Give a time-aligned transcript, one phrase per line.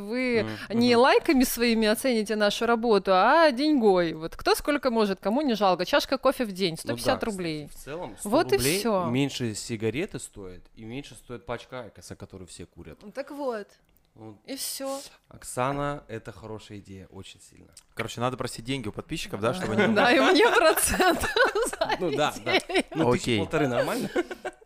[0.00, 0.74] вы mm-hmm.
[0.74, 4.14] не лайками своими оцените нашу работу, а деньгой.
[4.14, 5.84] Вот кто сколько может, кому не жалко.
[5.84, 7.68] Чашка кофе в день, 150 ну, да, рублей.
[7.68, 9.04] Кстати, в целом 100 вот рублей и все.
[9.06, 12.98] меньше сигареты стоит, и меньше стоит пачка Айкоса, которую все курят.
[13.14, 13.68] Так вот.
[14.14, 14.36] Вот.
[14.46, 15.00] И все.
[15.28, 17.68] Оксана, это хорошая идея, очень сильно.
[17.94, 19.94] Короче, надо просить деньги у подписчиков, да, чтобы они...
[19.94, 21.26] Да, и мне процент.
[21.98, 22.58] Ну да, да.
[22.94, 23.38] Ну, Окей.
[23.38, 24.10] полторы нормально?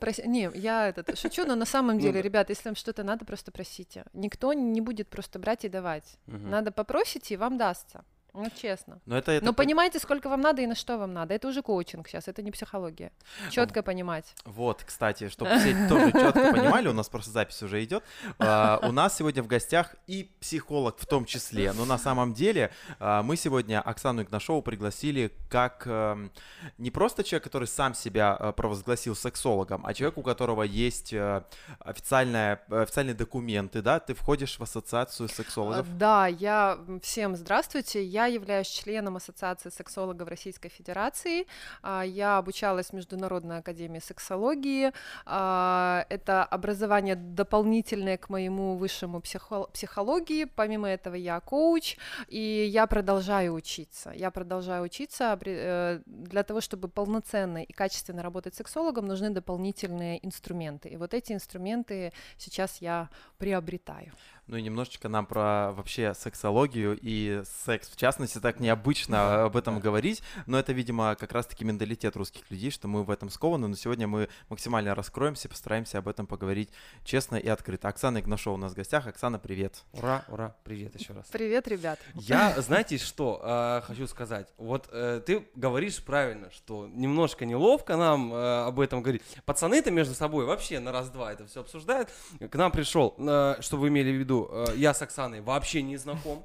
[0.00, 0.18] Прос...
[0.18, 2.22] Не, я этот, шучу, но на самом ну деле, да.
[2.22, 4.04] ребята, если вам что-то надо, просто просите.
[4.12, 6.18] Никто не будет просто брать и давать.
[6.26, 8.04] Надо попросить, и вам дастся.
[8.34, 9.00] Ну, честно.
[9.06, 9.44] Но, это, это...
[9.44, 11.34] Но понимаете, сколько вам надо и на что вам надо.
[11.34, 13.10] Это уже коучинг сейчас, это не психология.
[13.50, 14.34] Четко понимать.
[14.44, 18.04] Вот, кстати, чтобы все тоже четко понимали, у нас просто запись уже идет.
[18.38, 21.72] А, у нас сегодня в гостях и психолог в том числе.
[21.72, 26.30] Но на самом деле а, мы сегодня Оксану Игнашову пригласили как эм,
[26.76, 31.42] не просто человек, который сам себя э, провозгласил сексологом, а человек, у которого есть э,
[31.80, 33.98] официальная, официальные документы, да?
[34.00, 35.96] Ты входишь в ассоциацию сексологов?
[35.96, 36.78] Да, я...
[37.02, 38.04] Всем здравствуйте.
[38.04, 41.46] Я являюсь членом Ассоциации сексологов Российской Федерации.
[41.82, 44.92] А, я обучалась в Международной академии сексологии.
[45.26, 50.44] А, это образование дополнительное к моему высшему психологии.
[50.44, 51.96] Помимо этого я коуч,
[52.28, 54.12] и я продолжаю учиться.
[54.14, 55.38] Я продолжаю учиться.
[55.44, 60.88] Э, для того, чтобы полноценно и качественно работать сексологом, нужны дополнительные инструменты.
[60.88, 64.12] И вот эти инструменты сейчас я приобретаю.
[64.48, 67.90] Ну и немножечко нам про вообще сексологию и секс.
[67.90, 72.70] В частности, так необычно об этом говорить, но это, видимо, как раз-таки менталитет русских людей,
[72.70, 76.70] что мы в этом скованы, но сегодня мы максимально раскроемся, постараемся об этом поговорить
[77.04, 77.88] честно и открыто.
[77.88, 79.06] Оксана Игнашова у нас в гостях.
[79.06, 79.84] Оксана, привет.
[79.92, 81.26] Ура, ура, привет еще раз.
[81.30, 81.98] Привет, ребят.
[82.14, 84.48] Я, знаете что, э, хочу сказать.
[84.56, 89.22] Вот э, ты говоришь правильно, что немножко неловко нам э, об этом говорить.
[89.44, 92.08] Пацаны-то между собой вообще на раз-два это все обсуждают.
[92.50, 95.96] К нам пришел, э, чтобы вы имели в виду, э, я с Оксаной вообще не
[95.96, 96.44] знаком.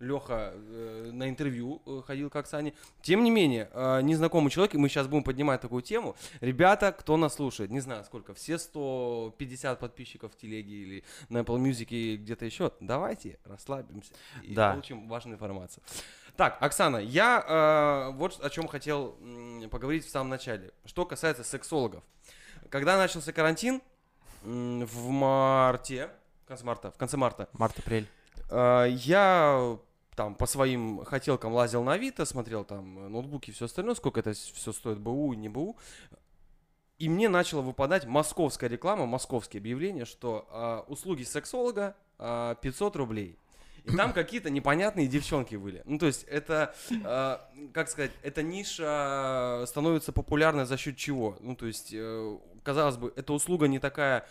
[0.00, 2.72] Леха э, на интервью э, ходил к Оксане.
[3.02, 6.16] Тем не менее, э, незнакомый человек, и мы сейчас будем поднимать такую тему.
[6.40, 11.58] Ребята, кто нас слушает, не знаю сколько, все 150 подписчиков в телеге или на Apple
[11.58, 14.12] Music и где-то еще, давайте расслабимся
[14.42, 14.72] и да.
[14.72, 15.82] получим важную информацию.
[16.36, 17.44] Так, Оксана, я
[18.10, 20.72] э, вот о чем хотел э, поговорить в самом начале.
[20.86, 22.02] Что касается сексологов.
[22.70, 23.82] Когда начался карантин,
[24.44, 26.08] э, в марте,
[26.50, 27.48] конце марта, в конце марта.
[27.52, 28.08] Март-апрель.
[28.50, 29.78] Э, я
[30.16, 34.32] там по своим хотелкам лазил на Авито, смотрел там ноутбуки и все остальное, сколько это
[34.32, 35.78] все стоит, БУ не БУ.
[36.98, 43.38] И мне начала выпадать московская реклама, московские объявления, что э, услуги сексолога э, 500 рублей.
[43.84, 45.82] И там какие-то непонятные девчонки были.
[45.86, 47.38] Ну, то есть это, э,
[47.72, 51.38] как сказать, эта ниша становится популярной за счет чего?
[51.40, 54.26] Ну, то есть, э, казалось бы, эта услуга не такая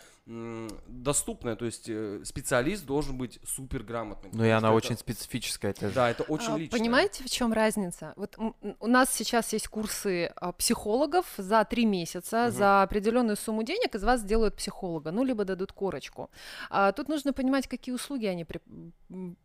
[0.86, 4.30] доступная, то есть э, специалист должен быть супер грамотным.
[4.32, 5.72] Ну и она это, очень специфическая.
[5.72, 5.90] Это...
[5.90, 6.78] Да, это очень а, личное.
[6.78, 8.12] Понимаете, в чем разница?
[8.16, 12.52] Вот у нас сейчас есть курсы а, психологов за три месяца, угу.
[12.52, 16.30] за определенную сумму денег из вас сделают психолога, ну либо дадут корочку.
[16.70, 18.60] А, тут нужно понимать, какие услуги они при,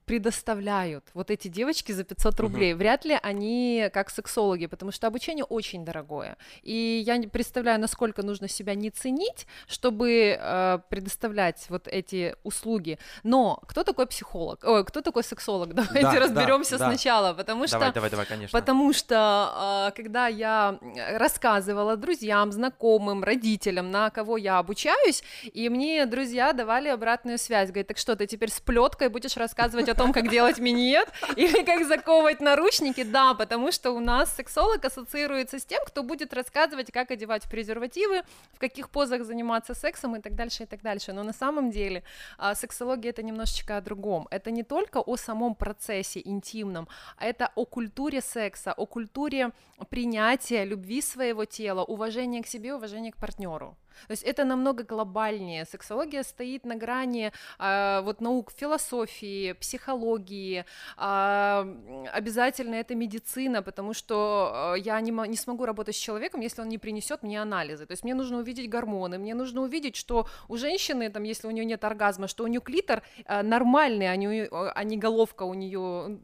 [0.06, 1.10] предоставляют.
[1.16, 2.80] Вот эти девочки за 500 рублей, угу.
[2.80, 6.38] вряд ли они как сексологи, потому что обучение очень дорогое.
[6.62, 13.00] И я не представляю, насколько нужно себя не ценить, чтобы э, предоставлять вот эти услуги.
[13.24, 14.64] Но кто такой психолог?
[14.64, 15.74] Ой, кто такой сексолог?
[15.74, 17.80] Давайте да, разберемся да, сначала, потому что...
[17.80, 18.60] Давай, давай, давай, конечно.
[18.60, 20.80] Потому что, а, когда я
[21.18, 27.88] рассказывала друзьям, знакомым, родителям, на кого я обучаюсь, и мне друзья давали обратную связь, говорят,
[27.88, 31.86] так что, ты теперь с плеткой будешь рассказывать о том, как делать миньет или как
[31.86, 33.04] заковывать наручники?
[33.04, 38.24] Да, потому что у нас сексолог ассоциируется с тем, кто будет рассказывать, как одевать презервативы,
[38.54, 41.14] в каких позах заниматься сексом и так дальше, и так дальше.
[41.14, 42.04] Но на самом деле
[42.38, 44.28] а, сексология это немножечко о другом.
[44.32, 49.52] Это не только о самом процессе интимном, а это о культуре секса, о культуре
[49.90, 53.78] принятия любви своего тела, уважения к себе, уважения к партнеру.
[54.08, 55.66] То есть это намного глобальнее.
[55.66, 60.66] Сексология стоит на грани э, вот наук философии, психологии.
[60.98, 66.70] Э, обязательно это медицина, потому что я не, не смогу работать с человеком, если он
[66.70, 67.86] не принесет мне анализы.
[67.86, 71.52] То есть мне нужно увидеть гормоны, мне нужно увидеть, что у женщины, там, если у
[71.52, 75.54] нее нет оргазма, что у нее клитор э, нормальный, а не, а не головка у
[75.54, 76.20] нее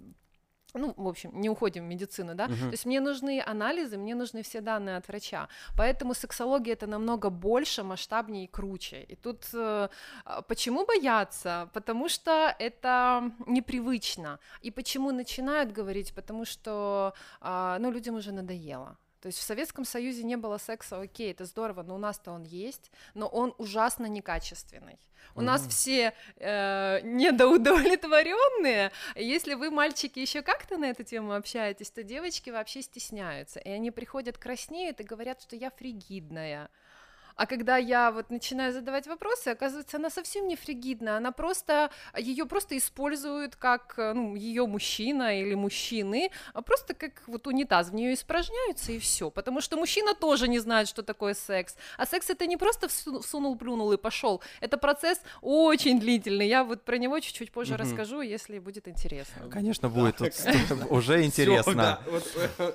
[0.74, 2.66] ну, в общем, не уходим в медицину, да, uh-huh.
[2.66, 5.48] то есть мне нужны анализы, мне нужны все данные от врача,
[5.78, 9.90] поэтому сексология это намного больше, масштабнее и круче, и тут э,
[10.26, 11.70] а, почему бояться?
[11.74, 16.14] Потому что это непривычно, и почему начинают говорить?
[16.14, 21.00] Потому что, э, ну, людям уже надоело, То есть в Советском Союзе не было секса,
[21.00, 25.00] окей, это здорово, но у нас-то он есть, но он ужасно некачественный.
[25.36, 28.92] У нас все э, недоудовлетворенные.
[29.16, 33.60] Если вы, мальчики, еще как-то на эту тему общаетесь, то девочки вообще стесняются.
[33.60, 36.70] И они приходят, краснеют и говорят, что я фригидная.
[37.42, 42.46] А когда я вот начинаю задавать вопросы, оказывается, она совсем не фригидная, она просто, ее
[42.46, 47.96] просто используют как, э, ну, ее мужчина или мужчины, а просто как вот унитаз, в
[47.96, 52.30] нее испражняются и все, потому что мужчина тоже не знает, что такое секс, а секс
[52.30, 57.20] это не просто всунул, плюнул и пошел, это процесс очень длительный, я вот про него
[57.20, 57.82] чуть-чуть позже угу.
[57.82, 59.50] расскажу, если будет интересно.
[59.50, 60.32] Конечно, будет, тут
[60.92, 62.00] уже интересно.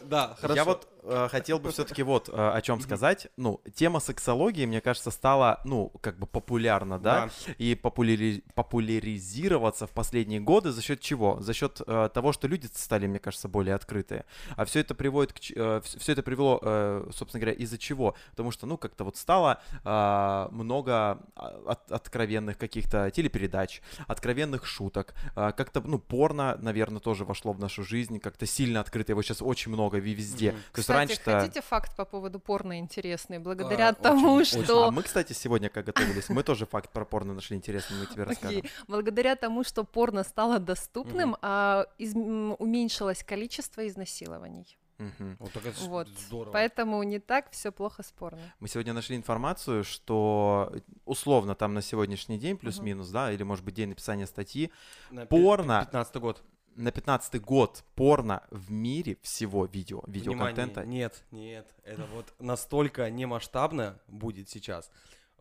[0.02, 0.56] Да, хорошо.
[0.56, 0.95] Я вот э,
[1.31, 5.93] хотел бы все-таки вот э, о чем сказать, ну, тема сексологии мне кажется, стала, ну,
[6.00, 8.43] как бы популярна, да, и популяри...
[8.55, 11.41] популяризироваться в последние годы за счет чего?
[11.41, 14.25] За счет э, того, что люди стали, мне кажется, более открытые.
[14.56, 18.17] А все это приводит к, э, все это привело, э, собственно говоря, из-за чего?
[18.31, 25.14] Потому что, ну, как-то вот стало э, много а, от, откровенных каких-то телепередач, откровенных шуток,
[25.35, 29.43] э, как-то, ну, порно, наверное, тоже вошло в нашу жизнь, как-то сильно открыто, его сейчас
[29.43, 30.49] очень много везде.
[30.49, 30.52] Mm-hmm.
[30.52, 31.40] То есть Кстати, раньше-то...
[31.40, 33.38] хотите факт по поводу порно интересный?
[33.38, 34.84] Благодаря а, тому, очень, что...
[34.84, 38.22] А мы, кстати, сегодня, как готовились, мы тоже факт про порно нашли интересный, мы тебе
[38.25, 38.60] расскажем.
[38.60, 38.70] Okay.
[38.88, 44.78] Благодаря тому, что порно стало доступным, а, из, уменьшилось количество изнасилований.
[44.98, 45.37] Угу.
[45.40, 46.08] Вот, так это вот.
[46.08, 46.52] здорово.
[46.52, 48.40] Поэтому не так все плохо спорно.
[48.60, 50.72] Мы сегодня нашли информацию, что
[51.04, 53.14] условно там на сегодняшний день плюс-минус, угу.
[53.14, 54.72] да, или может быть день написания статьи,
[55.10, 55.81] на порно.
[55.84, 56.42] 15 год
[56.76, 60.81] на 15 год порно в мире всего видео, видеоконтента.
[60.82, 64.90] Внимание, нет, нет, это вот настолько немасштабно будет сейчас.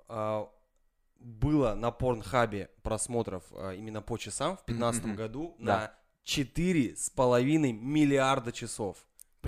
[0.07, 0.49] А,
[1.19, 5.13] было на порнхабе просмотров а, именно по часам в 2015 mm-hmm.
[5.15, 5.75] году да.
[5.75, 5.91] на
[6.25, 8.97] 4,5 миллиарда часов.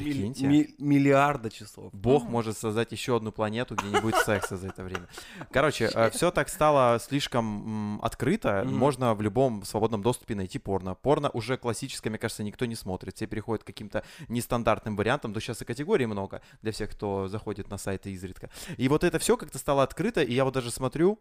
[0.03, 0.47] Прикиньте.
[0.47, 1.93] Ми- миллиарда часов.
[1.93, 5.07] Бог mm может создать еще одну планету, где не будет секса за это время.
[5.51, 8.63] Короче, э, все так стало слишком открыто.
[8.65, 10.95] Можно в любом свободном доступе найти порно.
[10.95, 13.15] Порно уже классическое, мне кажется, никто не смотрит.
[13.15, 15.33] Все переходят к каким-то нестандартным вариантам.
[15.33, 18.49] То сейчас и категорий много для всех, кто заходит на сайты изредка.
[18.77, 20.21] И вот это все как-то стало открыто.
[20.21, 21.19] И я вот даже смотрю,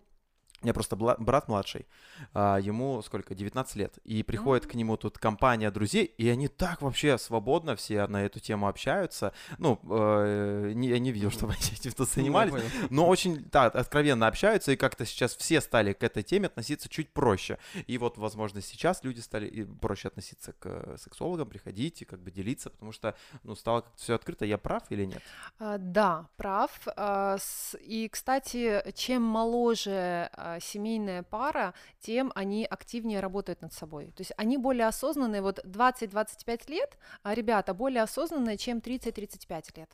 [0.62, 1.86] меня просто брат младший,
[2.32, 4.70] а, ему сколько, 19 лет, и приходит mm-hmm.
[4.70, 9.32] к нему тут компания друзей, и они так вообще свободно все на эту тему общаются.
[9.58, 12.54] Ну, э, не, я не видел, чтобы они этим занимались,
[12.90, 17.10] но очень, да, откровенно общаются, и как-то сейчас все стали к этой теме относиться чуть
[17.10, 17.58] проще.
[17.86, 22.70] И вот, возможно, сейчас люди стали проще относиться к сексологам, приходить и как бы делиться,
[22.70, 24.44] потому что, ну, стало как-то все открыто.
[24.44, 25.22] Я прав или нет?
[25.58, 26.70] А, да, прав.
[26.96, 30.30] С, и, кстати, чем моложе
[30.60, 34.06] семейная пара, тем они активнее работают над собой.
[34.06, 39.90] То есть они более осознанные, вот 20-25 лет, а ребята более осознанные, чем 30-35 лет.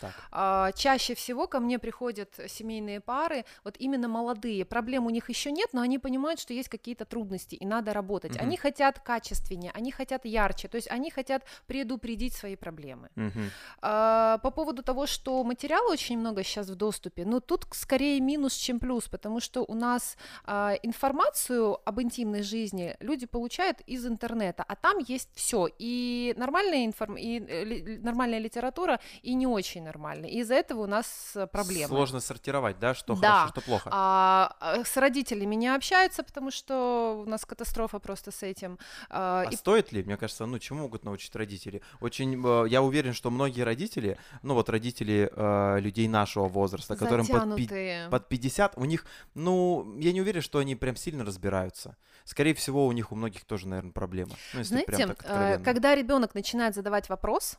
[0.00, 0.12] Так.
[0.30, 4.64] А, чаще всего ко мне приходят семейные пары, вот именно молодые.
[4.64, 8.36] Проблем у них еще нет, но они понимают, что есть какие-то трудности и надо работать.
[8.36, 8.42] Угу.
[8.42, 13.08] Они хотят качественнее, они хотят ярче, то есть они хотят предупредить свои проблемы.
[13.16, 13.40] Угу.
[13.82, 18.54] А, по поводу того, что материала очень много сейчас в доступе, ну тут скорее минус,
[18.54, 24.64] чем плюс, потому что у нас а, информацию об интимной жизни люди получают из интернета,
[24.66, 27.16] а там есть все и нормальная информ...
[27.16, 30.28] и э, нормальная литература, и не очень нормальный.
[30.28, 31.88] И из-за этого у нас э, проблемы.
[31.88, 33.28] Сложно сортировать, да, что да.
[33.28, 33.90] хорошо, что плохо.
[33.92, 38.78] А, а, с родителями не общаются, потому что у нас катастрофа просто с этим.
[39.08, 39.56] А, а и...
[39.56, 40.02] стоит ли?
[40.02, 41.82] Мне кажется, ну чему могут научить родители?
[42.00, 47.26] Очень, э, я уверен, что многие родители, ну вот родители э, людей нашего возраста, которым
[47.26, 51.96] под, пи- под 50, у них, ну, я не уверен, что они прям сильно разбираются.
[52.24, 54.32] Скорее всего, у них у многих тоже, наверное, проблема.
[54.54, 57.58] Ну, Знаете, э, когда ребенок начинает задавать вопрос,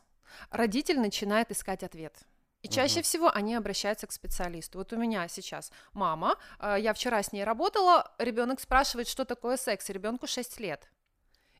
[0.50, 2.14] родитель начинает искать ответ.
[2.62, 4.78] И чаще всего они обращаются к специалисту.
[4.78, 9.56] Вот у меня сейчас мама, э, я вчера с ней работала, ребенок спрашивает, что такое
[9.56, 10.90] секс, ребенку 6 лет.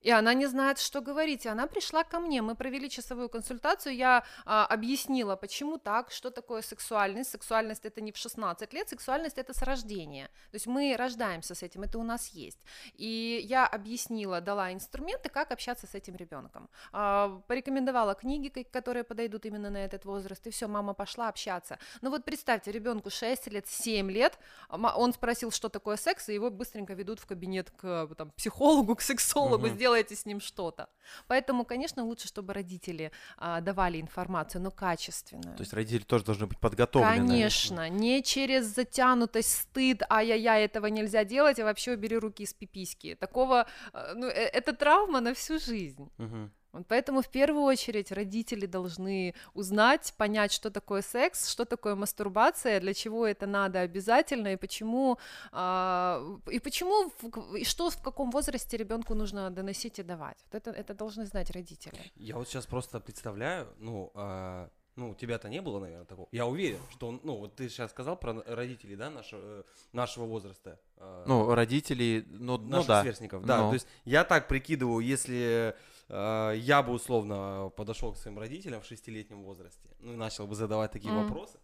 [0.02, 1.46] И она не знает, что говорить.
[1.46, 2.42] И она пришла ко мне.
[2.42, 3.94] Мы провели часовую консультацию.
[3.94, 7.30] Я а, объяснила, почему так, что такое сексуальность.
[7.30, 10.26] Сексуальность это не в 16 лет, сексуальность это с рождения.
[10.50, 12.58] То есть мы рождаемся с этим, это у нас есть.
[12.94, 16.68] И я объяснила, дала инструменты, как общаться с этим ребенком.
[16.92, 20.46] А, порекомендовала книги, которые подойдут именно на этот возраст.
[20.46, 21.78] И все, мама пошла общаться.
[22.02, 24.38] Ну вот представьте, ребенку 6 лет, 7 лет,
[24.68, 29.02] он спросил, что такое секс, и его быстренько ведут в кабинет к там, психологу, к
[29.02, 30.86] сексологу, uh-huh делаете с ним что-то.
[31.28, 35.56] Поэтому, конечно, лучше, чтобы родители а, давали информацию, но качественную.
[35.56, 37.16] То есть родители тоже должны быть подготовлены.
[37.16, 43.14] Конечно, не через затянутость, стыд, ай-яй-яй, этого нельзя делать, а вообще убери руки из пиписьки.
[43.14, 46.10] Такого, а, ну, э, это травма на всю жизнь.
[46.18, 46.50] Угу.
[46.72, 52.80] Вот поэтому в первую очередь родители должны узнать, понять, что такое секс, что такое мастурбация,
[52.80, 55.18] для чего это надо обязательно и почему
[55.52, 57.10] а, и почему
[57.56, 60.38] и что в каком возрасте ребенку нужно доносить и давать.
[60.52, 61.98] Вот это это должны знать родители.
[62.16, 66.28] Я вот сейчас просто представляю, ну а, ну, у тебя-то не было, наверное, такого.
[66.32, 70.24] Я уверен, что он, ну, вот ты сейчас сказал про родителей, да, нашего, э, нашего
[70.24, 70.80] возраста.
[70.96, 73.02] Э, ну, родителей, ну, ну наших да.
[73.02, 73.58] сверстников, да.
[73.58, 73.68] Но.
[73.68, 75.76] То есть я так прикидываю, если
[76.08, 80.90] я бы условно подошел к своим родителям в шестилетнем возрасте, ну, и начал бы задавать
[80.90, 81.22] такие mm.
[81.24, 81.58] вопросы,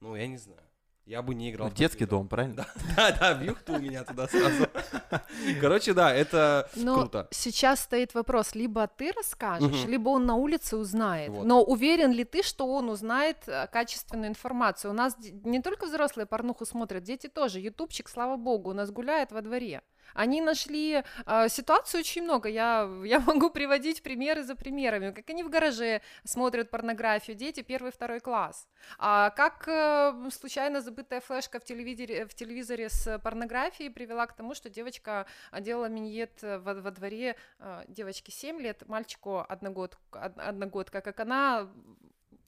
[0.00, 0.64] ну, я не знаю
[1.06, 1.68] я бы не играл.
[1.68, 2.66] В детский дом, правильно?
[2.96, 4.66] Да, да, в юхту у меня туда сразу.
[5.60, 7.28] Короче, да, это Но круто.
[7.30, 9.90] Сейчас стоит вопрос, либо ты расскажешь, угу.
[9.90, 11.30] либо он на улице узнает.
[11.30, 11.44] Вот.
[11.44, 14.92] Но уверен ли ты, что он узнает э, качественную информацию?
[14.92, 17.60] У нас не только взрослые порнуху смотрят, дети тоже.
[17.60, 19.82] Ютубчик, слава богу, у нас гуляет во дворе.
[20.12, 22.48] Они нашли э, ситуацию очень много.
[22.48, 25.12] Я, я могу приводить примеры за примерами.
[25.12, 28.68] Как они в гараже смотрят порнографию, дети первый, второй класс.
[28.98, 34.54] А как э, случайно забытая флешка в телевизоре, в телевизоре с порнографией привела к тому,
[34.54, 35.26] что девочка
[35.60, 41.68] делала миньет во, во дворе э, девочки 7 лет, мальчику одногод, одногодка, как она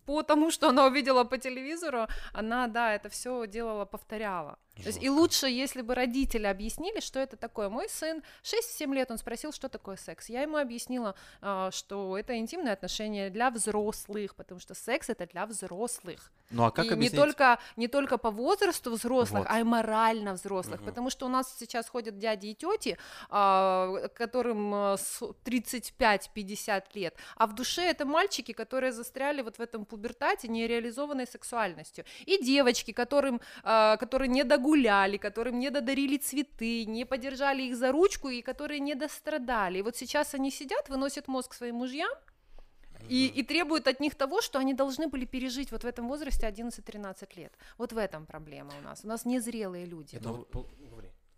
[0.06, 4.58] по тому, что она увидела по телевизору, она, да, это все делала, повторяла.
[4.82, 7.68] То есть и лучше, если бы родители объяснили, что это такое.
[7.68, 10.28] Мой сын 6-7 лет, он спросил, что такое секс.
[10.28, 15.46] Я ему объяснила, а, что это интимные отношения для взрослых, потому что секс это для
[15.46, 16.30] взрослых.
[16.50, 17.12] Ну а как и объяснить?
[17.12, 19.48] не только не только по возрасту взрослых, вот.
[19.50, 20.86] а и морально взрослых, угу.
[20.86, 22.98] потому что у нас сейчас ходят дяди и тети,
[23.30, 29.84] а, которым 35-50 а, лет, а в душе это мальчики, которые застряли вот в этом
[29.86, 37.04] пубертате нереализованной сексуальностью, и девочки, которым, которые не догоняют гуляли, которым не додарили цветы, не
[37.04, 39.78] подержали их за ручку и которые не дострадали.
[39.78, 42.12] И вот сейчас они сидят, выносят мозг своим мужьям,
[43.08, 46.48] и, и требуют от них того, что они должны были пережить вот в этом возрасте
[46.48, 47.52] 11-13 лет.
[47.78, 49.04] Вот в этом проблема у нас.
[49.04, 50.16] У нас незрелые люди.
[50.16, 50.66] Это вот,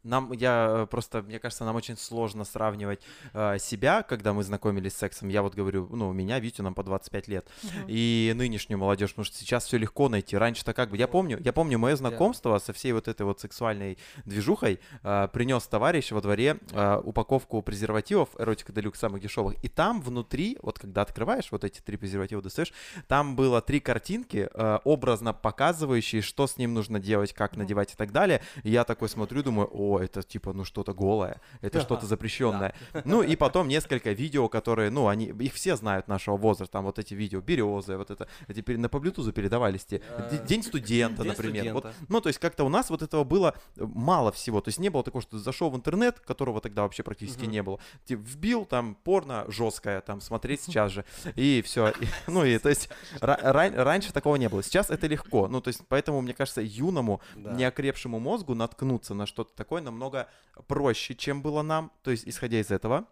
[0.09, 3.01] нам, я э, просто, мне кажется, нам очень сложно сравнивать
[3.33, 5.29] э, себя, когда мы знакомились с сексом.
[5.29, 7.47] Я вот говорю, ну, у меня, Витю, нам по 25 лет.
[7.47, 7.85] Uh-huh.
[7.89, 10.37] И нынешнюю молодежь, потому что сейчас все легко найти.
[10.37, 12.61] Раньше-то как бы, я помню, я помню мое знакомство yeah.
[12.61, 14.81] со всей вот этой вот сексуальной движухой.
[15.03, 19.63] Э, принес товарищ во дворе э, упаковку презервативов, эротика делюкс самых дешевых.
[19.63, 22.73] И там внутри, вот когда открываешь вот эти три презерватива, достаешь,
[23.07, 27.97] там было три картинки, э, образно показывающие, что с ним нужно делать, как надевать и
[27.97, 28.41] так далее.
[28.63, 32.75] И я такой смотрю, думаю, о, это типа, ну, что-то голое, это что-то запрещенное.
[33.05, 36.99] Ну, и потом несколько видео, которые, ну, они, их все знают нашего возраста, там вот
[36.99, 41.73] эти видео, березы, вот это, эти на по Bluetooth передавались, те, э, День студента, например.
[41.73, 44.89] Вот, ну, то есть как-то у нас вот этого было мало всего, то есть не
[44.89, 48.65] было такого, что ты зашел в интернет, которого тогда вообще практически не было, ты вбил
[48.65, 51.93] там порно жесткое, там смотреть сейчас же, и все.
[52.27, 52.89] Ну, и то есть
[53.21, 54.63] раньше такого не было.
[54.63, 59.55] Сейчас это легко, ну, то есть поэтому, мне кажется, юному, неокрепшему мозгу наткнуться на что-то
[59.55, 60.29] такое намного
[60.67, 61.93] проще, чем было нам.
[62.03, 63.07] То есть, исходя из этого,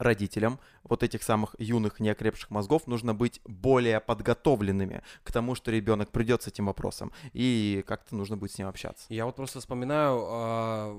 [0.00, 6.10] родителям вот этих самых юных неокрепших мозгов нужно быть более подготовленными к тому, что ребенок
[6.10, 9.06] придет с этим вопросом, и как-то нужно будет с ним общаться.
[9.10, 10.92] Я вот просто вспоминаю а,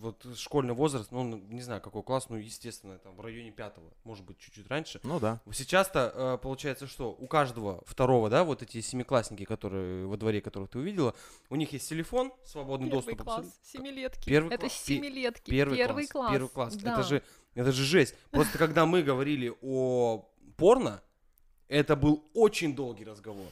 [0.00, 4.24] вот школьный возраст, ну, не знаю, какой класс, ну, естественно, там в районе пятого, может
[4.24, 5.00] быть, чуть-чуть раньше.
[5.02, 5.40] Ну да.
[5.52, 10.70] Сейчас-то а, получается, что у каждого второго, да, вот эти семиклассники, которые во дворе, которых
[10.70, 11.14] ты увидела,
[11.50, 13.24] у них есть телефон, свободный первый доступ.
[13.24, 14.28] класс, семилетки.
[14.28, 14.72] Первый Это класс.
[14.74, 15.50] семилетки.
[15.50, 16.28] Первый, первый класс.
[16.28, 16.32] класс.
[16.32, 16.76] Первый класс.
[16.76, 16.92] Да.
[16.92, 17.22] Это же
[17.58, 18.14] это же жесть.
[18.30, 21.02] Просто когда мы говорили о порно,
[21.66, 23.48] это был очень долгий разговор.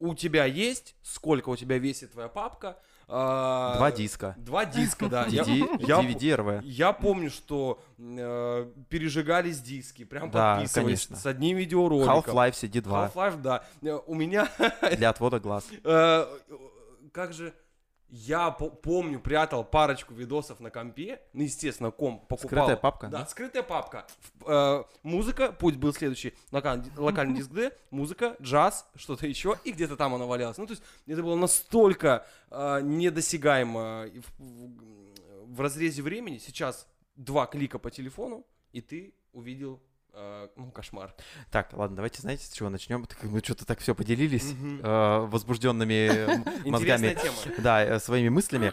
[0.00, 2.78] У тебя есть, сколько у тебя весит твоя папка?
[3.08, 4.34] А, два диска.
[4.36, 5.26] Два диска, да.
[5.28, 12.18] DVD, Я помню, что э, пережигались диски, прям подписывались с одним видеороликом.
[12.18, 13.14] Half-Life CD2.
[13.14, 13.64] Half-Life, да.
[14.06, 14.50] У меня...
[14.96, 15.66] Для отвода глаз.
[15.84, 16.26] Э,
[17.12, 17.54] как же
[18.10, 22.48] я помню, прятал парочку видосов на компе, ну, естественно, комп покупал.
[22.48, 23.08] Скрытая папка?
[23.08, 24.06] Да, скрытая папка.
[24.46, 29.96] Э, музыка, путь был следующий, локальный, локальный диск D, музыка, джаз, что-то еще, и где-то
[29.96, 30.56] там она валялась.
[30.58, 36.38] Ну, то есть, это было настолько э, недосягаемо в, в, в разрезе времени.
[36.38, 36.86] Сейчас
[37.16, 39.82] два клика по телефону, и ты увидел
[40.14, 41.14] Э, ну, кошмар.
[41.50, 43.06] Так, ладно, давайте, знаете, с чего начнем?
[43.22, 47.16] Мы что-то так все поделились э, возбужденными мозгами.
[47.58, 48.72] Да, э, своими мыслями.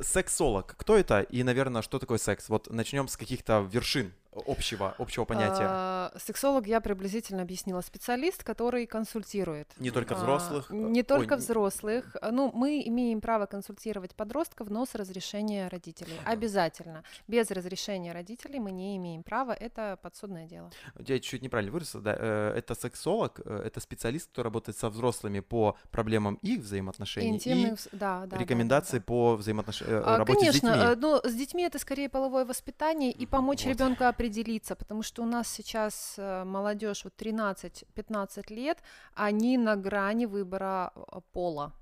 [0.00, 0.76] Сексолог.
[0.78, 1.20] Кто это?
[1.20, 2.48] И, наверное, что такое секс?
[2.48, 4.12] Вот начнем с каких-то вершин
[4.46, 5.66] общего, общего понятия?
[5.68, 7.80] А, Сексолог я приблизительно объяснила.
[7.80, 9.68] Специалист, который консультирует.
[9.78, 10.70] Не только А, взрослых?
[10.70, 12.16] э, Не ой, только не- взрослых.
[12.30, 16.12] Ну, мы имеем право консультировать подростков, но с разрешения родителей.
[16.24, 17.02] Обязательно.
[17.26, 19.52] Без разрешения родителей мы не имеем права.
[19.52, 20.70] Это подсудное дело.
[20.98, 22.16] Я чуть-чуть неправильно выразился, да.
[22.18, 27.86] э, Это сексолог, э, это специалист, который работает со взрослыми по проблемам их взаимоотношений Интимных,
[27.86, 29.04] и да, да, да, да, рекомендации да.
[29.04, 30.92] по взаимоотношениям, А, работе Конечно, с детьми.
[30.92, 33.70] э, но с детьми это скорее половое воспитание и помочь вот.
[33.70, 38.78] ребенку определиться, потому что у нас сейчас э, молодежь вот 13-15 лет,
[39.14, 41.72] они на грани выбора э, пола.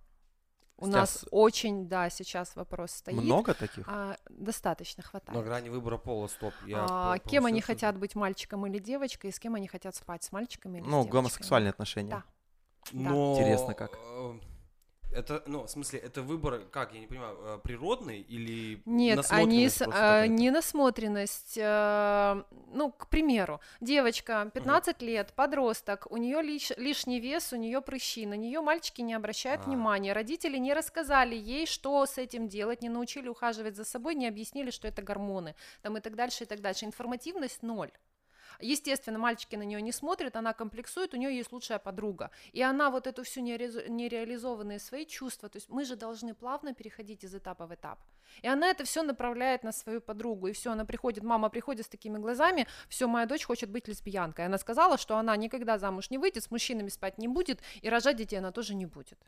[0.78, 3.16] У нас Сейчас очень, да, сейчас вопрос стоит.
[3.16, 3.88] Много таких?
[3.88, 5.44] А, достаточно На хватает.
[5.44, 6.52] грани выбора пола, стоп.
[6.66, 9.94] Я А, по- кем они хотят быть, мальчиком или девочкой, и с кем они хотят
[9.94, 11.12] спать, с мальчиками или с Ну, девочками?
[11.12, 12.10] гомосексуальные отношения.
[12.10, 12.24] Да.
[12.92, 13.32] Но...
[13.32, 13.98] Интересно как.
[15.10, 19.24] Э, Это, ну, в смысле, это выбор, как, я не понимаю, э, природный или Нет,
[19.30, 20.32] они насмотренность с- просто а, какая-то?
[20.32, 21.58] не насмотренность.
[21.58, 28.26] э, ну, к примеру, девочка 15 лет, подросток, у нее лишний вес, у нее прыщи,
[28.26, 29.64] на нее мальчики не обращают А.
[29.64, 34.26] внимания, родители не рассказали ей, что с этим делать, не научили ухаживать за собой, не
[34.28, 36.84] объяснили, что это гормоны, там и так дальше, и так дальше.
[36.84, 37.90] Информативность ноль.
[38.60, 42.30] Естественно, мальчики на нее не смотрят, она комплексует, у нее есть лучшая подруга.
[42.52, 46.74] И она вот эту всю нереализо- нереализованные свои чувства, то есть мы же должны плавно
[46.74, 47.98] переходить из этапа в этап.
[48.42, 50.48] И она это все направляет на свою подругу.
[50.48, 54.46] И все, она приходит, мама приходит с такими глазами, все, моя дочь хочет быть лесбиянкой.
[54.46, 58.16] Она сказала, что она никогда замуж не выйдет, с мужчинами спать не будет, и рожать
[58.16, 59.18] детей она тоже не будет.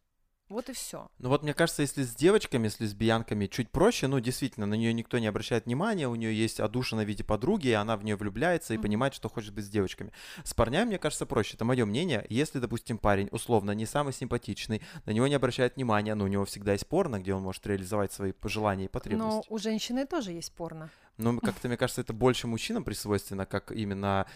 [0.48, 1.08] Вот и все.
[1.18, 4.92] Ну вот мне кажется, если с девочками, с лесбиянками чуть проще, ну действительно, на нее
[4.94, 8.16] никто не обращает внимания, у нее есть одушина в виде подруги, и она в нее
[8.16, 8.82] влюбляется и Мгм.
[8.84, 10.12] понимает, что хочет быть с девочками.
[10.44, 11.54] С парнями, мне кажется, проще.
[11.54, 12.24] Это мое мнение.
[12.30, 16.44] Если, допустим, парень условно не самый симпатичный, на него не обращают внимания, но у него
[16.46, 19.46] всегда есть порно, где он может реализовать свои пожелания и Но потребности.
[19.50, 20.90] у женщины тоже есть порно.
[21.18, 24.26] Но как-то, мне кажется, это больше мужчинам присвойственно, как именно,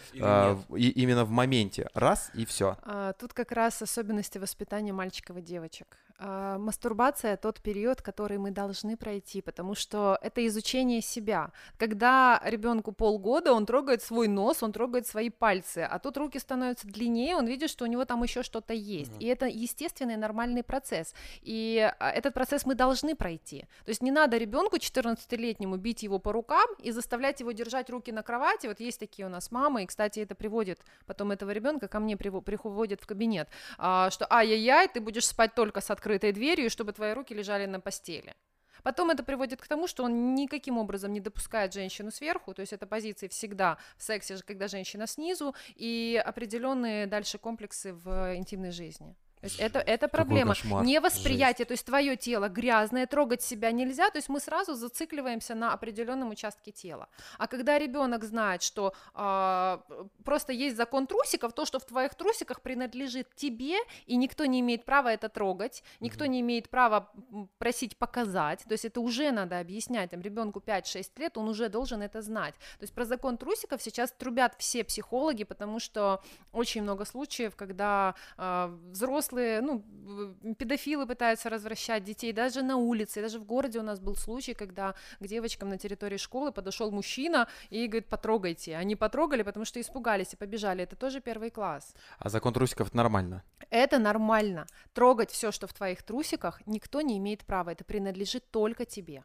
[0.68, 1.88] в- и- именно в моменте.
[1.94, 2.76] Раз и все.
[2.82, 5.96] А, Тут как раз особенности воспитания мальчиков и девочек.
[6.24, 11.50] А, Мастурбация тот период, который мы должны пройти, потому что это изучение себя.
[11.76, 16.86] Когда ребенку полгода, он трогает свой нос, он трогает свои пальцы, а тут руки становятся
[16.86, 19.10] длиннее, он видит, что у него там еще что-то есть.
[19.12, 19.20] Мгм.
[19.20, 21.12] И это естественный нормальный процесс.
[21.42, 23.66] И а, этот процесс мы должны пройти.
[23.84, 28.12] То есть не надо ребенку 14-летнему бить его по рукам и заставлять его держать руки
[28.12, 28.68] на кровати.
[28.68, 32.14] Вот есть такие у нас мамы, и, кстати, это приводит потом этого ребенка ко мне
[32.14, 36.68] приво- приходит в кабинет, а, что ай-яй-яй, ты будешь спать только с открытой дверью, и
[36.68, 38.34] чтобы твои руки лежали на постели.
[38.82, 42.72] Потом это приводит к тому, что он никаким образом не допускает женщину сверху, то есть
[42.72, 49.14] это позиции всегда в сексе, когда женщина снизу, и определенные дальше комплексы в интимной жизни.
[49.42, 50.54] То есть это, это проблема.
[50.84, 55.72] Невосприятие, то есть твое тело грязное, трогать себя нельзя, то есть мы сразу зацикливаемся на
[55.72, 57.08] определенном участке тела.
[57.38, 59.82] А когда ребенок знает, что а,
[60.24, 64.84] просто есть закон трусиков, то, что в твоих трусиках принадлежит тебе, и никто не имеет
[64.84, 67.10] права это трогать, никто не имеет права
[67.58, 72.00] просить показать, то есть это уже надо объяснять, там, ребенку 5-6 лет, он уже должен
[72.00, 72.54] это знать.
[72.78, 78.14] То есть про закон трусиков сейчас трубят все психологи, потому что очень много случаев, когда
[78.36, 83.82] а, взрослые, ну, в- педофилы пытаются развращать детей даже на улице, даже в городе у
[83.82, 88.76] нас был случай, когда к девочкам на территории школы подошел мужчина и говорит, потрогайте.
[88.76, 90.84] Они потрогали, потому что испугались и побежали.
[90.84, 91.94] Это тоже первый класс.
[92.18, 93.42] А закон трусиков это нормально.
[93.70, 94.66] Это нормально.
[94.92, 97.70] Трогать все, что в твоих трусиках, никто не имеет права.
[97.70, 99.24] Это принадлежит только тебе.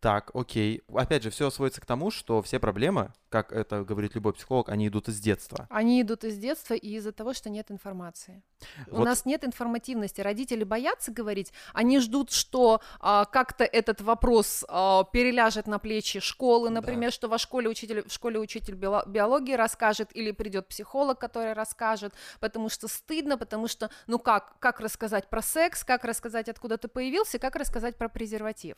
[0.00, 0.82] Так, окей.
[0.92, 4.88] Опять же, все сводится к тому, что все проблемы, как это говорит любой психолог, они
[4.88, 5.66] идут из детства.
[5.70, 8.42] Они идут из детства и из-за того, что нет информации.
[8.88, 10.20] У Вот нас нет информативности.
[10.20, 16.68] Родители боятся говорить, они ждут, что а, как-то этот вопрос а, переляжет на плечи школы,
[16.68, 16.76] Да.
[16.76, 21.52] например, что во школе учитель, в школе учитель био- биологии расскажет, или придет психолог, который
[21.52, 26.78] расскажет, потому что стыдно, потому что, ну как, как рассказать про секс, как рассказать, откуда
[26.78, 28.76] ты появился, как рассказать про презерватив.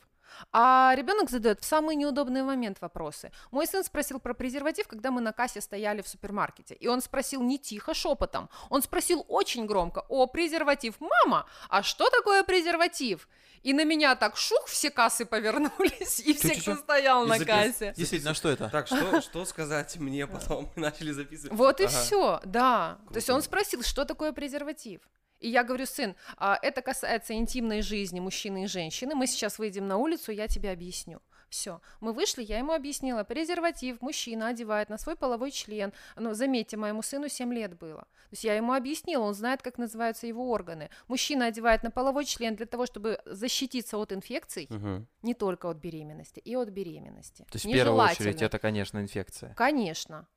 [0.51, 3.31] А ребенок задает в самый неудобный момент вопросы.
[3.51, 6.73] Мой сын спросил про презерватив, когда мы на кассе стояли в супермаркете.
[6.73, 8.49] И он спросил не тихо, шепотом.
[8.69, 10.05] Он спросил очень громко.
[10.07, 10.95] О, презерватив.
[10.99, 13.27] Мама, а что такое презерватив?
[13.63, 17.93] И на меня так шух, все кассы повернулись, и все, кто стоял на кассе.
[17.97, 18.69] Действительно, что это?
[18.69, 20.71] Так, что, что сказать мне потом?
[20.75, 21.57] Мы начали записывать.
[21.57, 22.99] Вот и все, да.
[23.09, 25.01] То есть он спросил, что такое презерватив.
[25.39, 29.15] И я говорю, сын, а, это касается интимной жизни мужчины и женщины.
[29.15, 31.21] Мы сейчас выйдем на улицу, я тебе объясню.
[31.49, 31.81] Все.
[31.99, 35.93] Мы вышли, я ему объяснила, презерватив мужчина одевает на свой половой член.
[36.15, 38.01] Ну, заметьте, моему сыну 7 лет было.
[38.01, 40.89] То есть я ему объяснила, он знает, как называются его органы.
[41.07, 45.07] Мужчина одевает на половой член для того, чтобы защититься от инфекций, Мгм.
[45.23, 47.43] не только от беременности, и от беременности.
[47.43, 49.53] То есть в первую очередь это, конечно, инфекция.
[49.55, 50.27] Конечно.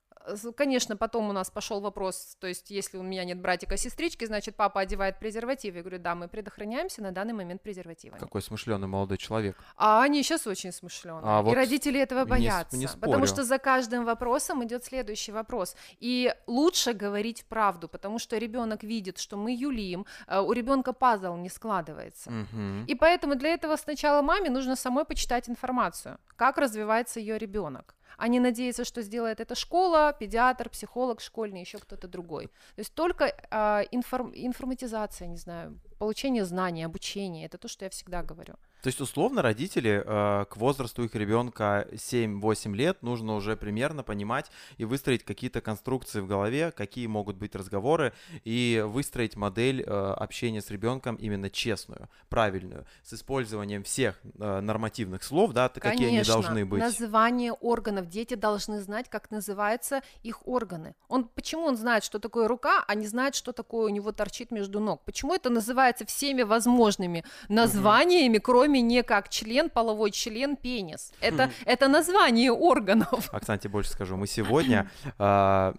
[0.57, 4.81] Конечно, потом у нас пошел вопрос, то есть если у меня нет братика-сестрички, значит, папа
[4.81, 5.75] одевает презерватив.
[5.75, 8.19] Я говорю, да, мы предохраняемся на данный момент презервативами.
[8.19, 9.57] Какой смышленый молодой человек.
[9.77, 11.23] А они сейчас очень смышленые.
[11.25, 12.77] А и вот родители этого не боятся.
[12.77, 13.27] не потому спорю.
[13.27, 15.77] что за каждым вопросом идет следующий вопрос.
[16.01, 21.37] И лучше говорить правду, потому что ребенок видит, что мы юлим, а у ребенка пазл
[21.37, 22.31] не складывается.
[22.31, 22.85] Мгм.
[22.87, 27.95] И поэтому для этого сначала маме нужно самой почитать информацию, как развивается ее ребенок.
[28.19, 32.47] Не надеяться, что сделает это школа, педиатр, психолог школьный, еще кто-то другой.
[32.47, 37.91] То есть только а, информ- информатизация, не знаю, получение знаний, обучение, это то, что я
[37.91, 38.55] всегда говорю.
[38.83, 44.51] То есть, условно, родители э, к возрасту их ребенка 7-8 лет нужно уже примерно понимать
[44.77, 50.61] и выстроить какие-то конструкции в голове, какие могут быть разговоры, и выстроить модель э, общения
[50.61, 56.17] с ребенком именно честную, правильную, с использованием всех э, нормативных слов, да, т- какие они
[56.17, 56.81] Конечно, должны быть.
[56.81, 58.09] Название органов.
[58.09, 60.97] Дети должны знать, как называются их органы.
[61.07, 64.51] Он, почему он знает, что такое рука, а не знает, что такое у него торчит
[64.51, 65.03] между ног?
[65.05, 71.13] Почему это называется всеми возможными названиями, кроме не как член, половой член, пенис?
[71.21, 73.31] Это, это название органов.
[73.33, 75.75] А, кстати, больше скажу, мы сегодня, а,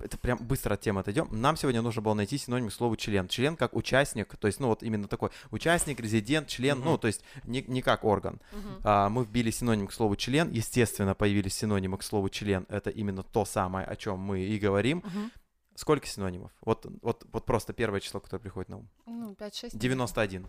[0.00, 3.28] это прям быстро от темы отойдем, нам сегодня нужно было найти синоним к слову член.
[3.28, 7.22] Член как участник, то есть, ну вот именно такой участник, резидент, член, ну то есть
[7.44, 8.40] не, не как орган.
[8.82, 13.22] А, мы вбили синоним к слову член, естественно, появились синонимы к слову член, это именно
[13.22, 15.02] то самое, о чем мы и говорим.
[15.76, 16.50] Сколько синонимов?
[16.62, 18.88] Вот, вот, вот просто первое число, которое приходит на ум.
[19.04, 19.70] Ну, 5-6.
[19.74, 20.46] 91.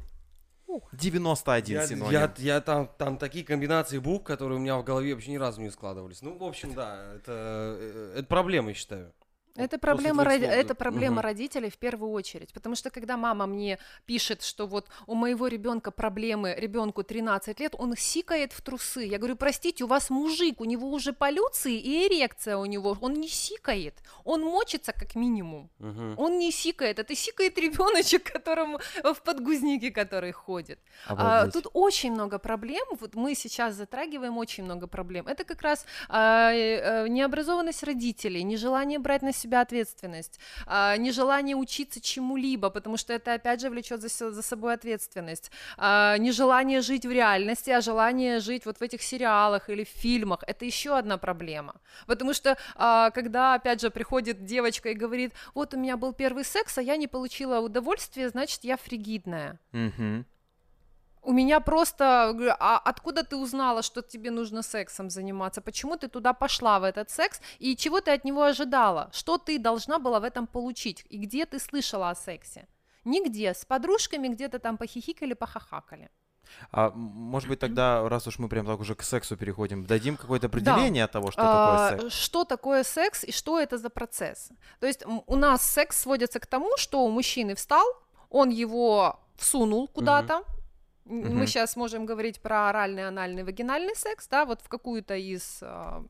[0.77, 0.89] Ух.
[0.91, 2.11] 91 Я, синоним.
[2.11, 5.59] я, я там, там такие комбинации букв, которые у меня в голове вообще ни разу
[5.61, 6.21] не складывались.
[6.21, 7.31] Ну, в общем, да, это,
[7.79, 9.11] э, это проблема, я считаю.
[9.57, 11.21] Это проблема, роди- это проблема Мгм.
[11.21, 12.53] родителей в первую очередь.
[12.53, 17.75] Потому что когда мама мне пишет, что вот у моего ребенка проблемы, ребенку 13 лет,
[17.77, 19.03] он сикает в трусы.
[19.05, 23.13] Я говорю, простите, у вас мужик, у него уже полюции и эрекция у него, он
[23.13, 25.69] не сикает, он мочится как минимум.
[25.79, 26.13] Мгм.
[26.17, 30.79] Он не сикает, это сикает ребеночек, которому в подгузнике, который ходит.
[31.07, 32.85] А, тут очень много проблем.
[32.99, 35.27] Вот мы сейчас затрагиваем очень много проблем.
[35.27, 41.55] Это как раз а, э, э, необразованность родителей, нежелание брать на себя ответственность, а, нежелание
[41.55, 47.05] учиться чему-либо, потому что это опять же влечет за, за собой ответственность, а, нежелание жить
[47.05, 50.43] в реальности, а желание жить вот в этих сериалах или в фильмах.
[50.47, 51.75] Это еще одна проблема.
[52.05, 56.43] Потому что а, когда опять же приходит девочка и говорит, вот у меня был первый
[56.43, 59.59] секс, а я не получила удовольствия, значит я фригидная.
[59.71, 60.25] Мгм.
[61.27, 62.05] У меня просто,
[62.59, 65.61] а откуда ты узнала, что тебе нужно сексом заниматься?
[65.61, 67.41] Почему ты туда пошла в этот секс?
[67.59, 69.09] И чего ты от него ожидала?
[69.11, 71.05] Что ты должна была в этом получить?
[71.09, 72.65] И где ты слышала о сексе?
[73.03, 73.53] Нигде.
[73.53, 76.09] С подружками где-то там похихикали, похахакали.
[76.71, 80.47] А может быть тогда, раз уж мы прям так уже к сексу переходим, дадим какое-то
[80.47, 82.15] определение того, что такое А, секс?
[82.15, 84.49] Что такое секс и что это за процесс?
[84.79, 87.85] То есть у нас секс сводится к тому, что у мужчины встал,
[88.29, 90.43] он его всунул куда-то.
[91.07, 96.03] Мы сейчас можем говорить про оральный, анальный, вагинальный секс, да, вот в какую-то из а,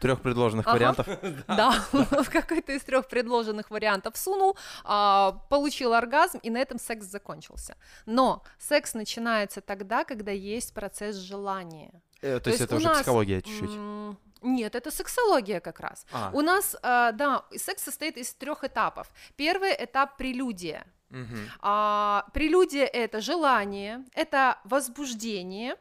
[0.00, 0.74] Трех предложенных Ага.
[0.74, 1.06] вариантов.
[1.46, 7.06] да, в какой-то из трех предложенных вариантов сунул, а, получил оргазм, и на этом секс
[7.06, 7.76] закончился.
[8.06, 12.02] Но секс начинается тогда, когда есть процесс желания.
[12.22, 14.16] Э, То есть это уже нас, психология чуть-чуть.
[14.42, 16.06] Нет, это сексология как раз.
[16.12, 19.10] А, У нас, а, да, секс состоит из трех этапов.
[19.36, 20.86] Первый этап прелюдия.
[21.10, 21.50] Мгм.
[21.60, 25.76] А, прелюдия это желание, это возбуждение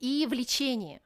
[0.00, 1.00] и влечение.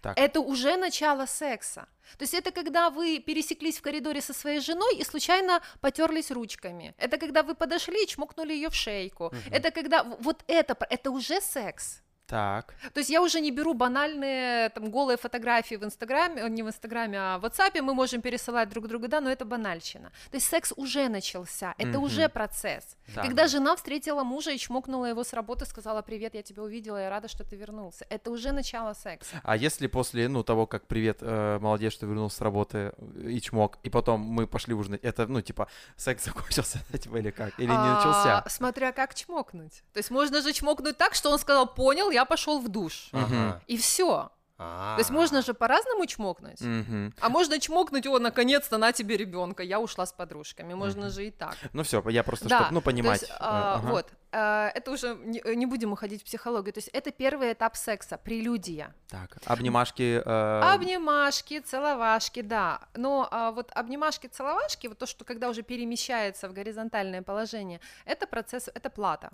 [0.00, 0.18] Так.
[0.18, 1.88] Это уже начало секса.
[2.16, 6.94] То есть это когда вы пересеклись в коридоре со своей женой и случайно потерлись ручками.
[6.98, 9.32] Это когда вы подошли и чмокнули ее в шейку.
[9.50, 12.02] Это когда вот это, это уже секс.
[12.28, 12.74] Так.
[12.92, 17.18] То есть я уже не беру банальные там голые фотографии в Инстаграме, не в Инстаграме,
[17.18, 20.10] а в WhatsApp, мы можем пересылать друг другу, да, но это банальщина.
[20.30, 22.02] То есть секс уже начался, это Мгм.
[22.02, 22.96] уже процесс.
[23.14, 23.24] Так.
[23.24, 27.08] Когда жена встретила мужа и чмокнула его с работы, сказала привет, я тебя увидела, я
[27.10, 28.04] рада, что ты вернулся.
[28.10, 29.40] Это уже начало секса.
[29.42, 32.92] А если после, ну, того, как привет, э, молодец, что вернулся с работы
[33.24, 37.58] и чмок, и потом мы пошли ужинать, это, ну, типа, секс закончился, типа, или как?
[37.58, 38.44] Или не А, начался?
[38.48, 39.82] Смотря как чмокнуть.
[39.94, 43.08] То есть можно же чмокнуть так, что он сказал, понял, я пошел в душ.
[43.12, 43.60] Ага.
[43.68, 44.30] И все.
[44.60, 44.96] А.
[44.96, 46.60] То есть можно же по-разному чмокнуть.
[46.60, 47.14] Мгм.
[47.20, 50.74] А можно чмокнуть, о, наконец-то, на тебе ребенка, я ушла с подружками.
[50.74, 51.10] Можно Мгм.
[51.14, 51.54] же и так.
[51.72, 53.20] Ну все, я просто, Да, чтобы, ну, понимать.
[53.22, 53.86] есть, э, а, ага.
[53.92, 56.72] Вот, а, это уже не, не будем уходить в психологию.
[56.72, 58.92] То есть это первый этап секса, прелюдия.
[59.08, 60.20] Так, обнимашки.
[60.26, 62.80] э, Обнимашки, целовашки, да.
[62.96, 68.26] Но а, вот обнимашки, целовашки, вот то, что когда уже перемещается в горизонтальное положение, это
[68.26, 69.30] процесс, это плата.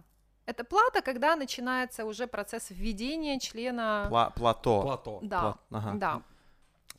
[0.47, 4.09] Это плата, когда начинается уже процесс введения члена.
[4.11, 4.83] пла- плато.
[4.83, 5.19] Плато.
[5.23, 5.93] Да, Пла- ага.
[5.95, 6.23] да.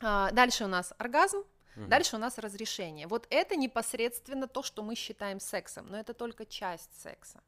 [0.00, 1.44] А, дальше у нас оргазм,
[1.76, 1.88] Мгм.
[1.88, 3.06] дальше у нас разрешение.
[3.06, 7.40] Вот это непосредственно то, что мы считаем сексом, но это только часть секса.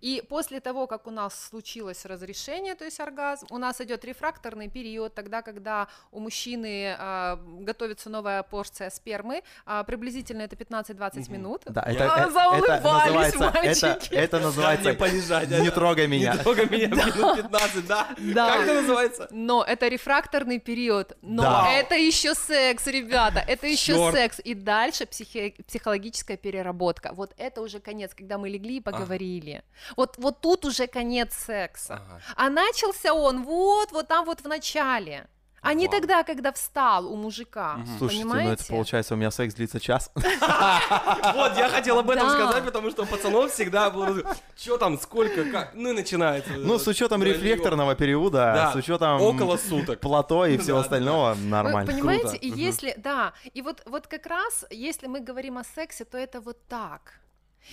[0.00, 4.68] И после того, как у нас случилось разрешение, то есть оргазм, у нас идет рефракторный
[4.68, 11.32] период, тогда, когда у мужчины а, готовится новая порция спермы, а, приблизительно это 15-20 Мгм.
[11.32, 11.62] минут.
[11.66, 14.14] Да, это, А, э, это заулыбались называется, это, мальчики.
[14.14, 15.48] это Дай называется мне полежать.
[15.50, 16.32] не трогай меня.
[16.34, 18.08] Не трогай меня минут 15, да?
[18.18, 18.52] Да.
[18.56, 19.28] Как это называется?
[19.30, 21.72] Но это рефракторный период, но Да.
[21.72, 24.14] это еще секс, ребята, это еще Чёрт.
[24.14, 24.40] секс.
[24.44, 27.10] И дальше психи- психологическая переработка.
[27.14, 29.62] Вот это уже конец, когда мы легли и поговорили.
[29.96, 31.94] Вот, вот тут уже конец секса.
[31.94, 32.20] Ага.
[32.36, 35.26] А начался он вот, вот там вот в начале.
[35.64, 35.92] А не Вау.
[36.00, 37.74] тогда, когда встал у мужика.
[37.74, 37.98] Мгм.
[37.98, 38.48] Слушайте, Понимаете?
[38.48, 40.10] ну это получается у меня секс длится час.
[40.16, 45.44] Вот, я хотел об этом сказать, потому что у пацанов всегда было, что там, сколько,
[45.44, 46.52] как, ну и начинается.
[46.54, 50.00] Ну, с учетом рефлекторного периода, Да, с учетом Около суток.
[50.00, 51.92] плато и всего остального, нормально.
[51.92, 56.18] понимаете, и если, да, и вот, вот как раз, если мы говорим о сексе, то
[56.18, 57.20] это вот так.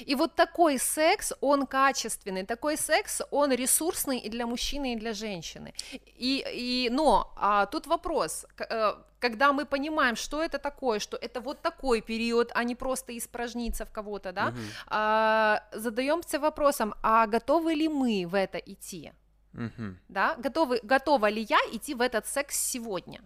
[0.08, 5.14] И вот такой секс, он качественный, такой секс, он ресурсный и для мужчины, и для
[5.14, 5.74] женщины.
[6.20, 11.18] И, и, но а, тут вопрос, к- э, когда мы понимаем, что это такое, что
[11.18, 14.60] это вот такой период, а не просто испражниться в кого-то, да, Мгм.
[14.88, 19.12] а, задаемся вопросом, а готовы ли мы в это идти?
[19.54, 19.98] Мгм.
[20.10, 20.36] Да?
[20.38, 23.20] Готовы, готова ли я идти в этот секс сегодня?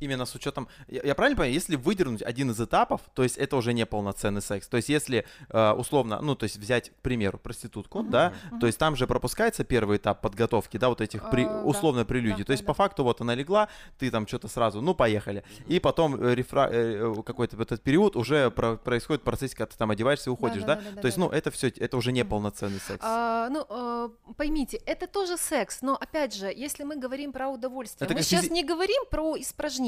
[0.00, 3.56] Именно с учетом, я, я правильно понимаю, если выдернуть один из этапов, то есть это
[3.56, 4.68] уже не полноценный секс.
[4.68, 8.78] То есть если э, условно, ну то есть взять, к примеру, проститутку, да, то есть
[8.78, 11.62] там же пропускается первый этап подготовки, да, вот этих при, Э, да.
[11.62, 12.38] условно прелюдий.
[12.38, 15.42] Да, то есть да, по факту вот она легла, ты там что-то сразу, ну поехали,
[15.66, 19.76] и потом э, рефра- э, какой-то в этот период уже про- происходит процесс, когда ты
[19.78, 20.76] там одеваешься и уходишь, да?
[20.76, 21.00] да-да-да-да-да.
[21.02, 23.00] То есть, ну это все, это уже не полноценный секс.
[23.02, 28.06] А, ну, э, поймите, это тоже секс, но опять же, если мы говорим про удовольствие,
[28.06, 29.36] Это мы сейчас физи- не говорим про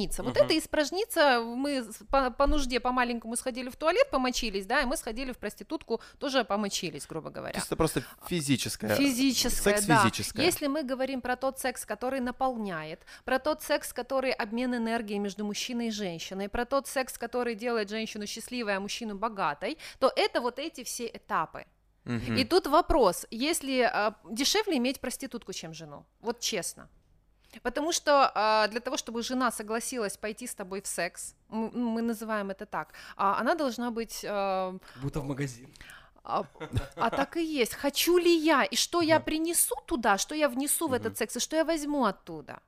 [0.01, 0.23] испражниться.
[0.23, 0.45] Вот Мгм.
[0.45, 4.97] это испражниться, мы по, по нужде по маленькому сходили в туалет, помочились, да, и мы
[4.97, 7.59] сходили в проститутку, тоже помочились, грубо говоря.
[7.59, 8.95] Чисто просто физическое.
[8.95, 9.99] Физическое, секс да.
[9.99, 10.45] физическое.
[10.45, 15.45] Если мы говорим про тот секс, который наполняет, про тот секс, который обмен энергией между
[15.45, 20.41] мужчиной и женщиной, про тот секс, который делает женщину счастливой, а мужчину богатой, то это
[20.41, 21.65] вот эти все этапы.
[22.05, 22.37] Мгм.
[22.37, 26.89] И тут вопрос, если а, дешевле иметь проститутку, чем жену, вот честно.
[27.63, 32.03] Потому что а, для того, чтобы жена согласилась пойти с тобой в секс, мы, мы
[32.03, 35.69] называем это так, а, она должна быть а, будто в магазин.
[36.25, 36.45] а,
[36.97, 37.75] а так и есть.
[37.75, 41.41] Хочу ли я, и что я принесу туда, что я внесу в этот секс, и
[41.41, 42.61] что я возьму оттуда.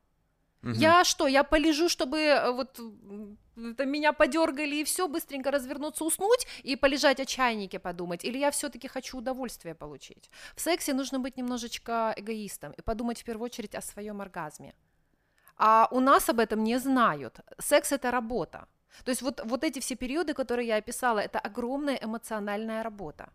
[0.63, 0.79] Мгм.
[0.79, 2.81] Я что, я полежу, чтобы э, вот
[3.57, 8.51] это меня подергали и все, быстренько развернуться, уснуть и полежать о чайнике подумать, или я
[8.51, 10.31] все-таки хочу удовольствие получить.
[10.55, 14.75] В сексе нужно быть немножечко эгоистом и подумать в первую очередь о своем оргазме.
[15.57, 17.41] А у нас об этом не знают.
[17.59, 18.67] Секс это работа.
[19.05, 23.31] То есть вот, вот эти все периоды, которые я описала, это огромная эмоциональная работа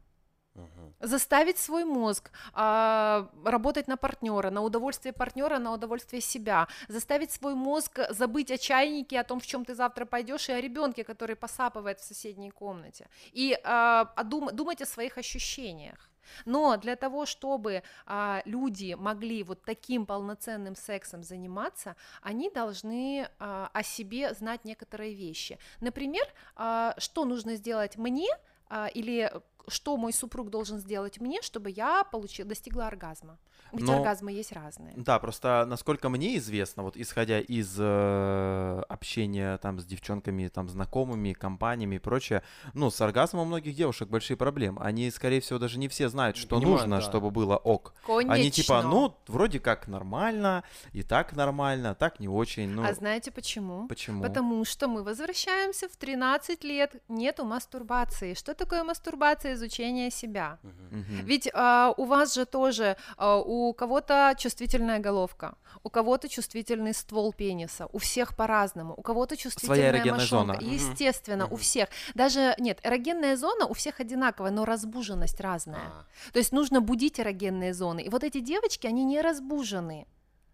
[1.00, 7.56] заставить свой мозг а, работать на партнера, на удовольствие партнера, на удовольствие себя, заставить свой
[7.56, 11.36] мозг забыть о чайнике, о том, в чем ты завтра пойдешь, и о ребенке, который
[11.36, 16.10] посапывает в соседней комнате, и а, о дум- думать о своих ощущениях.
[16.46, 23.70] Но для того, чтобы а, люди могли вот таким полноценным сексом заниматься, они должны а,
[23.74, 25.58] о себе знать некоторые вещи.
[25.80, 28.57] Например, а, что нужно сделать мне а,
[28.94, 29.32] или
[29.68, 33.38] что мой супруг должен сделать мне, чтобы я получила, достигла оргазма.
[33.72, 34.94] Ведь Но- оргазмы есть разные.
[34.96, 41.34] Да, просто насколько мне известно, вот исходя из э, общения там с девчонками, там знакомыми,
[41.34, 44.82] компаниями и прочее, ну, с оргазмом у многих девушек большие проблемы.
[44.82, 47.02] Они, скорее всего, даже не все знают, что понимают, нужно, да.
[47.02, 47.94] чтобы было ок.
[48.06, 48.34] Конечно.
[48.34, 52.70] Они типа, ну, вроде как нормально, и так нормально, так не очень.
[52.70, 53.88] Ну, а знаете почему?
[53.88, 54.24] почему?
[54.24, 58.34] Потому что мы возвращаемся в 13 лет, нету мастурбации.
[58.34, 59.54] Что такое мастурбация?
[59.54, 60.60] Изучение себя.
[60.64, 61.26] Мгм.
[61.26, 67.34] Ведь а, у вас же тоже, а, у кого-то чувствительная головка, у кого-то чувствительный ствол
[67.34, 70.60] пениса, у всех по-разному, у кого-то чувствительная эрогенная мошонка.
[70.62, 70.74] зона.
[70.74, 71.58] Естественно, у Мгм.
[71.58, 71.90] всех.
[72.16, 75.88] Даже, нет, эрогенная зона у всех одинаковая, но разбуженность разная.
[75.88, 78.02] А, То есть нужно будить эрогенные зоны.
[78.02, 80.06] И вот эти девочки, они не разбужены.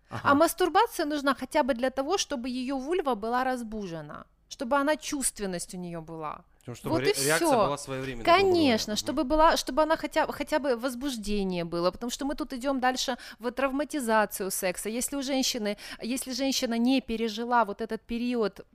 [0.10, 5.74] А мастурбация нужна хотя бы для того, чтобы ее вульва была разбужена, чтобы она чувственность
[5.74, 6.44] у нее была.
[6.66, 7.66] Причем, чтобы Вот ре- и реакция всё.
[7.66, 8.24] была говоря.
[8.24, 12.80] Конечно, чтобы была, чтобы она хотя, хотя бы возбуждение было, потому что мы тут идем
[12.80, 14.88] дальше в травматизацию секса.
[14.90, 18.66] Если у женщины, если женщина не пережила вот этот период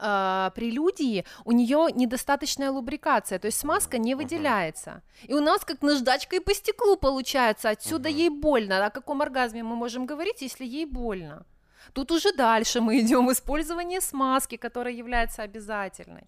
[0.00, 5.02] а, прелюдии, у нее недостаточная лубрикация, то есть смазка не выделяется.
[5.28, 8.18] И у нас как наждачкой по стеклу получается, отсюда Мгм.
[8.18, 8.86] ей больно.
[8.86, 11.44] О каком оргазме мы можем говорить, если ей больно?
[11.92, 16.26] Тут уже дальше мы идем использование смазки, которая является обязательной.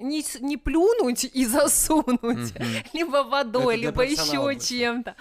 [0.00, 2.66] Не, не плюнуть и засунуть, Мгм.
[2.94, 5.14] либо водой, Это либо еще чем-то.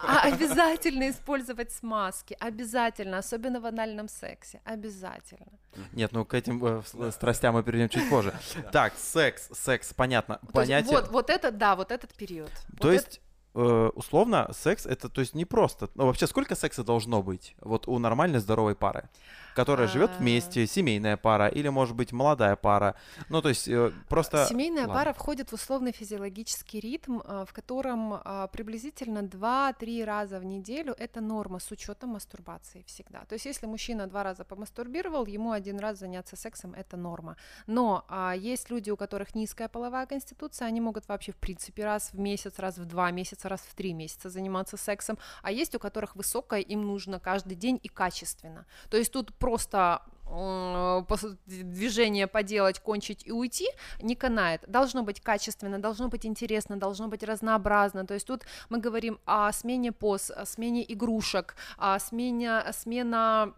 [0.00, 5.46] А обязательно использовать смазки, обязательно, особенно в анальном сексе, обязательно.
[5.92, 8.32] Нет, ну к этим э, с- страстям мы перейдем чуть позже.
[8.72, 10.38] Так, секс, секс, понятно.
[10.46, 10.90] То Понятие.
[10.92, 12.50] вот, вот это, да, вот этот период.
[12.80, 13.20] То Вот есть,
[13.54, 15.88] э, условно, секс это, то есть, не просто.
[15.94, 19.08] Ну, вообще, сколько секса должно быть вот у нормальной здоровой пары,
[19.54, 20.18] которая живет А.
[20.18, 22.94] вместе, семейная пара или, может быть, молодая пара.
[23.28, 24.46] Ну, то есть, э, просто.
[24.46, 24.94] Семейная Ладно.
[24.94, 30.94] пара входит в условный физиологический ритм, а, в котором а, приблизительно 2-3 раза в неделю
[30.98, 33.24] это норма с учетом мастурбации всегда.
[33.24, 37.36] То есть если мужчина два раза помастурбировал, ему один раз заняться сексом это норма.
[37.66, 42.10] Но а, есть люди, у которых низкая половая конституция, они могут вообще в принципе раз
[42.12, 45.78] в месяц, раз в два месяца, раз в три месяца заниматься сексом, а есть у
[45.78, 48.66] которых высокая, им нужно каждый день и качественно.
[48.90, 53.66] То есть тут просто пос- движение поделать, кончить и уйти
[54.02, 54.64] не канает.
[54.66, 58.06] Должно быть качественно, должно быть интересно, должно быть разнообразно.
[58.06, 63.52] То есть тут мы говорим о смене поз, о смене игрушек, о смене, о смена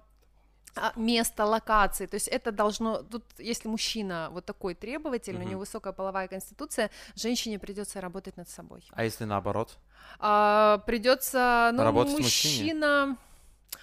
[0.75, 5.51] а, места, локации, то есть это должно, тут если мужчина вот такой требовательный, у Мгм.
[5.51, 8.81] него высокая половая конституция, женщине придется работать над собой.
[8.91, 9.79] А если наоборот?
[10.19, 13.17] А, придется, ну, Работать с мужчиной?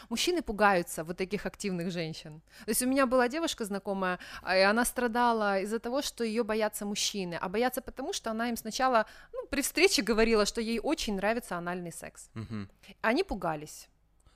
[0.10, 2.42] Мужчины пугаются вот таких активных женщин.
[2.66, 6.44] То есть у меня была девушка знакомая, а, и она страдала из-за того, что ее
[6.44, 10.80] боятся мужчины, а боятся потому, что она им сначала, ну, при встрече говорила, что ей
[10.80, 12.30] очень нравится анальный секс.
[12.34, 12.70] Мгм.
[13.02, 13.88] Они пугались.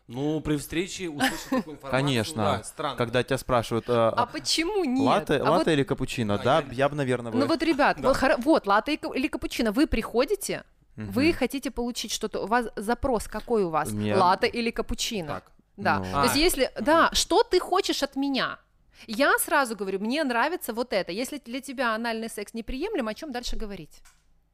[0.08, 2.44] Ну, при встрече услышать такую информацию, Конечно.
[2.44, 2.96] да, странно.
[2.98, 5.06] Когда тебя спрашивают, э, А почему нет?
[5.06, 7.98] латте, А вот латте или капучино, А, да, я- я бы, наверное, Ну вот, ребят,
[8.00, 8.14] Да.
[8.14, 10.64] вот, вот, латте или капучино, вы приходите,
[10.98, 11.12] Мгм.
[11.12, 15.28] вы хотите получить что-то, у вас запрос какой у вас, Мне- латте или капучино?
[15.28, 15.52] Так.
[15.78, 16.12] Да, Ну.
[16.12, 16.40] то есть А.
[16.40, 18.58] если, да, что ты хочешь от меня?
[19.06, 21.12] Я сразу говорю, мне нравится вот это.
[21.12, 24.02] Если для тебя анальный секс неприемлем, о чем дальше говорить?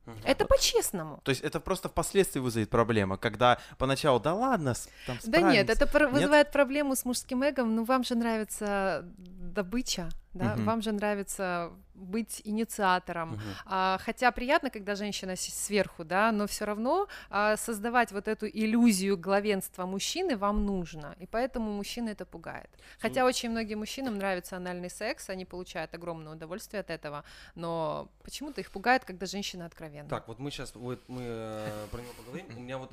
[0.05, 0.17] Мгм.
[0.25, 1.21] Это по-честному.
[1.23, 4.73] То есть это просто впоследствии вызовет проблема, когда поначалу, да ладно,
[5.07, 5.71] там Да нет, справимся».
[5.71, 6.13] это про- Нет?
[6.13, 7.73] вызывает проблему с мужским эгом.
[7.73, 10.55] Ну, вам же нравится добыча, да?
[10.55, 10.65] Мгм.
[10.65, 13.31] Вам же нравится быть инициатором.
[13.31, 13.41] Мгм.
[13.65, 19.17] А, хотя приятно, когда женщина сверху, да, но все равно а, создавать вот эту иллюзию
[19.17, 22.69] главенства мужчины вам нужно, и поэтому мужчины это пугает.
[22.99, 27.23] Хотя очень многим мужчинам нравится анальный секс, они получают огромное удовольствие от этого,
[27.55, 30.09] но почему-то их пугает, когда женщина откровенна.
[30.09, 32.45] Так, вот мы сейчас вот мы э, про него поговорим.
[32.57, 32.91] У меня вот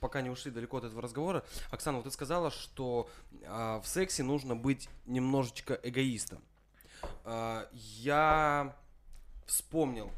[0.00, 3.08] пока не ушли далеко от этого разговора, Оксана, вот ты сказала, что
[3.46, 6.42] а, в сексе нужно быть немножечко эгоистом.
[7.24, 8.74] А, я
[9.46, 10.10] вспомнил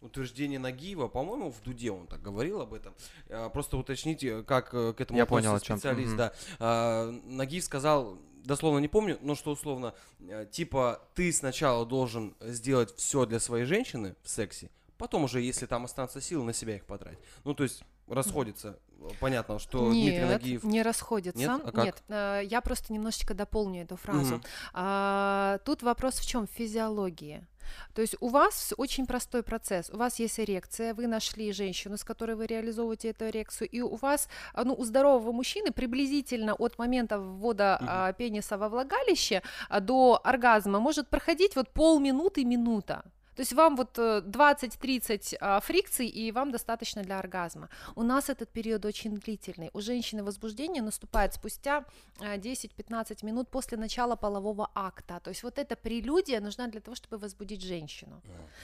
[0.00, 2.94] утверждение Нагиева, по-моему, в Дуде он так говорил об этом.
[3.28, 6.10] А, просто уточните, как э, к этому Я понял, относится о специалист.
[6.10, 6.16] Мгм.
[6.16, 6.32] Да.
[6.58, 12.94] А, Нагиев сказал, дословно не помню, но что условно, э, типа ты сначала должен сделать
[12.96, 16.86] все для своей женщины в сексе, потом уже, если там останутся силы, на себя их
[16.86, 17.18] потратить.
[17.44, 18.78] Ну, то есть расходится.
[19.20, 20.64] Понятно, что Дмитрий Нет, Нагиев...
[20.64, 21.38] не расходится.
[21.38, 21.60] Нет?
[21.64, 21.96] А как?
[22.08, 24.36] э, я просто немножечко дополню эту фразу.
[24.36, 24.42] Мгм.
[24.72, 26.46] А, тут вопрос в чем?
[26.46, 27.46] В физиологии.
[27.94, 29.90] То есть у вас очень простой процесс.
[29.90, 33.96] У вас есть эрекция, вы нашли женщину, с которой вы реализовываете эту эрекцию, и у
[33.96, 37.88] вас, а, ну, у здорового мужчины приблизительно от момента ввода Мгм.
[37.90, 43.02] а, пениса во влагалище а, до оргазма может проходить вот полминуты, минута.
[43.36, 47.68] То есть вам вот э, 20-30 а, фрикций, и вам достаточно для оргазма.
[47.94, 49.70] У нас этот период очень длительный.
[49.72, 51.84] У женщины возбуждение наступает спустя
[52.20, 55.20] а, 10-15 минут после начала полового акта.
[55.20, 58.20] То есть вот эта прелюдия нужна для того, чтобы возбудить женщину.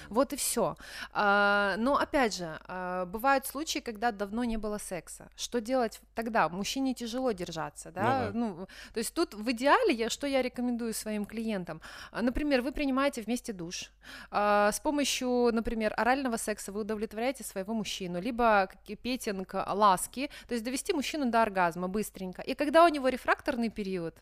[0.09, 0.77] Вот и все.
[1.15, 5.29] Но опять же, а, бывают случаи, когда давно не было секса.
[5.37, 6.49] Что делать тогда?
[6.49, 8.31] Мужчине тяжело держаться, да?
[8.35, 11.81] Ну Ну, то есть тут в идеале, я, что я рекомендую своим клиентам?
[12.11, 13.93] А, Например, вы принимаете вместе душ.
[14.63, 18.69] А, С помощью, например, орального секса вы удовлетворяете своего мужчину, либо
[19.03, 22.43] петинг ласки, то есть довести мужчину до оргазма быстренько.
[22.43, 24.15] И когда у него рефракторный период,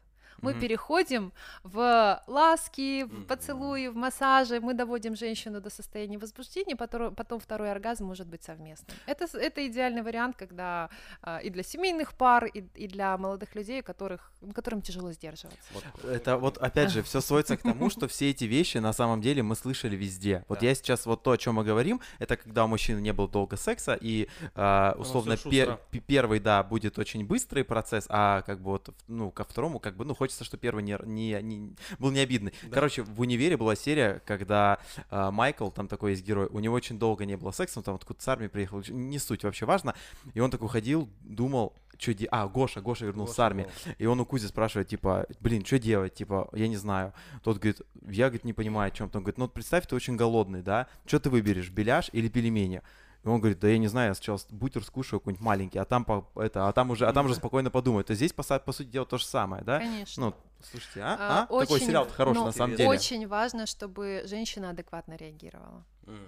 [0.43, 0.61] мы Мгм.
[0.61, 7.41] переходим в ласки, в поцелуи, в массажи, мы доводим женщину до состояния возбуждения, потом, потом
[7.41, 8.97] второй оргазм может быть совместным.
[9.07, 10.89] Это, это идеальный вариант, когда
[11.23, 15.61] а, и для семейных пар, и, и для молодых людей, у которых, которым тяжело сдерживаться.
[15.73, 15.85] Вот.
[16.05, 19.43] Это вот опять же все сводится к тому, что все эти вещи на самом деле
[19.43, 20.45] мы слышали везде.
[20.49, 20.67] Вот Да.
[20.67, 23.57] я сейчас вот то, о чем мы говорим, это когда у мужчины не было долго
[23.57, 28.95] секса и а, условно пер- первый да будет очень быстрый процесс, а как бы вот
[29.09, 32.53] ну ко второму как бы ну хочется, чтобы первый не, не, не- был не обидный.
[32.63, 32.75] Да.
[32.75, 34.79] Короче, в универе была серия, когда
[35.11, 37.95] а, Майкл там такой есть герой, у него очень долго не было секса, он там
[37.97, 39.95] откуда с армии приехал, не суть вообще важно,
[40.35, 42.27] и он такой ходил, думал что де...
[42.31, 43.65] А, Гоша, Гоша вернулся с Гоша армии.
[43.65, 43.93] был.
[43.99, 47.13] И он у Кузи спрашивает, типа, блин, что делать, типа, я не знаю.
[47.43, 49.11] Тот говорит, я, говорит, не понимаю, о чем.
[49.13, 50.87] Он говорит, ну, вот представь, ты очень голодный, да?
[51.05, 52.81] Что ты выберешь, беляш или пельмени?
[53.23, 56.05] И он говорит, да я не знаю, я сначала бутер скушаю какой-нибудь маленький, а там,
[56.05, 58.03] по, это, а там уже, а там уже спокойно подумаю.
[58.03, 59.79] То здесь, по, по сути дела, то же самое, да?
[59.79, 60.27] Конечно.
[60.27, 61.17] Ну, слушайте, а?
[61.19, 61.41] А, а?
[61.43, 62.89] Такой очень, сериал хороший, ну, на самом деле.
[62.89, 65.85] Очень важно, чтобы женщина адекватно реагировала.
[66.07, 66.19] М.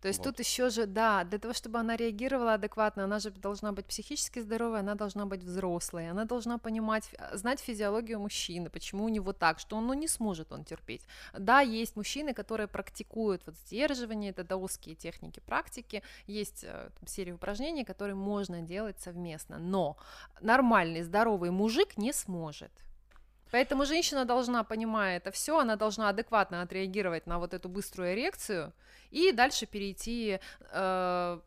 [0.00, 0.36] То есть Вот.
[0.36, 4.40] тут еще же, да, для того, чтобы она реагировала адекватно, она же должна быть психически
[4.40, 9.58] здоровой, она должна быть взрослой, она должна понимать, знать физиологию мужчины, почему у него так,
[9.58, 11.02] что он ну, не сможет он терпеть.
[11.38, 17.32] Да, есть мужчины, которые практикуют вот сдерживание, это даосские техники практики, есть э, там серия
[17.32, 19.96] упражнений, которые можно делать совместно, но
[20.40, 22.70] нормальный, здоровый мужик не сможет.
[23.50, 28.72] Поэтому женщина должна, понимая это все, она должна адекватно отреагировать на вот эту быструю эрекцию
[29.10, 30.38] и дальше перейти
[30.70, 31.40] э,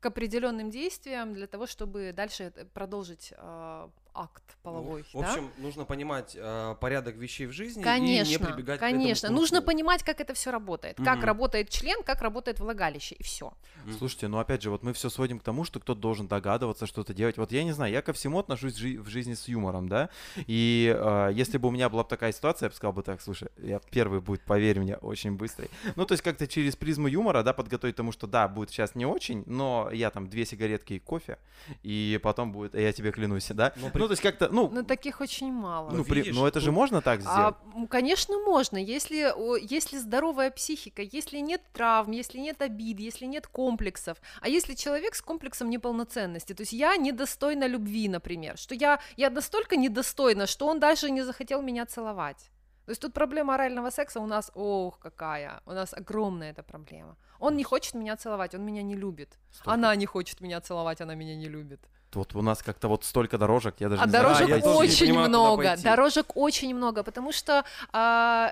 [0.00, 5.04] к определенным действиям для того, чтобы дальше продолжить э, акт половой.
[5.12, 5.30] Ну, в да?
[5.32, 9.28] общем, нужно понимать э, порядок вещей в жизни и Конечно, не прибегать к этому конечно.
[9.28, 9.66] к Нужно руку.
[9.66, 10.96] понимать, как это все работает.
[10.96, 11.24] Как Мгм.
[11.24, 13.52] работает член, как работает влагалище, и все.
[13.84, 13.98] Мгм.
[13.98, 17.12] Слушайте, ну опять же, вот мы все сводим к тому, что кто-то должен догадываться, что-то
[17.12, 17.36] делать.
[17.36, 20.08] Вот я не знаю, я ко всему отношусь жи- в жизни с юмором, да.
[20.46, 23.20] И э, если бы у меня была бы такая ситуация, я бы сказал бы так,
[23.20, 25.68] слушай, я первый будет, поверь мне, очень быстрый.
[25.96, 29.06] Ну, то есть как-то через призму юмора, да, подготовить тому, что да, будет сейчас не
[29.06, 31.38] очень, но я там две сигаретки и кофе,
[31.82, 33.72] и потом будет, я тебе клянусь, да.
[33.76, 35.90] Ну, Ну, то есть как-то, ну, Но таких очень мало.
[35.90, 37.54] ну, Ну, при- видишь, ну, это же тут- можно так сделать?
[37.74, 39.32] А, конечно, можно, если,
[39.74, 44.18] если здоровая психика, если нет травм, если нет обид, если нет комплексов.
[44.40, 49.30] А если человек с комплексом неполноценности, то есть я недостойна любви, например, что я, я
[49.30, 52.50] настолько недостойна, что он даже не захотел меня целовать.
[52.86, 57.16] То есть тут проблема орального секса у нас, ох, какая, у нас огромная эта проблема.
[57.40, 59.38] Он не хочет меня целовать, он меня не любит.
[59.50, 61.80] Столько- Она не хочет меня целовать, она меня не любит.
[62.14, 64.78] Вот у нас как-то вот столько дорожек, я даже А не знаю, дорожек тоже не
[64.78, 67.64] очень понимаю, много, дорожек очень много, потому что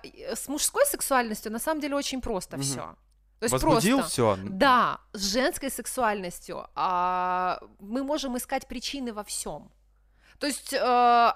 [0.04, 2.64] и- с мужской сексуальностью на самом деле очень просто Мгм.
[2.64, 2.80] все.
[3.38, 4.12] То есть Возбудил просто.
[4.12, 4.38] все.
[4.50, 9.70] Да, с женской сексуальностью а, мы можем искать причины во всем.
[10.38, 10.78] То есть э,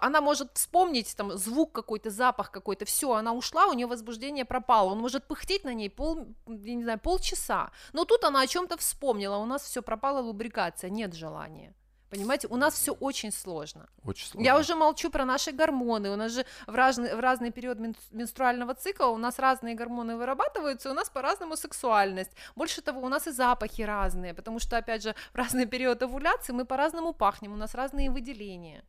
[0.00, 4.90] она может вспомнить там звук какой-то, запах какой-то, все, она ушла, у нее возбуждение пропало,
[4.90, 8.76] он может пыхтеть на ней пол, я не знаю, полчаса, но тут она о чем-то
[8.76, 11.72] вспомнила, у нас все пропала лубрикация, нет желания.
[12.16, 13.88] Понимаете, у нас все очень сложно.
[14.04, 14.46] Очень сложно.
[14.46, 16.10] Я уже молчу про наши гормоны.
[16.10, 20.16] У нас же в разный, в разный период мен- менструального цикла у нас разные гормоны
[20.16, 22.30] вырабатываются, и у нас по-разному сексуальность.
[22.54, 26.52] Больше того, у нас и запахи разные, потому что, опять же, в разный период овуляции
[26.54, 28.84] мы по-разному пахнем, у нас разные выделения.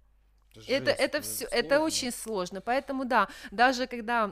[0.67, 1.55] Это, Жесть, это ну, все, сложно.
[1.55, 2.61] это очень сложно.
[2.61, 4.31] Поэтому да, даже когда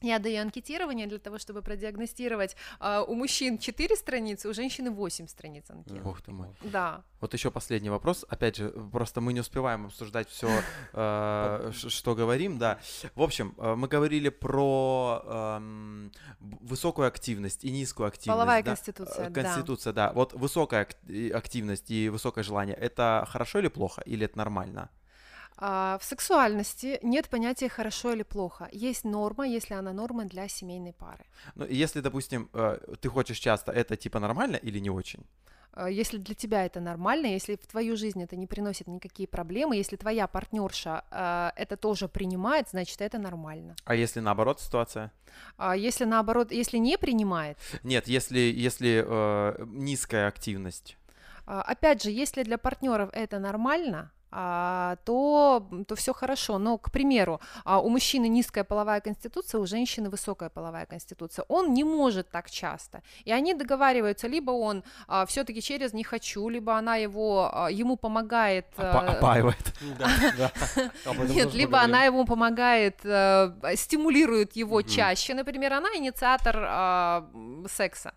[0.00, 5.26] я даю анкетирование для того, чтобы продиагностировать, а, у мужчин 4 страницы, у женщины 8
[5.26, 6.02] страниц анкет.
[6.02, 6.48] Бог ты мой.
[6.62, 7.02] Да.
[7.20, 8.24] Вот еще последний вопрос.
[8.28, 10.48] Опять же, просто мы не успеваем обсуждать все,
[11.72, 12.78] что говорим, да.
[13.14, 15.60] В общем, э, мы говорили про
[16.40, 18.36] высокую активность и низкую активность.
[18.36, 19.42] Половая конституция, Э, да.
[19.42, 20.12] Конституция, да.
[20.12, 20.88] Вот высокая
[21.34, 24.88] активность и высокое желание это хорошо или плохо, или это нормально?
[25.60, 28.68] А, В сексуальности нет понятия хорошо или плохо.
[28.72, 31.24] Есть норма, если она норма для семейной пары.
[31.54, 35.24] Ну, если, допустим, э, ты хочешь часто, это типа нормально или не очень?
[35.72, 39.76] А, Если для тебя это нормально, если в твою жизнь это не приносит никакие проблемы,
[39.76, 43.76] если твоя партнерша а, это тоже принимает, значит это нормально.
[43.84, 45.12] А если наоборот ситуация?
[45.58, 50.96] А если наоборот, если не принимает, Нет, если, если э, низкая активность.
[51.46, 56.58] опять же, если для партнеров это нормально, то, то все хорошо.
[56.58, 61.44] Но, к примеру, а, у мужчины низкая половая конституция, у женщины высокая половая конституция.
[61.48, 63.02] Он не может так часто.
[63.24, 64.82] И они договариваются, либо он
[65.26, 68.66] все-таки через не хочу, либо она его, а, ему помогает.
[68.76, 69.72] Э, опаивает.
[71.04, 77.30] Этом Нет, либо она ему помогает, э, стимулирует его чаще, например, она инициатор а,
[77.68, 78.12] секса,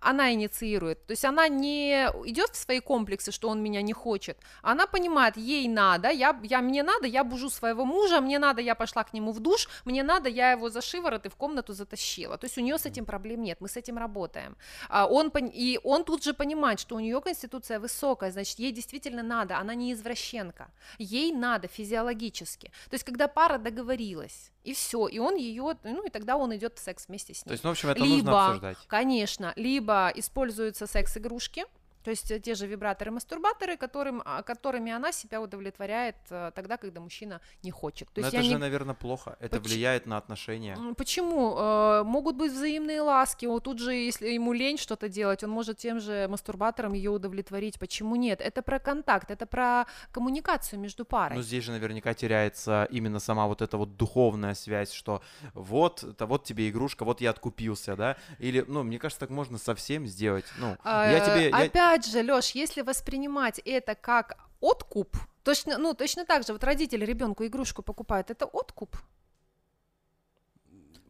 [0.00, 4.38] она инициирует, то есть она не идет в свои комплексы, что он меня не хочет,
[4.62, 8.74] она понимает, ей надо, я, я, мне надо, я бужу своего мужа, мне надо, я
[8.74, 12.36] пошла к нему в душ, мне надо, я его за шиворот и в комнату затащила.
[12.38, 14.56] То есть у нее с этим проблем нет, мы с этим работаем.
[14.88, 19.22] А он, и он тут же понимает, что у нее конституция высокая, значит, ей действительно
[19.22, 22.72] надо, она не извращенка, ей надо физиологически.
[22.90, 26.78] То есть когда пара договорилась, и все, и он ее, ну и тогда он идет
[26.78, 27.50] в секс вместе с ней.
[27.50, 28.78] То есть, ну, в общем, это либо, нужно обсуждать.
[28.86, 31.66] Конечно, либо используются секс-игрушки,
[32.04, 37.00] то есть э, те же вибраторы-мастурбаторы, которым, а, которыми она себя удовлетворяет э, тогда, когда
[37.00, 38.08] мужчина не хочет.
[38.12, 38.60] То Но есть это я же, не...
[38.60, 39.36] наверное, плохо.
[39.40, 40.76] Это Поч- влияет на отношения.
[40.96, 41.56] Почему?
[41.58, 43.46] Э, Могут быть взаимные ласки.
[43.46, 47.78] Вот тут же, если ему лень что-то делать, он может тем же мастурбатором ее удовлетворить.
[47.78, 48.40] Почему нет?
[48.40, 51.36] Это про контакт, это про коммуникацию между парой.
[51.36, 55.22] Но здесь же наверняка теряется именно сама вот эта вот духовная связь, что
[55.54, 58.16] вот, это вот тебе игрушка, вот я откупился, да?
[58.38, 60.44] Или, ну, мне кажется, так можно совсем сделать.
[60.58, 61.48] Ну, я Э, тебе...
[61.48, 66.64] я- Опять же, Лёш, если воспринимать это как откуп, точно, ну, точно так же, вот
[66.64, 68.96] родители ребенку игрушку покупают, это откуп.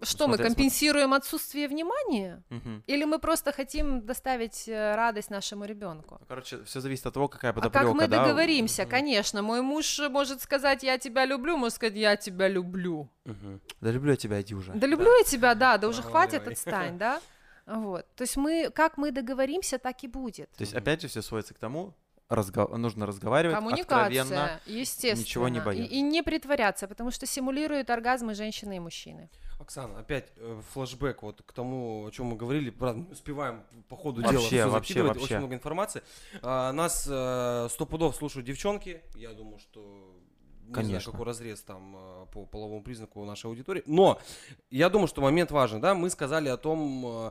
[0.03, 2.43] Что, мы смотря- компенсируем отсутствие внимания?
[2.51, 2.82] Мгм.
[2.87, 6.18] Или мы просто хотим доставить э, радость нашему ребенку?
[6.20, 8.22] Ну, Короче, все зависит от того, какая А подоплека, как мы да?
[8.22, 8.91] договоримся, Мгм.
[8.91, 9.41] конечно.
[9.43, 13.09] Мой муж может сказать, я тебя люблю, может сказать, я тебя люблю.
[13.24, 13.61] Мгм.
[13.80, 14.72] Да люблю я тебя, иди уже.
[14.74, 17.22] Да люблю я тебя, да, да уже хватит, отстань, да?
[17.66, 18.06] Вот.
[18.14, 20.50] То есть мы, как мы договоримся, так и будет.
[20.52, 21.94] То есть, опять же, все сводится к тому,
[22.28, 24.60] разго- нужно разговаривать Коммуникация, откровенно.
[24.66, 25.20] естественно.
[25.20, 25.94] ничего не И- бояться.
[25.94, 29.30] И, не притворяться, потому что симулируют оргазмы женщины и мужчины.
[29.60, 32.70] Оксана, опять э, флешбэк вот к тому, о чем мы говорили.
[32.70, 35.24] Правда, не успеваем по ходу Вообще, дела всё вообще, вообще.
[35.24, 36.02] очень много информации.
[36.42, 39.00] А, нас э, сто пудов слушают девчонки.
[39.14, 40.13] Я думаю, что
[40.66, 41.12] не знаю, Конечно.
[41.12, 43.82] какой разрез там э, по половому признаку у нашей аудитории.
[43.86, 44.20] Но
[44.70, 45.94] я думаю, что момент важен, да.
[45.94, 47.30] Мы сказали о том, э,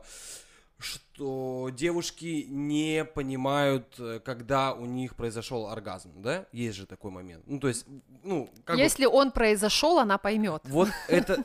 [0.78, 6.46] что девушки не понимают, э, когда у них произошел оргазм, да?
[6.52, 7.44] Есть же такой момент.
[7.46, 7.86] Ну, то есть,
[8.22, 10.62] ну, как бы Если он произошел, она поймет.
[10.64, 11.44] вот это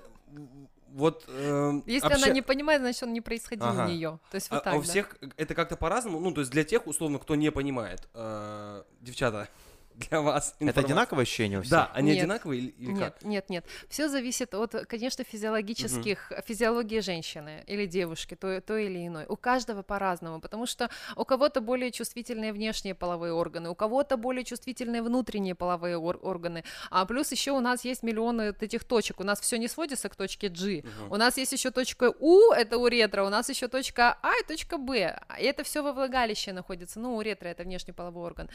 [0.91, 3.85] вот эм, Если обща- она не понимает, значит, он не происходил Ага.
[3.85, 4.19] у нее.
[4.31, 4.83] То есть а, вот а так, у да.
[4.83, 8.07] всех это как-то по-разному, ну, то есть для тех, условно, кто не понимает.
[8.13, 9.47] Э, девчата,
[10.10, 10.86] для вас Это информация.
[10.86, 11.72] одинаковое ощущение у всех?
[11.72, 12.20] Да, они Нет.
[12.20, 13.24] одинаковые или, или Нет, как?
[13.24, 13.66] нет, нет.
[13.89, 19.26] Все зависит от, конечно, физиологических, физиологии женщины или девушки, той, той или иной.
[19.28, 24.43] У каждого по-разному, потому что у кого-то более чувствительные внешние половые органы, у кого-то более
[24.43, 26.64] чувствительные внутренние половые ор- органы.
[26.89, 29.20] А плюс еще у нас есть миллионы этих точек.
[29.20, 30.84] У нас все не сводится к точке G.
[30.84, 31.12] Мгм.
[31.12, 34.78] У нас есть еще точка У, это уретра, у нас еще точка А и точка
[34.78, 35.20] Б.
[35.39, 37.00] И это все во влагалище находится.
[37.00, 38.50] Ну, уретра это внешний половой орган.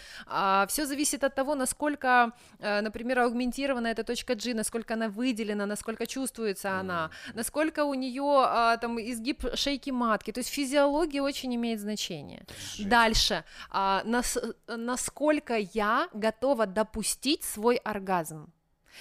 [0.69, 6.07] все зависит от того, насколько, э, например, аугментирована эта точка G, насколько она выделена, насколько
[6.07, 10.33] чувствуется она, насколько у нее там изгиб шейки матки.
[10.33, 12.45] То есть физиология очень имеет значение.
[12.79, 13.45] Дальше.
[13.71, 18.53] А, нас- насколько я готова допустить свой оргазм.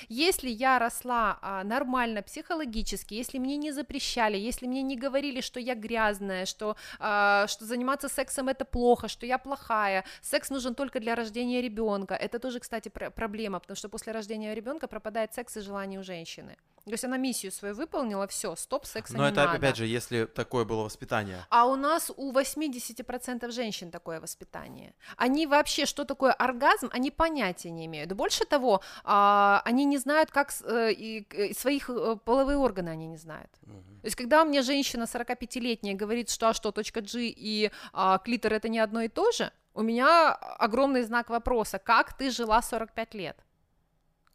[0.10, 5.60] Если я росла а, нормально психологически, если мне не запрещали, если мне не говорили, что
[5.60, 11.00] я грязная, что, а, что заниматься сексом это плохо, что я плохая, секс нужен только
[11.00, 15.58] для рождения ребенка, это тоже, кстати, пр- проблема, потому что после рождения ребенка пропадает секс
[15.58, 16.58] и желание у женщины.
[16.86, 19.57] То есть она миссию свою выполнила, все, стоп, секса Но не это, надо.
[19.57, 21.45] опять же, если такое было воспитание.
[21.49, 24.93] А у нас у 80% женщин такое воспитание.
[25.15, 28.11] Они вообще, что такое оргазм, они понятия не имеют.
[28.11, 33.17] Больше того, а, они не знают, как э, э, своих э, половые органы они не
[33.17, 33.51] знают.
[33.61, 34.01] Мгм.
[34.01, 38.51] То есть, когда мне женщина 45-летняя говорит, что а что, точка G и а, клитор
[38.51, 43.13] это не одно и то же, у меня огромный знак вопроса, как ты жила 45
[43.13, 43.38] лет?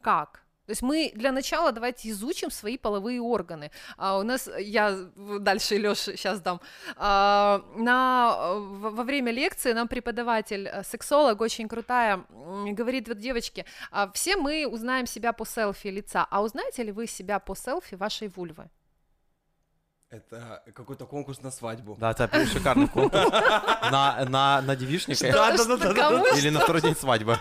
[0.00, 0.47] Как?
[0.68, 3.70] То есть мы для начала давайте изучим свои половые органы.
[3.96, 6.60] А у нас, я в- дальше Лёше сейчас дам,
[6.96, 12.22] а, на, э, во во время лекции нам преподаватель, э, сексолог очень крутая,
[12.76, 17.06] говорит, вот девочки, а, все мы узнаем себя по селфи лица, а узнаете ли вы
[17.06, 18.68] себя по селфи вашей вульвы?
[20.10, 21.96] Это какой-то конкурс на свадьбу.
[22.00, 23.24] Да, это шикарный конкурс.
[23.90, 27.36] На, на, на девичника Да, да, Что- да, да, кому или на второй день свадьбы.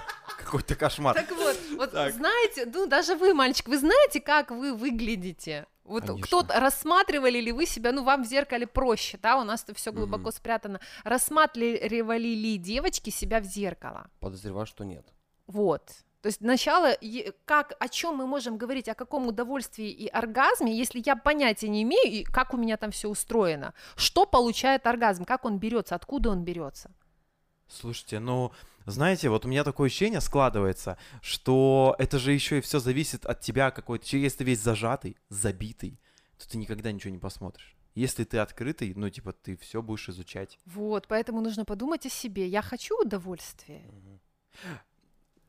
[0.47, 1.13] Какой-то кошмар.
[1.13, 2.13] Так вот, вот Так.
[2.13, 5.65] знаете, ну даже вы, мальчик, вы знаете, как вы выглядите?
[5.83, 9.73] Вот кто-то рассматривали ли вы себя, ну вам в зеркале проще, да, у нас это
[9.73, 10.31] все глубоко Мгм.
[10.31, 10.79] спрятано.
[11.03, 14.07] Рассматривали ли девочки себя в зеркало?
[14.21, 15.05] Подозреваю, что нет.
[15.47, 15.81] Вот.
[16.21, 20.75] То есть начало, е- как, о чем мы можем говорить, о каком удовольствии и оргазме,
[20.77, 25.25] если я понятия не имею, и как у меня там все устроено, что получает оргазм,
[25.25, 26.89] как он берется, откуда он берется.
[27.69, 28.51] Слушайте, ну,
[28.91, 33.41] знаете, вот у меня такое ощущение складывается, что это же еще и все зависит от
[33.41, 34.17] тебя какой-то.
[34.17, 35.99] Если ты весь зажатый, забитый,
[36.38, 37.75] то ты никогда ничего не посмотришь.
[37.95, 40.59] Если ты открытый, ну, типа, ты все будешь изучать.
[40.65, 42.47] Вот, поэтому нужно подумать о себе.
[42.47, 43.81] Я хочу удовольствия.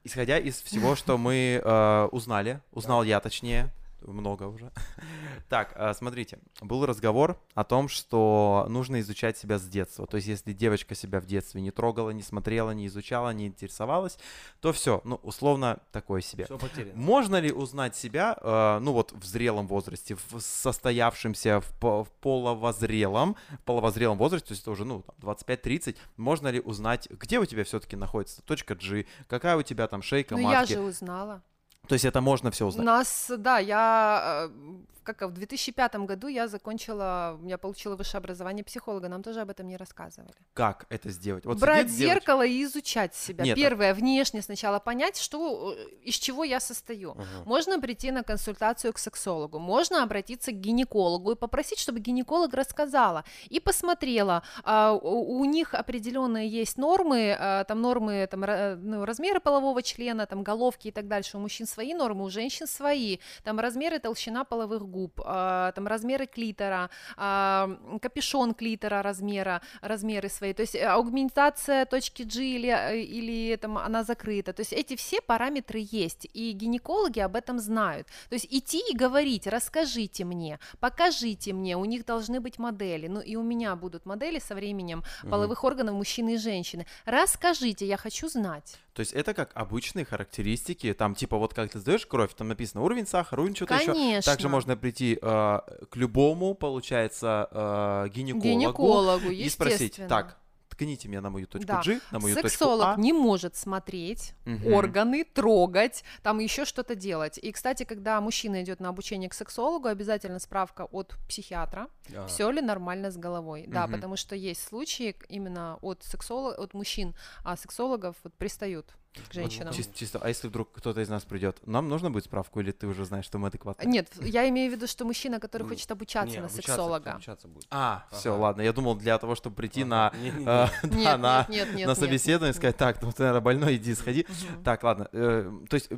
[0.03, 3.73] исходя из всего, что мы э, узнали, узнал я точнее,
[4.03, 4.71] много уже.
[5.49, 10.07] Так, э, смотрите, был разговор о том, что нужно изучать себя с детства.
[10.07, 14.19] То есть, если девочка себя в детстве не трогала, не смотрела, не изучала, не интересовалась,
[14.61, 16.45] то все, ну, условно, такое себе.
[16.45, 16.93] Все потеряно.
[16.95, 22.11] Можно ли узнать себя, э, ну вот в зрелом возрасте, в состоявшемся, в, по- в
[22.11, 27.45] половозрелом, половозрелом возрасте, то есть это уже, ну, там, 25-30, можно ли узнать, где у
[27.47, 30.75] тебя все-таки находится точка G, какая у тебя там шейка, Ну я матки?
[30.75, 31.43] же узнала.
[31.89, 32.87] То есть это можно все У узнать?
[32.87, 34.77] нас, да, я э,
[35.15, 39.67] как в 2005 году я закончила, я получила высшее образование психолога, нам тоже об этом
[39.67, 40.35] не рассказывали.
[40.53, 41.47] Как это сделать?
[41.47, 43.45] Вот Брать зеркало и изучать себя.
[43.45, 47.15] Нет, а- Первое, внешне сначала понять, что, э, из чего я состою.
[47.15, 47.25] Мгм.
[47.47, 53.25] Можно прийти на консультацию к сексологу, можно обратиться к гинекологу и попросить, чтобы гинеколог рассказала
[53.49, 54.43] и посмотрела.
[54.63, 58.41] а, у, у них определенные есть нормы, а, там нормы там,
[58.83, 61.37] ну, размеры полового члена, там головки и так дальше.
[61.39, 63.19] У мужчин свои нормы, у женщин свои.
[63.45, 67.71] Там размеры, толщина половых губ, а, там размеры клитора, а,
[68.03, 70.53] капюшон клитора размера, размеры свои.
[70.55, 74.53] То есть э, аугментация точки G или, э, или там она закрыта.
[74.53, 78.09] То есть эти все параметры есть, и гинекологи об этом знают.
[78.29, 83.21] То есть идти и говорить, расскажите мне, покажите мне, у них должны быть модели, ну
[83.21, 86.87] и у меня будут модели со временем половых органов мужчины и женщины.
[87.05, 88.79] Расскажите, я хочу знать.
[88.99, 92.83] То есть это как обычные характеристики, там типа вот как ты сдаешь кровь, там написано
[92.83, 94.21] уровень сахара, уровень что-то еще.
[94.23, 100.37] Также можно прийти э, к любому, получается, э, гинекологу, Гинекологу, и спросить, так,
[100.79, 101.83] ткните меня на мою точку Да.
[101.85, 103.03] G, на мою Сексолог точку А.
[103.03, 104.73] не может смотреть Мгм.
[104.73, 107.39] органы, трогать, там еще что-то делать.
[107.39, 112.27] И, кстати, когда мужчина идет на обучение к сексологу, обязательно справка от психиатра, А.
[112.27, 113.65] все ли нормально с головой.
[113.67, 113.95] Да, Мгм.
[113.97, 117.15] потому что есть случаи именно от сексолога, от мужчин,
[117.45, 118.95] а сексологов вот пристают
[119.29, 119.73] к женщинам.
[119.75, 122.87] Чис- чисто, а если вдруг кто-то из нас придет, нам нужно будет справку или ты
[122.87, 123.89] уже знаешь, что мы адекватные?
[123.89, 127.13] Нет, я имею в виду, что мужчина, который М, хочет обучаться Не, на обучаться- сексолога.
[127.13, 127.67] обучаться будет.
[127.71, 128.41] А, все, Ага.
[128.41, 128.63] ладно.
[128.63, 130.43] Я думал для того, чтобы прийти на, Не-не-не.
[130.45, 131.99] э, да, Нет, на, нет, нет, нет, на нет.
[131.99, 134.27] собеседование и сказать, так, ну ты, наверное, больной, иди сходи.
[134.65, 135.09] Так, ладно.
[135.13, 135.91] э, то есть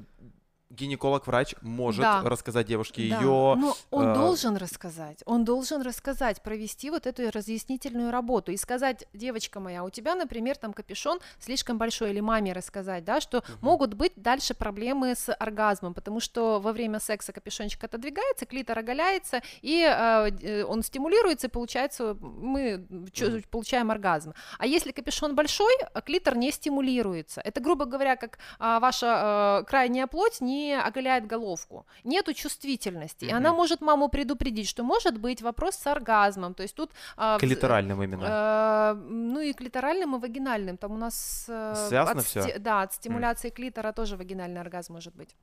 [0.71, 2.23] гинеколог-врач может Да.
[2.23, 3.57] рассказать девушке Да, ее...
[3.57, 9.07] Но он э, должен рассказать, он должен рассказать, провести вот эту разъяснительную работу и сказать,
[9.13, 13.95] девочка моя, у тебя, например, там капюшон слишком большой, или маме рассказать, да, что могут
[13.95, 19.83] быть дальше проблемы с оргазмом, потому что во время секса капюшончик отодвигается, клитор оголяется, и
[19.83, 23.43] э, э, он стимулируется, и получается, мы Мгм.
[23.51, 24.35] получаем оргазм.
[24.59, 25.73] А если капюшон большой,
[26.05, 27.41] клитор не стимулируется.
[27.41, 31.85] Это, грубо говоря, как а, ваша э, крайняя плоть не оголяет головку.
[32.05, 33.25] Нету чувствительности.
[33.27, 36.55] И она может маму предупредить, что может быть вопрос с оргазмом.
[36.55, 36.91] То есть тут...
[37.17, 38.25] а, в- Клиторальным именно.
[38.29, 40.77] Э, ну и клиторальным, и вагинальным.
[40.77, 41.47] Там у нас...
[41.49, 45.37] э, Связано от сти- Да, от стимуляции клитора тоже вагинальный оргазм может быть.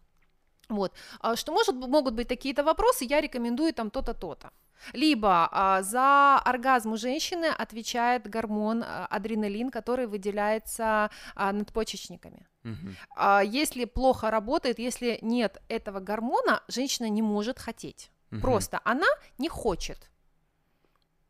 [0.70, 0.94] Вот.
[1.22, 4.50] А Что может, могут быть такие-то вопросы, я рекомендую там то-то, то-то.
[4.94, 12.46] Либо а, за оргазм у женщины отвечает гормон а, адреналин, который выделяется а, надпочечниками.
[12.68, 12.96] Мгм.
[13.16, 18.12] А, если плохо работает, если нет этого гормона, женщина не может хотеть.
[18.32, 18.42] Мгм.
[18.42, 19.08] Просто она
[19.38, 20.10] не хочет.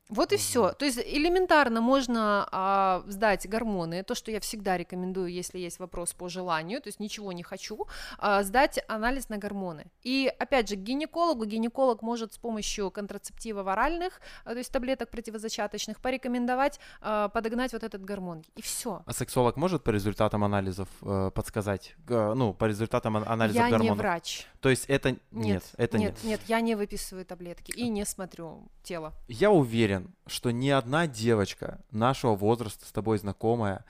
[0.09, 0.71] Вот и все.
[0.71, 6.13] То есть элементарно можно а, сдать гормоны, то, что я всегда рекомендую, если есть вопрос
[6.13, 7.87] по желанию, то есть ничего не хочу,
[8.17, 9.85] а, сдать анализ на гормоны.
[10.03, 15.09] И опять же, к гинекологу, гинеколог может с помощью контрацептивов оральных, а, то есть таблеток
[15.09, 18.43] противозачаточных, порекомендовать а, подогнать вот этот гормон.
[18.55, 19.03] И все.
[19.05, 23.65] А сексолог может по результатам анализов э, подсказать, э, ну, по результатам ан- анализов Я
[23.65, 23.97] не гормонов?
[23.97, 24.47] врач.
[24.59, 26.15] То есть это нет, это нет.
[26.15, 29.13] нет, нет, я не выписываю таблетки и не смотрю тело.
[29.27, 33.85] Я уверен, что ни одна девочка нашего возраста с тобой знакомая,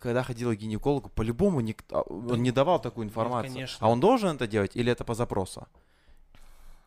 [0.00, 3.52] когда ходила к гинекологу, по-любому никто, он не давал такую информацию.
[3.52, 3.86] конечно.
[3.86, 5.66] А он должен это делать или это по запросу?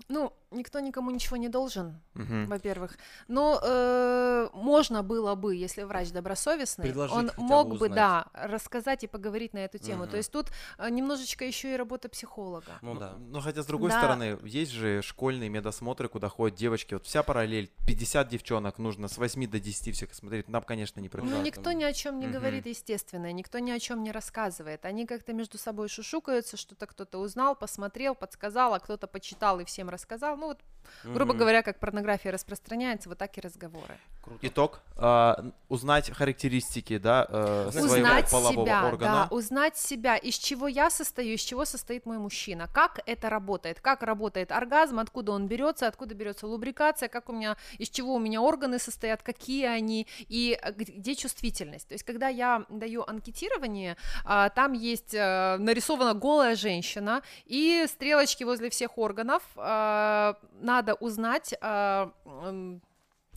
[0.07, 2.45] Ну, никто никому ничего не должен, Мгм.
[2.47, 2.97] во-первых.
[3.27, 7.93] Но э, можно было бы, если врач добросовестный, Предложить он мог бы, узнать.
[7.95, 10.03] да, рассказать и поговорить на эту тему.
[10.03, 10.11] Мгм.
[10.11, 10.47] То есть тут
[10.77, 12.79] э, немножечко еще и работа психолога.
[12.81, 13.13] Ну да.
[13.19, 13.97] Но хотя, с другой Да.
[13.99, 16.93] стороны, есть же школьные медосмотры, куда ходят девочки.
[16.93, 20.47] Вот вся параллель, 50 девчонок, нужно с 8 до 10 всех смотреть.
[20.49, 21.33] Нам, конечно, не Ну, пройдет.
[21.33, 22.33] да, никто ни о чем не Мгм.
[22.35, 24.85] говорит, естественно, никто ни о чем не рассказывает.
[24.85, 29.89] Они как-то между собой шушукаются, что-то кто-то узнал, посмотрел, подсказал, а кто-то почитал и всем
[29.89, 30.35] рассказал.
[30.43, 30.59] Ну вот,
[31.05, 31.39] грубо Мгм.
[31.39, 33.97] говоря, как порнография распространяется, вот так и разговоры.
[34.21, 34.47] Круто.
[34.47, 34.81] Итог.
[34.95, 39.27] а, узнать характеристики, да, э, своего узнать полового себя, органа.
[39.29, 43.81] да, узнать себя, из чего я состою, из чего состоит мой мужчина, как это работает,
[43.81, 48.19] как работает оргазм, откуда он берется, откуда берется лубрикация, как у меня, из чего у
[48.19, 51.87] меня органы состоят, какие они и э, где чувствительность.
[51.87, 58.43] То есть, когда я даю анкетирование, а, там есть э, нарисована голая женщина и стрелочки
[58.43, 59.41] возле всех органов.
[59.55, 62.11] а, Надо узнать а,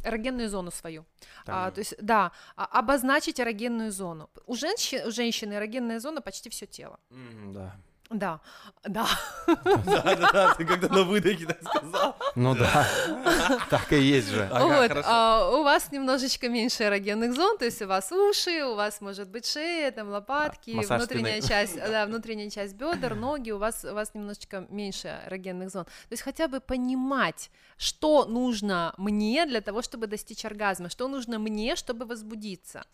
[0.05, 1.05] эрогенную зону свою.
[1.47, 4.29] А, то есть, да, а- обозначить эрогенную зону.
[4.47, 6.99] У, женщи- у женщины эрогенная зона почти все тело.
[7.11, 7.77] М, Да.
[8.11, 8.41] Да,
[8.85, 9.07] да.
[9.47, 12.17] Да-да-да, ты когда на выдохе так сказал.
[12.37, 12.87] Ну да,
[13.69, 14.49] так и есть же.
[14.53, 18.77] Ага, вот, а, у вас немножечко меньше эрогенных зон, то есть у вас уши, у
[18.77, 23.59] вас может быть шея, там лопатки, массаж внутренняя часть, да, внутренняя часть бедер, ноги, у
[23.59, 25.85] вас у вас немножечко меньше эрогенных зон.
[25.85, 31.39] То есть хотя бы понимать, что нужно мне для того, чтобы достичь оргазма, что нужно
[31.39, 32.85] мне, чтобы возбудиться.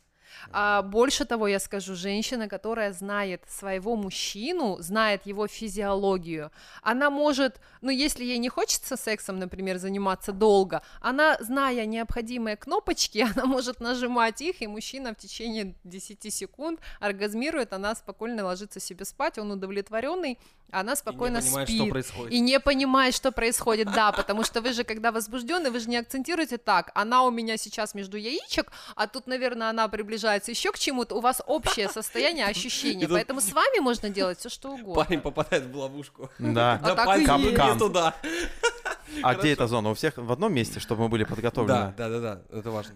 [0.50, 6.50] А, больше того, я скажу, женщина, которая знает своего мужчину, знает его физиологию,
[6.82, 13.26] она может, ну, если ей не хочется сексом, например, заниматься долго, она, зная необходимые кнопочки,
[13.34, 19.04] она может нажимать их, и мужчина в течение 10 секунд оргазмирует, она спокойно ложится себе
[19.04, 20.38] спать, он удовлетворенный,
[20.70, 21.80] она спокойно И не понимает, спит.
[21.80, 22.32] что происходит.
[22.32, 25.98] И не понимает, что происходит, да, потому что вы же, когда возбуждены, вы же не
[25.98, 30.78] акцентируете так, она у меня сейчас между яичек, а тут, наверное, она приближается еще к
[30.78, 35.04] чему-то, у вас общее состояние, ощущение, поэтому с вами можно делать все, что угодно.
[35.04, 36.30] Парень попадает в ловушку.
[36.38, 36.80] Да.
[36.82, 38.14] А так и туда.
[39.22, 39.90] А где эта зона?
[39.90, 41.94] У всех в одном месте, чтобы мы были Да, подготовлены?
[41.96, 42.94] да, да, да, это важно.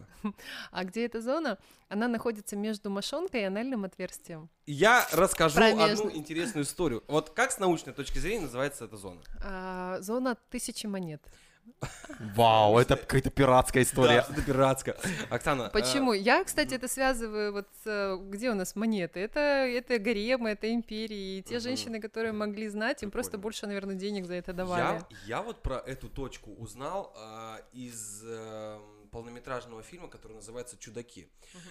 [0.71, 1.59] А где эта зона?
[1.89, 4.49] Она находится между мошонкой и анальным отверстием.
[4.67, 6.01] Я расскажу Промежность.
[6.05, 7.05] одну интересную историю.
[7.09, 9.21] Вот как с научной точки зрения называется эта зона?
[9.43, 11.23] А, зона тысячи монет.
[12.35, 14.23] Вау, это какая-то пиратская Да, история.
[14.23, 14.97] что-то пиратское.
[15.31, 15.63] Оксана.
[15.65, 16.13] э, Почему?
[16.13, 19.21] Я, кстати, это связываю вот с, э, где у нас монеты.
[19.21, 21.39] Это, это гаремы, это империи.
[21.39, 25.03] И те женщины, которые могли знать, им просто больше, наверное, денег за это давали.
[25.27, 28.79] я вот про эту точку узнал а, из э,
[29.11, 31.29] полнометражного фильма, который называется «Чудаки».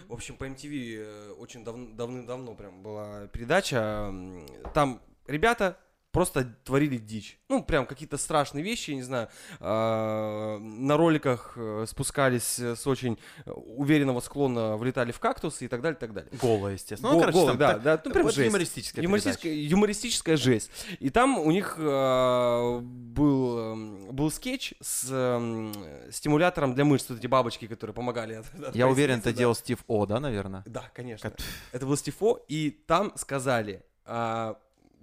[0.08, 4.14] В общем, по MTV э, очень дав- давным-давно прям была передача.
[4.74, 5.78] Там ребята
[6.16, 7.38] просто творили дичь.
[7.50, 9.28] Ну, прям какие-то страшные вещи, я не знаю.
[9.60, 15.68] а, На роликах э, спускались э, с очень э, уверенного склона, влетали в кактусы и
[15.68, 16.32] так далее, и так далее.
[16.42, 17.12] Голая, естественно.
[17.12, 18.48] Гол- Ну, короче, голый, там да, так- да, ну, прям вот жесть.
[18.48, 19.72] юмористическая Юмористическая, передача.
[19.76, 20.72] юмористическая жесть.
[21.00, 25.74] И там у них э, был, эм, был скетч с эм,
[26.12, 28.36] стимулятором для мышц, вот эти бабочки, которые помогали.
[28.36, 29.38] от- Я уверен, это да.
[29.38, 30.64] делал Стив О, да, наверное?
[30.66, 31.30] Да, конечно.
[31.30, 31.40] Как-
[31.74, 34.58] Это был Стифо, и там сказали, а,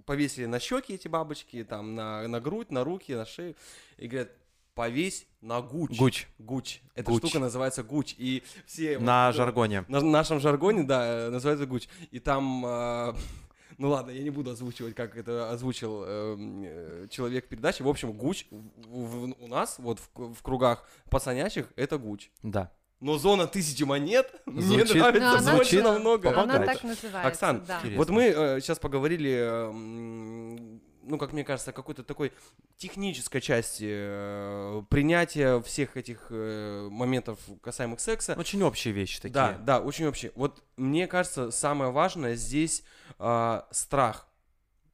[0.05, 3.55] повесили на щеки эти бабочки, там на, на грудь, на руки, на шею,
[3.97, 4.31] и говорят,
[4.75, 5.97] повесь на гуч.
[5.97, 6.27] Гуч.
[6.39, 6.81] Гуч.
[6.95, 7.19] Эта Гуч.
[7.23, 8.15] штука называется гуч.
[8.17, 8.97] И все...
[8.97, 9.85] вот, На э, жаргоне.
[9.87, 11.87] на нашем жаргоне, да, э, называется гуч.
[12.11, 13.15] И там, а,
[13.77, 17.81] ну ладно, я не буду озвучивать, как это озвучил э, человек передачи.
[17.83, 22.31] В общем, гуч в- в- у нас, вот в, в кругах пацанячих, это гуч.
[22.41, 22.71] Да.
[23.03, 26.41] Но зона тысячи монет мне Звучит- нравится Но она- звучит намного.
[26.41, 27.77] Она так называется, Оксан, да.
[27.79, 27.97] Интересно.
[27.97, 28.21] Вот мы
[28.61, 32.31] сейчас поговорили, м, ну, как мне кажется, о какой-то такой
[32.77, 38.35] технической части э, принятия всех этих э, моментов, касаемых секса.
[38.37, 39.33] Очень общие вещи такие.
[39.33, 40.31] Да, да, очень общие.
[40.35, 42.83] Вот мне кажется, самое важное здесь
[43.19, 44.27] а, страх.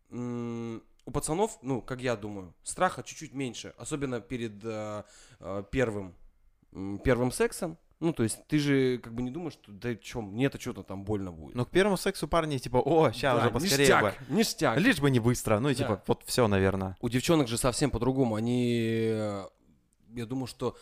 [0.10, 5.06] М, У пацанов, ну, как я думаю, страха чуть-чуть меньше, особенно перед а,
[5.40, 6.16] а, первым,
[7.04, 7.78] первым сексом.
[8.00, 11.04] Ну, то есть ты же как бы не думаешь, что да чё, мне-то что-то там
[11.04, 11.54] больно будет.
[11.56, 14.14] Но к первому сексу парни типа, о, сейчас Да, уже поскорее ништяк, бы.
[14.36, 14.78] ништяк.
[14.80, 15.60] Лишь бы не быстро.
[15.60, 15.84] Ну, и Да.
[15.84, 16.96] типа, вот все, наверное.
[17.02, 18.36] У девчонок же совсем по-другому.
[18.36, 19.08] Они,
[20.16, 20.78] я думаю, что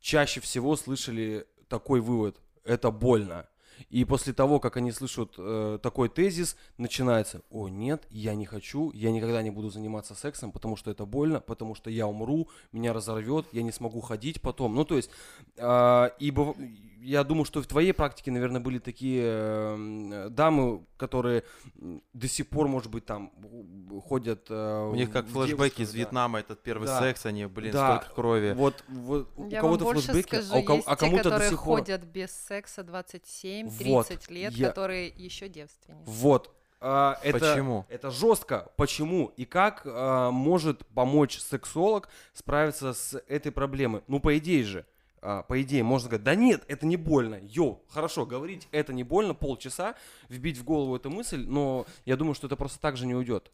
[0.00, 2.40] чаще всего слышали такой вывод.
[2.64, 3.48] Это больно.
[3.90, 8.90] И после того, как они слышат э, такой тезис, начинается, о нет, я не хочу,
[8.92, 12.92] я никогда не буду заниматься сексом, потому что это больно, потому что я умру, меня
[12.92, 14.74] разорвет, я не смогу ходить потом.
[14.74, 15.10] Ну, то есть,
[15.56, 16.56] э, и быв-
[17.00, 21.42] я думаю, что в твоей практике, наверное, были такие э, дамы, которые
[22.12, 23.32] до сих пор, может быть, там
[24.06, 24.46] ходят...
[24.50, 25.98] э, У них как флешбеки из да.
[25.98, 27.00] Вьетнама, этот первый Да.
[27.00, 27.96] секс, они, блин, Да.
[27.98, 28.52] столько крови.
[28.52, 31.30] Вот, вот у Я вам кого-то больше флешбеки, скажу, а, у а те, кому-то до
[31.30, 31.78] которые сих пор...
[31.80, 36.02] ходят без секса 27-30 Вот, лет, я- которые еще девственницы.
[36.10, 36.54] Вот.
[36.80, 37.86] а, это, Почему?
[37.88, 38.72] Это жестко.
[38.76, 39.32] Почему?
[39.36, 44.02] И как а, может помочь сексолог справиться с этой проблемой?
[44.08, 44.86] Ну, по идее же.
[45.20, 47.38] а, по идее, можно сказать, да нет, это не больно.
[47.40, 49.94] Йоу, хорошо, говорить это не больно, полчаса,
[50.28, 53.52] вбить в голову эту мысль, но я думаю, что это просто так же не уйдет.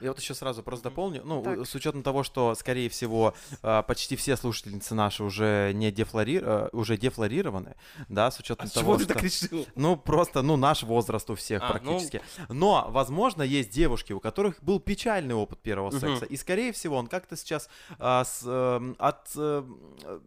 [0.00, 1.22] Я вот еще сразу просто дополню.
[1.24, 1.66] Ну, Так.
[1.66, 6.38] с учетом того, что, скорее всего, а, почти все слушательницы наши уже не дефлори...
[6.40, 7.74] а, уже дефлорированы,
[8.08, 9.14] да, с учетом А того, чего ты что...
[9.14, 9.66] так решил?
[9.74, 11.72] Ну, просто, ну, наш возраст у всех А, ну.
[11.90, 12.22] практически.
[12.48, 15.98] Но, возможно, есть девушки, у которых был печальный опыт первого Мгм.
[15.98, 16.24] секса.
[16.26, 19.28] И, скорее всего, он как-то сейчас а, с, эм, от...
[19.36, 19.64] э,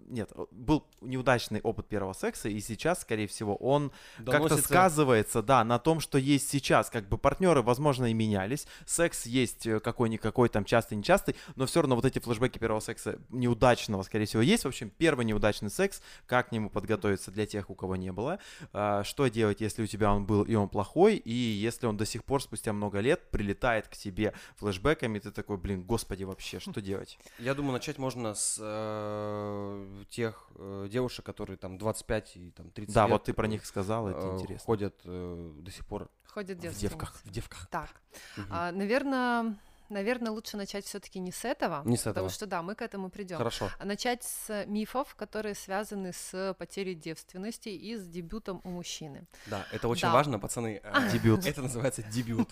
[0.10, 5.64] нет, был неудачный опыт первого секса, и сейчас, скорее всего, он как-то Доносится- сказывается, да,
[5.64, 6.90] на том, что есть сейчас.
[6.90, 8.68] Как бы партнеры, возможно, и менялись.
[8.86, 14.04] Секс есть э, какой-никакой там частый-нечастый, но все равно вот эти флешбеки первого секса неудачного,
[14.04, 14.64] скорее всего, есть.
[14.64, 18.40] В общем, первый неудачный секс, как к нему подготовиться для тех, у кого не было.
[18.74, 22.06] А, Что делать, если у тебя он был и он плохой, и если он до
[22.06, 26.82] сих пор спустя много лет прилетает к тебе флешбеками, ты такой, блин, господи, вообще, что
[26.82, 27.18] делать?
[27.40, 32.94] Я думаю, начать можно с э, тех э, девушек, которые там 25 и там 30
[32.94, 34.66] Да, лет, вот ты про них сказал, это э, интересно.
[34.66, 37.68] ходят э, до сих пор Ходят В девках, в девках.
[37.70, 37.90] Так,
[38.38, 38.48] Мгм.
[38.52, 39.58] а, наверное,
[39.90, 42.30] наверное, лучше начать все-таки не с этого, Не с потому этого.
[42.30, 43.38] что да, мы к этому придем.
[43.38, 43.70] Хорошо.
[43.78, 49.28] А начать с мифов, которые связаны с потерей девственности и с дебютом у мужчины.
[49.48, 50.14] Да, это очень Да.
[50.14, 50.80] важно, пацаны.
[50.84, 51.46] э, Дебют.
[51.46, 52.50] Это называется дебют.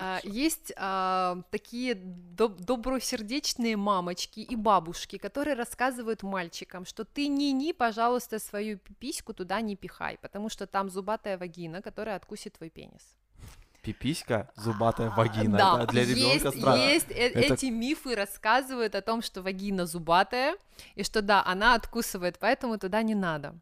[0.00, 7.72] А, Есть а, такие доб- добросердечные мамочки и бабушки, которые рассказывают мальчикам, что ты ни-ни,
[7.72, 13.16] пожалуйста, свою пипиську туда не пихай, потому что там зубатая вагина, которая откусит твой пенис.
[13.82, 15.58] Пиписька, зубатая вагина.
[15.58, 16.82] Да, это для ребенка есть, странно.
[16.82, 20.56] есть э- Это- эти мифы рассказывают о том, что вагина зубатая,
[20.94, 23.54] и что да, она откусывает, поэтому туда не надо.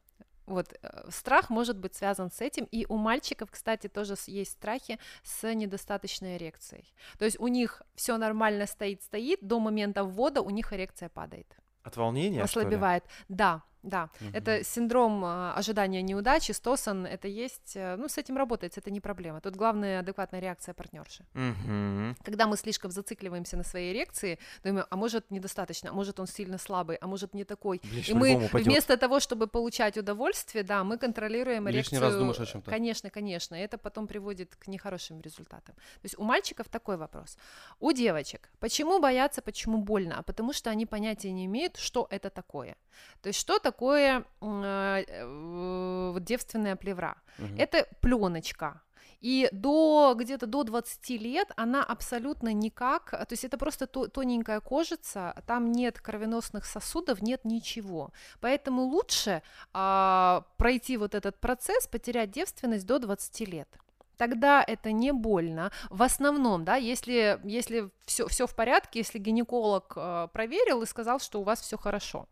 [0.47, 4.99] Вот, э, страх может быть связан с этим, и у мальчиков, кстати, тоже есть страхи
[5.23, 6.93] с недостаточной эрекцией.
[7.19, 11.97] То есть у них все нормально стоит-стоит, до момента ввода у них эрекция падает, От
[11.97, 13.05] волнения, ослабевает.
[13.29, 14.31] Да, да, Мгм.
[14.35, 19.01] это синдром э, ожидания неудачи, стосан, это есть, э, ну, с этим работается, это не
[19.01, 19.41] проблема.
[19.41, 21.25] Тут главная адекватная реакция партнерши.
[21.35, 22.17] Мгм.
[22.25, 26.59] Когда мы слишком зацикливаемся на своей эрекции, думаем, а может недостаточно, а может он сильно
[26.59, 27.81] слабый, а может не такой.
[27.85, 28.67] Блин, И мы упадёт.
[28.67, 31.77] вместо того, чтобы получать удовольствие, да, мы контролируем эрекцию.
[31.77, 32.71] Лишний раз думаешь о чём-то.
[32.71, 35.75] Конечно, конечно, это потом приводит к нехорошим результатам.
[35.75, 37.37] То есть у мальчиков такой вопрос.
[37.81, 38.51] У девочек.
[38.61, 40.19] Почему боятся, почему больно?
[40.19, 42.75] А потому что они понятия не имеют, что это такое.
[43.23, 47.17] То есть что такое м, э, э, девственная плевра?
[47.39, 47.59] Мгм.
[47.59, 48.83] Это пленочка.
[49.21, 54.61] И до где-то до 20 лет она абсолютно никак, то есть это просто то- тоненькая
[54.61, 58.13] кожица, там нет кровеносных сосудов, нет ничего.
[58.41, 63.69] Поэтому лучше а, пройти вот этот процесс, потерять девственность до 20 лет.
[64.17, 65.71] Тогда это не больно.
[65.91, 71.21] В основном, да, если, если все, все в порядке, если гинеколог э, проверил и сказал,
[71.21, 72.27] что у вас все хорошо.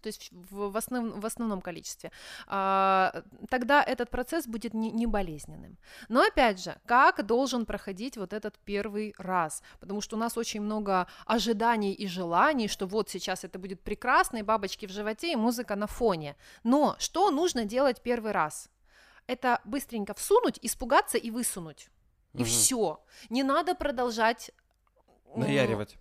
[0.00, 2.10] То есть в, в, основ- в основном количестве.
[2.46, 5.76] А, тогда этот процесс будет не, не болезненным.
[6.08, 9.62] Но опять же, как должен проходить вот этот первый раз?
[9.80, 14.38] Потому что у нас очень много ожиданий и желаний, что вот сейчас это будет прекрасно,
[14.38, 16.36] и бабочки в животе, и музыка на фоне.
[16.64, 18.68] Но что нужно делать первый раз?
[19.26, 21.90] Это быстренько всунуть, испугаться и высунуть.
[22.34, 22.46] И Мгм.
[22.46, 23.04] все.
[23.30, 24.52] Не надо продолжать
[25.34, 25.96] Наяривать.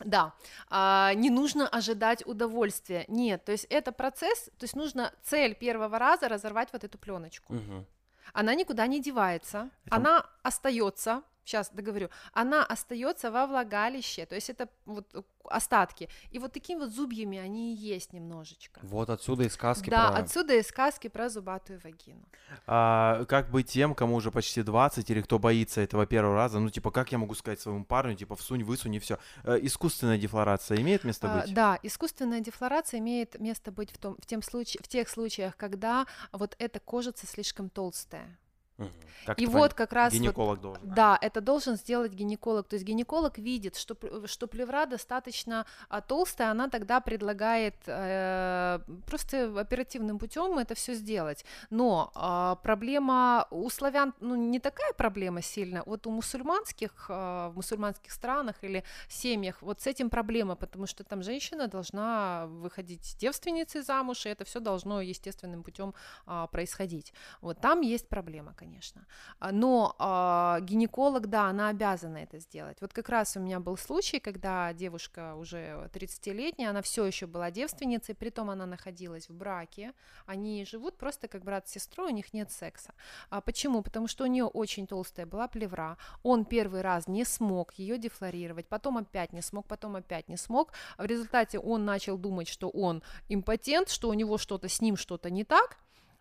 [0.00, 0.32] Да,
[0.68, 3.04] а, не нужно ожидать удовольствия.
[3.08, 7.52] Нет, то есть это процесс, то есть нужно цель первого раза разорвать вот эту пленочку.
[7.52, 7.86] Мгм.
[8.32, 11.22] Она никуда не девается, Это- она остается.
[11.44, 12.08] Сейчас договорю.
[12.32, 16.08] Она остается во влагалище, то есть это вот э, остатки.
[16.30, 18.80] И вот такими вот зубьями они и есть немножечко.
[18.82, 20.20] Вот отсюда и сказки да, про...
[20.20, 22.24] отсюда и сказки про зубатую вагину.
[22.66, 26.60] А, как быть тем, кому уже почти 20, или кто боится этого первого раза?
[26.60, 29.18] Ну, типа, как я могу сказать своему парню, типа, всунь, высунь и все.
[29.44, 31.54] искусственная дефлорация имеет место А, быть?
[31.54, 36.06] Да, искусственная дефлорация имеет место быть в, том, в, тем случае, в тех случаях, когда
[36.32, 38.38] вот эта кожица слишком толстая.
[39.24, 40.82] Как И вот как раз вот гинеколог должен.
[40.94, 42.68] Да, это должен сделать гинеколог.
[42.68, 43.96] То есть гинеколог видит, что,
[44.26, 51.44] что плевра достаточно а, толстая, она тогда предлагает э, просто оперативным путем это все сделать.
[51.70, 55.82] Но а, проблема у славян, ну, не такая проблема сильно.
[55.86, 61.04] Вот у мусульманских, а, в мусульманских странах или семьях, вот с этим проблема, потому что
[61.04, 65.94] там женщина должна выходить девственницей замуж, и это все должно естественным путем
[66.26, 67.14] а, происходить.
[67.40, 69.06] Вот там есть проблема, конечно.
[69.38, 72.78] А, Но а, гинеколог, да, она обязана это сделать.
[72.80, 77.50] Вот как раз у меня был случай, когда девушка уже 30-летняя, она все еще была
[77.50, 79.92] девственницей, притом она находилась в браке,
[80.26, 82.94] они живут просто как брат с сестрой, у них нет секса.
[83.30, 83.82] А почему?
[83.82, 88.66] Потому что у нее очень толстая была плевра, он первый раз не смог ее дефлорировать,
[88.66, 90.72] потом опять не смог, потом опять не смог.
[90.98, 95.30] В результате он начал думать, что он импотент, что у него что-то с ним что-то
[95.30, 95.78] не так,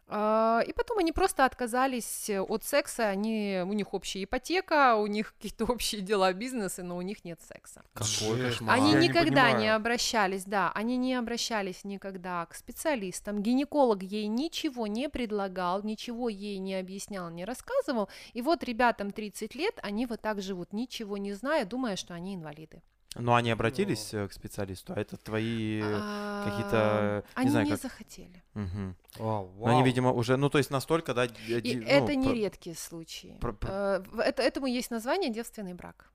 [0.08, 5.34] А, И потом они просто отказались от секса, они, у них общая ипотека, у них
[5.38, 7.84] какие-то общие дела, бизнесы, но у них нет секса.
[7.93, 8.60] Какой Жесть.
[8.60, 8.76] кошмар.
[8.76, 9.76] Они Я не никогда не, понимаю.
[9.76, 13.41] обращались, да, они не обращались никогда к специалистам.
[13.41, 18.10] Гинеколог ей ничего не предлагал, ничего ей не объяснял, не рассказывал.
[18.34, 22.36] И вот ребятам 30 лет, они вот так живут, ничего не зная, думая, что они
[22.36, 22.82] инвалиды.
[23.16, 25.82] Но они обратились э, к специалисту, а это твои...
[25.84, 28.43] А, какие-то, не Они знаю, не как- захотели.
[28.53, 28.95] Мгм.
[29.18, 31.26] Вау, Но они, видимо, уже, ну, то есть настолько, да...
[31.26, 33.38] И ди- ну, это не про- редкие случаи.
[33.39, 36.09] про- про- Э, это, этому есть название девственный брак.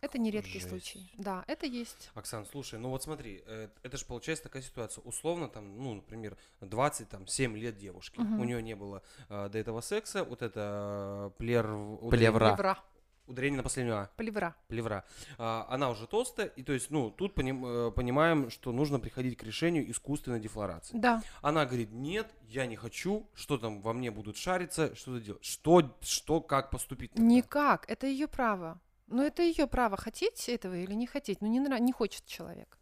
[0.00, 0.68] Это не редкий Жесть.
[0.68, 1.10] случай.
[1.16, 2.10] Да, это есть.
[2.14, 3.42] Оксан, слушай, ну вот смотри,
[3.82, 5.00] это же получается такая ситуация.
[5.02, 8.20] Условно, там, ну, например, 27 лет девушки.
[8.20, 8.38] Мгм.
[8.38, 10.24] У нее не было э, до этого секса.
[10.24, 11.64] Вот это плер...
[12.10, 12.54] Плевра.
[12.54, 12.78] Плевра.
[13.26, 14.10] Ударение на последнюю А.
[14.16, 14.54] Плевра.
[14.68, 15.04] плевра.
[15.38, 19.38] А, она уже толстая, и то есть, ну, тут поним- э, понимаем, что нужно приходить
[19.38, 20.96] к решению искусственной дефлорации.
[20.98, 21.22] Да.
[21.40, 25.44] Она говорит, нет, я не хочу, что там во мне будут шариться, что-то делать.
[25.44, 27.12] Что, что, как поступить?
[27.12, 27.26] тогда?
[27.26, 27.88] Никак.
[27.88, 28.78] Это ее право.
[29.06, 31.40] Но это ее право, хотеть этого или не хотеть.
[31.40, 32.78] Ну, не, нра- не хочет человек.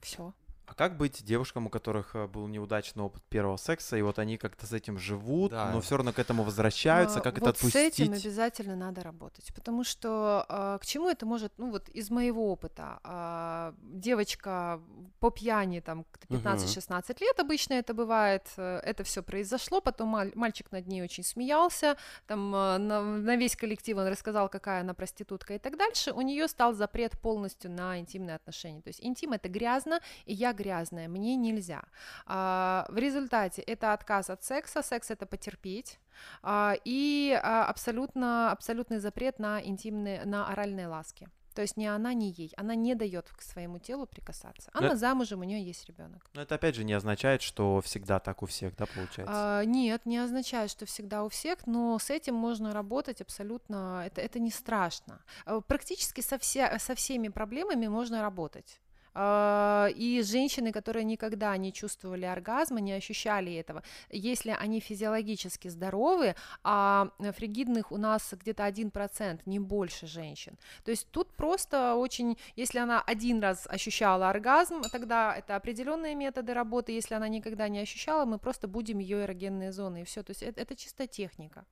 [0.00, 0.34] Все.
[0.72, 4.38] А как быть девушкам, у которых э, был неудачный опыт первого секса, и вот они
[4.38, 5.70] как-то с этим живут, Да.
[5.70, 8.24] но все равно к этому возвращаются, как это А, вот с этим отпустить?
[8.24, 13.00] обязательно надо работать, потому что а, к чему это может, ну вот из моего опыта,
[13.04, 14.80] а, девочка
[15.20, 16.38] по пьяни там к- Мгм.
[16.40, 21.22] 15-16 лет обычно это бывает, э, это все произошло, потом маль- мальчик над ней очень
[21.22, 26.48] смеялся, там на весь коллектив он рассказал, какая она проститутка и так дальше, у нее
[26.48, 31.36] стал запрет полностью на интимные отношения, то есть интим это грязно, и я грязная, мне
[31.36, 31.82] нельзя.
[32.26, 35.98] А, в результате это отказ от секса, секс это потерпеть,
[36.42, 41.28] а, и а, абсолютно, абсолютный запрет на интимные, на оральные ласки.
[41.54, 42.50] То есть ни она, ни ей.
[42.56, 44.70] Она не дает к своему телу прикасаться.
[44.72, 44.96] Она Да.
[44.96, 46.24] замужем, у нее есть ребенок.
[46.34, 49.34] Но это опять же не означает, что всегда так у всех, да, получается?
[49.36, 54.02] А, нет, не означает, что всегда у всех, но с этим можно работать абсолютно.
[54.06, 55.20] Это, это не страшно.
[55.44, 58.80] А, Практически со, вся, со всеми проблемами можно работать.
[59.14, 66.34] А, И женщины, которые никогда не чувствовали оргазма, не ощущали этого, если они физиологически здоровы,
[66.62, 70.56] а фригидных у нас где-то 1%, не больше женщин.
[70.84, 76.54] То есть тут просто очень, если она один раз ощущала оргазм, тогда это определенные методы
[76.54, 80.22] работы, если она никогда не ощущала, мы просто будем ее эрогенные зоны, и все.
[80.22, 81.64] То есть это, это чисто техника.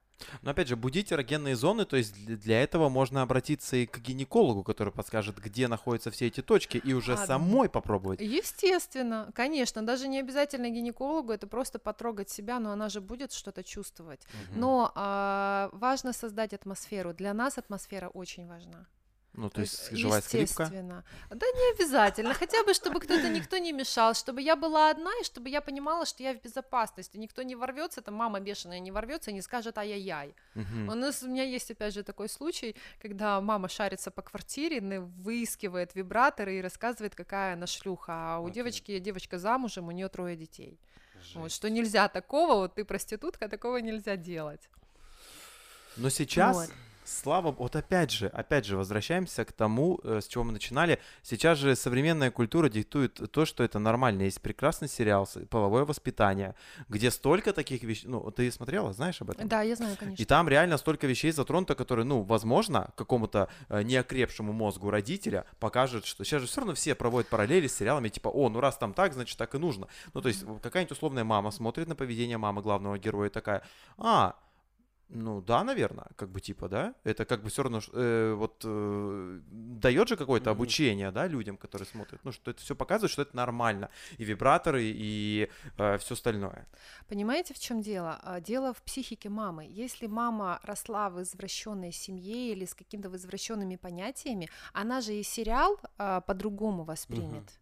[0.43, 4.62] Но опять же, будить эрогенные зоны, то есть для- этого можно обратиться и к гинекологу,
[4.64, 8.21] который подскажет, где находятся все эти точки, и уже А, самой попробовать.
[8.21, 13.62] Естественно, конечно, даже не обязательно гинекологу, это просто потрогать себя, но она же будет что-то
[13.64, 14.21] чувствовать.
[14.51, 14.61] Мгм.
[14.61, 17.14] Но а, важно создать атмосферу.
[17.14, 18.87] Для нас атмосфера очень важна.
[19.33, 20.64] Ну, то есть э, живая скрипка.
[20.64, 21.05] естественно.
[21.31, 25.24] Да не обязательно, хотя бы, чтобы кто-то, никто не мешал, чтобы я была одна, и
[25.24, 29.31] чтобы я понимала, что я в безопасности, никто не ворвется, там мама бешеная не ворвется
[29.31, 30.35] и не скажет ай-яй-яй.
[30.55, 30.89] Мгм.
[30.89, 35.95] У нас, у меня есть, опять же, такой случай, когда мама шарится по квартире, выискивает
[35.95, 38.55] вибраторы и рассказывает, какая она шлюха, а у Окей.
[38.55, 40.78] девочки, девочка замужем, у нее трое детей.
[41.35, 44.68] Вот, что нельзя такого, вот ты проститутка, такого нельзя делать.
[45.97, 46.70] Но сейчас, Вот.
[47.11, 50.99] Слава вот опять же, опять же, возвращаемся к тому, э, с чего мы начинали.
[51.23, 54.23] Сейчас же современная культура диктует то, что это нормально.
[54.23, 56.55] Есть прекрасный сериал «Половое воспитание»,
[56.89, 58.09] где столько таких вещей...
[58.09, 59.49] Ну, ты смотрела, знаешь об этом?
[59.49, 60.23] Да, я знаю, конечно.
[60.23, 66.07] И там реально столько вещей затронуто, которые, ну, возможно, какому-то э, неокрепшему мозгу родителя покажет,
[66.07, 68.95] что сейчас же все равно все проводят параллели с сериалами, типа, о, ну раз там
[68.95, 69.89] так, значит так и нужно.
[70.15, 73.63] Ну, то есть какая-нибудь условная мама смотрит на поведение мамы главного героя и такая,
[73.99, 74.37] а,
[75.11, 79.41] ну да, наверное, как бы типа, да, это как бы все равно э, вот э,
[79.51, 83.37] дает же какое-то обучение, да, людям, которые смотрят, ну что это все показывает, что это
[83.37, 85.49] нормально, и вибраторы, и
[85.99, 86.67] все остальное.
[87.09, 88.19] Понимаете, в чем дело?
[88.23, 89.67] А, Дело в психике мамы.
[89.69, 95.79] Если мама росла в извращенной семье или с какими-то извращенными понятиями, она же и сериал
[95.99, 97.60] а, по-другому воспримет.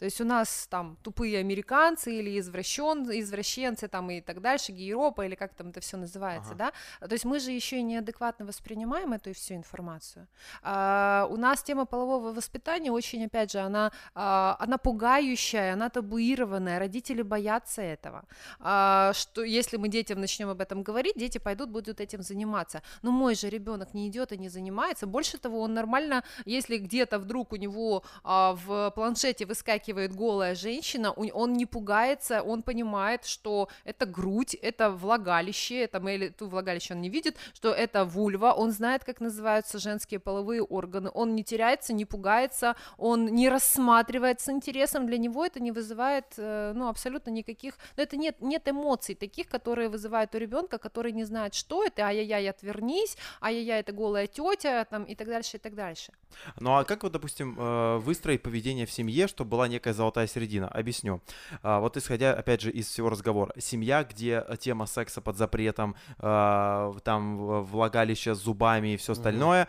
[0.00, 5.26] То есть у нас там тупые американцы или извращен, извращенцы там и так дальше, гейропа
[5.26, 6.72] или как там это все называется, Ага.
[7.00, 7.06] да?
[7.06, 10.26] То есть мы же еще и неадекватно воспринимаем эту всю информацию.
[10.62, 16.78] А, у нас тема полового воспитания очень, опять же, она, а, она пугающая, она табуированная,
[16.78, 18.24] родители боятся этого.
[18.58, 22.80] А, что если мы детям начнем об этом говорить, дети пойдут, будут этим заниматься.
[23.02, 25.06] Но мой же ребенок не идет и не занимается.
[25.06, 30.54] Больше того, он нормально, если где-то вдруг у него а, в планшете выскакивает выскакивает голая
[30.54, 36.94] женщина, он не пугается, он понимает, что это грудь, это влагалище, это или ту влагалище
[36.94, 41.42] он не видит, что это вульва, он знает, как называются женские половые органы, он не
[41.42, 46.88] теряется, не пугается, он не рассматривает с интересом, для него это не вызывает, э, ну,
[46.88, 51.54] абсолютно никаких, ну, это нет, нет эмоций таких, которые вызывают у ребенка, который не знает,
[51.54, 56.12] что это, ай-яй-яй, отвернись, ай-яй-яй, это голая тетя, там, и так дальше, и так дальше.
[56.60, 60.68] Ну а как вот, допустим, э, выстроить поведение в семье, чтобы была некая золотая середина?
[60.68, 61.20] Объясню.
[61.62, 63.52] А, Вот исходя, опять же, из всего разговора.
[63.58, 69.68] Семья, где тема секса под запретом, а, там влагалище с зубами и все остальное,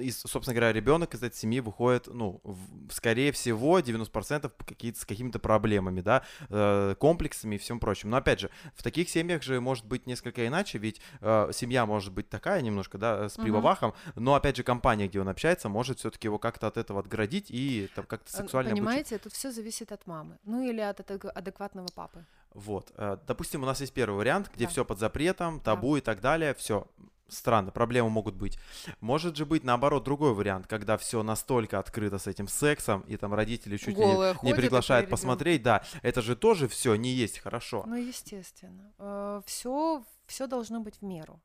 [0.00, 5.04] и, собственно говоря, ребенок из этой семьи выходит, ну, в- скорее всего, 90% какие-то, с
[5.04, 8.10] какими-то проблемами, да, э, комплексами и всем прочим.
[8.10, 12.12] Но, опять же, в таких семьях же может быть несколько иначе, ведь э, семья может
[12.12, 13.44] быть такая немножко, да, с Мгм.
[13.44, 17.46] привавахом, но, опять же, компания, где он общается, может все-таки его как-то от этого отградить
[17.50, 18.84] и там как-то Э, сексуально обучить.
[18.86, 22.24] Понимаете, тут все зависит от мамы, ну, или от адек- адекватного папы.
[22.52, 22.92] Вот.
[22.96, 24.70] э, Допустим, у нас есть первый вариант, где Да.
[24.70, 26.54] все под запретом, табу и так далее.
[26.54, 26.86] Все
[27.28, 28.58] странно, проблемы могут быть.
[29.00, 33.34] Может же быть, наоборот, другой вариант, когда все настолько открыто с этим сексом, и там
[33.34, 37.38] родители чуть ли Голая не и приглашают посмотреть, да, это же тоже все не есть
[37.38, 37.84] хорошо.
[37.86, 39.42] Ну, естественно.
[39.46, 41.40] Все, все должно быть в меру.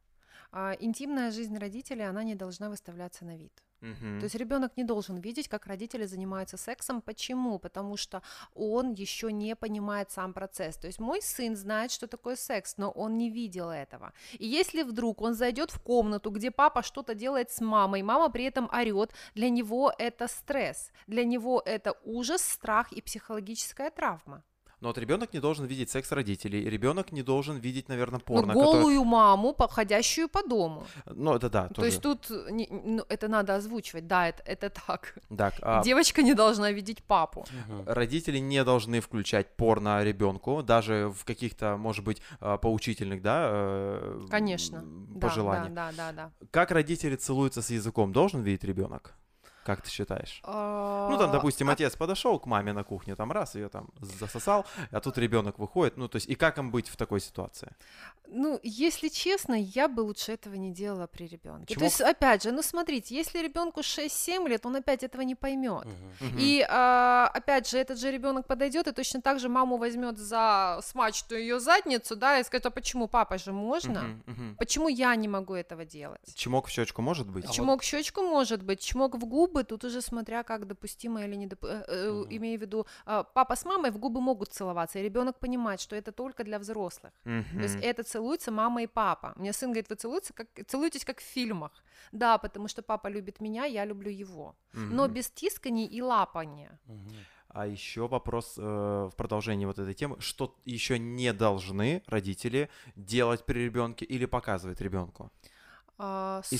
[0.52, 3.54] А, интимная жизнь родителей, она не должна выставляться на вид.
[3.80, 7.02] То есть ребенок не должен видеть, как родители занимаются сексом.
[7.02, 7.60] Почему?
[7.60, 8.22] Потому что
[8.54, 10.78] он еще не понимает сам процесс.
[10.78, 14.14] То есть мой сын знает, что такое секс, но он не видел этого.
[14.38, 18.46] И если вдруг он зайдет в комнату, где папа что-то делает с мамой, мама при
[18.46, 24.44] этом орет, для него это стресс, для него это ужас, страх и психологическая травма.
[24.82, 28.54] Но вот ребенок не должен видеть секс родителей, ребенок не должен видеть, наверное, Ну, порно.
[28.54, 30.86] голую которое- маму, походящую по дому.
[31.06, 31.88] Ну, это да, То тоже.
[31.88, 35.16] есть тут не- ну, это надо озвучивать, да, это, это так.
[35.38, 37.46] Так, а Девочка не должна видеть папу.
[37.86, 44.28] Родители не должны включать порно ребенку, даже в каких-то, может быть, а, поучительных, да, э,
[44.30, 44.82] Конечно.
[44.84, 45.74] Да, пожеланиях.
[45.74, 46.48] Да, да, да, да.
[46.52, 49.14] Как родители целуются с языком, должен видеть ребенок?
[49.70, 50.42] Как ты считаешь?
[50.48, 54.66] Ну, там, допустим, А, отец подошел к маме на кухню, там раз ее там засосал,
[54.92, 55.96] а тут ребенок выходит.
[55.98, 57.76] Ну, то есть, и как им быть в такой ситуации?
[58.32, 61.76] Ну, если честно, я бы лучше этого не делала при ребенке.
[61.76, 65.88] То есть, опять же, ну смотрите, если ребенку 6-7 лет, он опять этого не поймет.
[66.40, 70.80] И а, опять же, этот же ребенок подойдет и точно так же маму возьмет за
[70.84, 74.02] смачную ее задницу, да, и скажет, а почему папа же можно?
[74.58, 76.36] Почему я не могу этого делать?
[76.36, 77.46] Чмок в щечку может быть?
[77.46, 81.36] А Чмок в щечку может быть, чмок в губы, тут уже смотря как допустимо или
[81.36, 81.84] не допустимо.
[81.88, 82.28] Мгм.
[82.38, 85.96] Имею в виду, а, папа с мамой в губы могут целоваться, и ребенок понимает, что
[85.96, 87.12] это только для взрослых.
[87.24, 89.34] То есть это целуются мама и папа.
[89.36, 91.72] Мне сын говорит, вы целуетесь как, целуетесь как в фильмах.
[92.12, 94.56] Да, потому что папа любит меня, я люблю его.
[94.74, 95.14] Но Мгм.
[95.14, 96.80] без тисканий и лапания.
[96.86, 97.14] Мгм.
[97.52, 98.62] А еще вопрос э,
[99.12, 100.16] в продолжении вот этой темы.
[100.20, 105.32] Что еще не должны родители делать при ребенке или показывать ребенку?
[105.98, 106.58] А, И-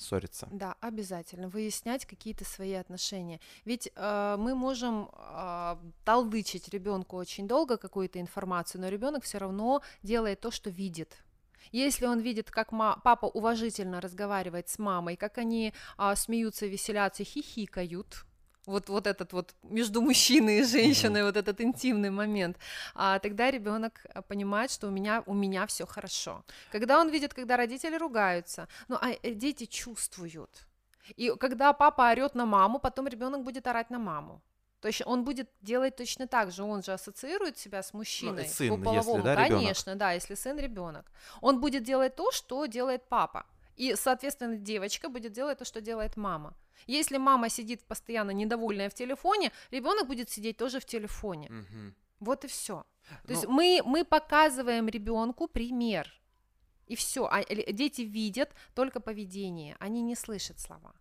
[0.00, 0.48] ссориться.
[0.50, 1.48] Да, обязательно.
[1.48, 3.40] Выяснять какие-то свои отношения.
[3.64, 9.82] Ведь э, мы можем э, толдычить ребенку очень долго какую-то информацию, но ребенок все равно
[10.02, 11.22] делает то, что видит.
[11.72, 18.24] Если он видит, как папа уважительно разговаривает с мамой, как они а, смеются, веселятся, хихикают,
[18.66, 22.56] вот, вот этот вот между мужчиной и женщиной, вот этот интимный момент,
[22.94, 26.44] а, тогда ребенок понимает, что у меня, у меня все хорошо.
[26.72, 30.66] Когда он видит, когда родители ругаются, ну, а э, дети чувствуют.
[31.16, 34.40] И когда папа орет на маму, потом ребенок будет орать на маму.
[34.80, 38.68] То есть он будет делать точно так же, он же ассоциирует себя с мужчиной сын,
[38.68, 39.60] по если, половому, да, ребёнок.
[39.60, 41.04] конечно, да, если сын ребенок,
[41.42, 43.44] он будет делать то, что делает папа,
[43.76, 46.54] и, соответственно, девочка будет делать то, что делает мама.
[46.86, 51.48] Если мама сидит постоянно недовольная в телефоне, ребенок будет сидеть тоже в телефоне.
[51.50, 51.94] Мгм.
[52.20, 52.84] Вот и все.
[53.26, 56.12] То есть Ну, мы, мы показываем ребенку пример.
[56.86, 57.26] И все.
[57.26, 60.92] А э, дети видят только поведение, они не слышат слова.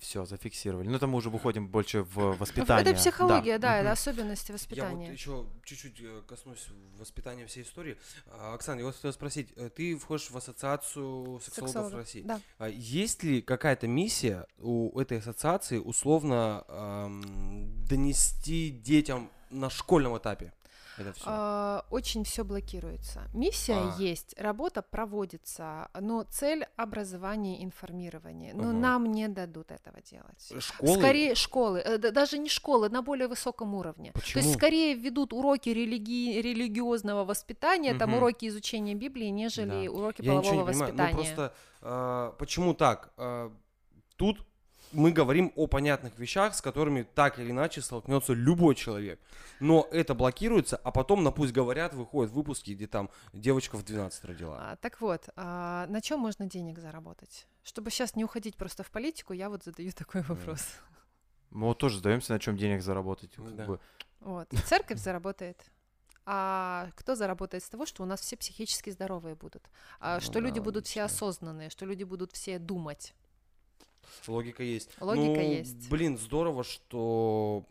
[0.00, 0.88] Все, зафиксировали.
[0.88, 2.90] Ну, это мы уже выходим больше в воспитание.
[2.90, 3.80] Это психология, да, Мгм.
[3.80, 5.06] это особенности Я воспитания.
[5.08, 6.66] вот еще чуть-чуть э, коснусь
[6.98, 7.98] воспитания всей истории.
[8.26, 12.22] А, Оксана, я вот хотел спросить, э, ты входишь в ассоциацию сексологов Сексологов, России.
[12.22, 12.40] Да.
[12.58, 17.22] А Есть ли какая-то миссия у этой ассоциации условно ам,
[17.86, 20.52] донести детям на школьном этапе
[20.98, 21.24] это все?
[21.26, 23.22] А, очень все блокируется.
[23.34, 23.96] Миссия А.
[23.98, 28.52] есть, работа проводится, но цель образования, информирования.
[28.54, 28.72] Но Ага.
[28.72, 30.52] нам не дадут этого делать.
[30.62, 30.96] Школы?
[30.98, 34.12] Скорее школы, э, да- даже не школы, на более высоком уровне.
[34.12, 34.42] То Почему?
[34.42, 38.18] есть скорее ведут уроки религи- религиозного воспитания, там Мгм.
[38.18, 39.92] уроки изучения Библии, нежели Да.
[39.92, 40.92] уроки Я ничего полового не понимаю.
[40.92, 41.16] воспитания.
[41.16, 43.12] Ну просто а, почему так?
[43.16, 43.52] А,
[44.16, 44.44] тут
[44.92, 49.20] мы говорим о понятных вещах, с которыми так или иначе столкнется любой человек.
[49.60, 54.24] Но это блокируется, а потом на пусть говорят, выходят выпуски, где там девочка в 12
[54.24, 54.56] родила.
[54.60, 57.46] А, так вот, а, на чем можно денег заработать?
[57.62, 60.66] Чтобы сейчас не уходить просто в политику, я вот задаю такой вопрос.
[61.50, 63.32] Мы вот тоже сдаемся, на чем денег заработать.
[63.36, 63.64] Ну как да.
[63.66, 63.80] бы.
[64.20, 64.48] Вот.
[64.66, 65.70] Церковь заработает.
[66.26, 69.68] А кто заработает с того, что у нас все психически здоровые будут?
[69.98, 73.14] А Ну что люди да, будут все осознанные, что люди будут все думать?
[74.26, 74.90] Логика есть.
[75.00, 75.88] Логика Ну, есть.
[75.90, 77.64] Блин, здорово, что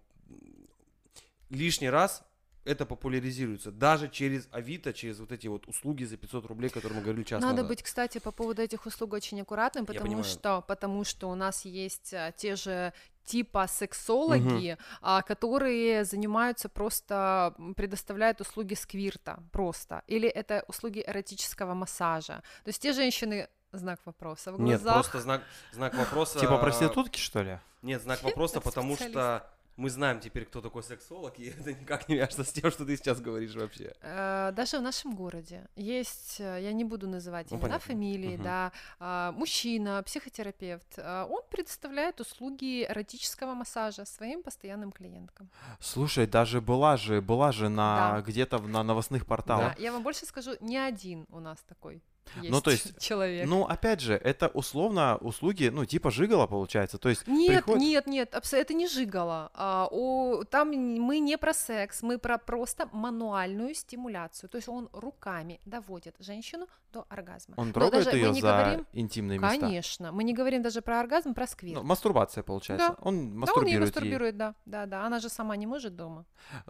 [1.50, 2.24] лишний раз
[2.66, 3.72] это популяризируется.
[3.72, 7.42] Даже через Авито, через вот эти вот услуги за 500 рублей, которые мы говорили час
[7.42, 7.70] Надо назад.
[7.70, 12.14] быть, кстати, по поводу этих услуг очень аккуратным, потому что, потому что у нас есть
[12.14, 12.94] а, те же
[13.24, 22.44] типа сексологи, а, которые занимаются просто предоставляют услуги сквирта просто, или это услуги эротического массажа.
[22.64, 24.94] То есть те женщины знак вопроса в Нет, глазах.
[25.06, 26.40] просто знак, знак вопроса.
[26.40, 27.60] Типа проститутки, что ли?
[27.82, 32.10] Нет, знак Нет, вопроса, потому что мы знаем теперь, кто такой сексолог, и это никак
[32.10, 33.94] не вяжется с тем, что ты сейчас говоришь вообще.
[34.02, 37.88] Э, Даже в нашем городе есть, э, я не буду называть Ну, имена, понятно.
[37.88, 38.44] фамилии, Мгм.
[38.44, 45.50] да, а, мужчина, психотерапевт, а, он предоставляет услуги эротического массажа своим постоянным клиенткам.
[45.80, 48.22] Слушай, даже была же, была же на Да.
[48.22, 49.76] где-то на новостных порталах.
[49.78, 52.02] Да, я вам больше скажу, не один у нас такой
[52.38, 53.48] есть Ну, то есть, человек.
[53.48, 56.98] Ну, опять же, это условно услуги, ну, типа жигала получается.
[56.98, 59.52] То есть Нет, приходит- нет, нет, это не жигало.
[59.54, 64.50] А, о, там мы не про секс, мы про просто мануальную стимуляцию.
[64.50, 67.54] То есть он руками доводит женщину до оргазма.
[67.58, 69.60] он Но трогает даже ее за говорим- интимные места.
[69.60, 71.76] Конечно, мы не говорим даже про оргазм, про сквирт.
[71.76, 72.90] Ну, мастурбация получается.
[72.90, 72.96] Да.
[73.02, 73.86] Он да, он ей мастурбирует ей.
[73.86, 75.06] мастурбирует, да, да, да.
[75.06, 76.26] Она же сама не может дома.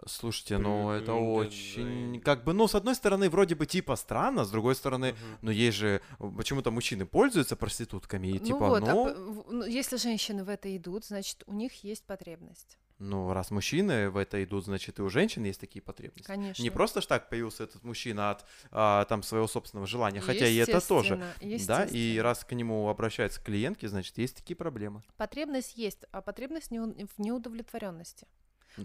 [0.06, 4.50] Слушайте, ну это очень, как бы, ну, с одной стороны, вроде бы типа странно, с
[4.50, 5.49] другой стороны, Мгм.
[5.50, 6.00] Ну, есть же,
[6.36, 10.74] почему-то мужчины пользуются проститутками, и ну типа, вот, а ну, ну, если женщины в это
[10.76, 12.78] идут, значит, у них есть потребность.
[12.98, 16.26] ну, раз мужчины в это идут, значит, и у женщин есть такие потребности.
[16.26, 16.62] Конечно.
[16.62, 20.56] Не просто ж так появился этот мужчина от а, там своего собственного желания, хотя и
[20.56, 21.20] это тоже.
[21.66, 25.02] Да, и раз к нему обращаются клиентки, значит, есть такие проблемы.
[25.16, 28.28] Потребность есть, а потребность в неудовлетворенности.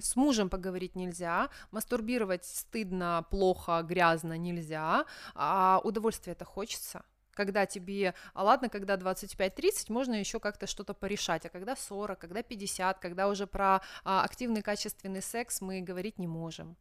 [0.01, 7.03] С мужем поговорить нельзя, мастурбировать стыдно, плохо, грязно нельзя, а удовольствие это хочется.
[7.31, 12.41] Когда тебе, а ладно, когда 25-30, можно еще как-то что-то порешать, а когда 40, когда
[12.43, 16.77] 50, когда уже про а, активный качественный секс мы говорить не можем.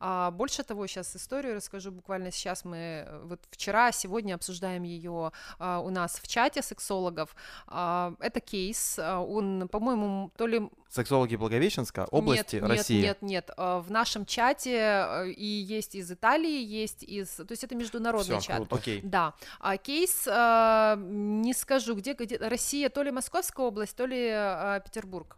[0.00, 1.90] А больше того, сейчас историю расскажу.
[1.90, 2.76] Буквально сейчас мы
[3.06, 7.34] э, вот вчера, сегодня обсуждаем ее а, у нас в чате сексологов.
[7.66, 8.98] А, это кейс.
[8.98, 13.00] а, Он, по-моему, то ли Сексологи Благовещенска, области нет, России.
[13.02, 13.50] Нет, нет, нет.
[13.56, 18.38] а, В нашем чате э, и есть из Италии, есть из, то есть это международный
[18.38, 18.56] Всё, чат.
[18.56, 18.76] круто.
[18.76, 19.00] Окей.
[19.02, 24.28] Да, а кейс а, не скажу, где, где Россия, то ли Московская область, то ли
[24.30, 25.36] а, Петербург.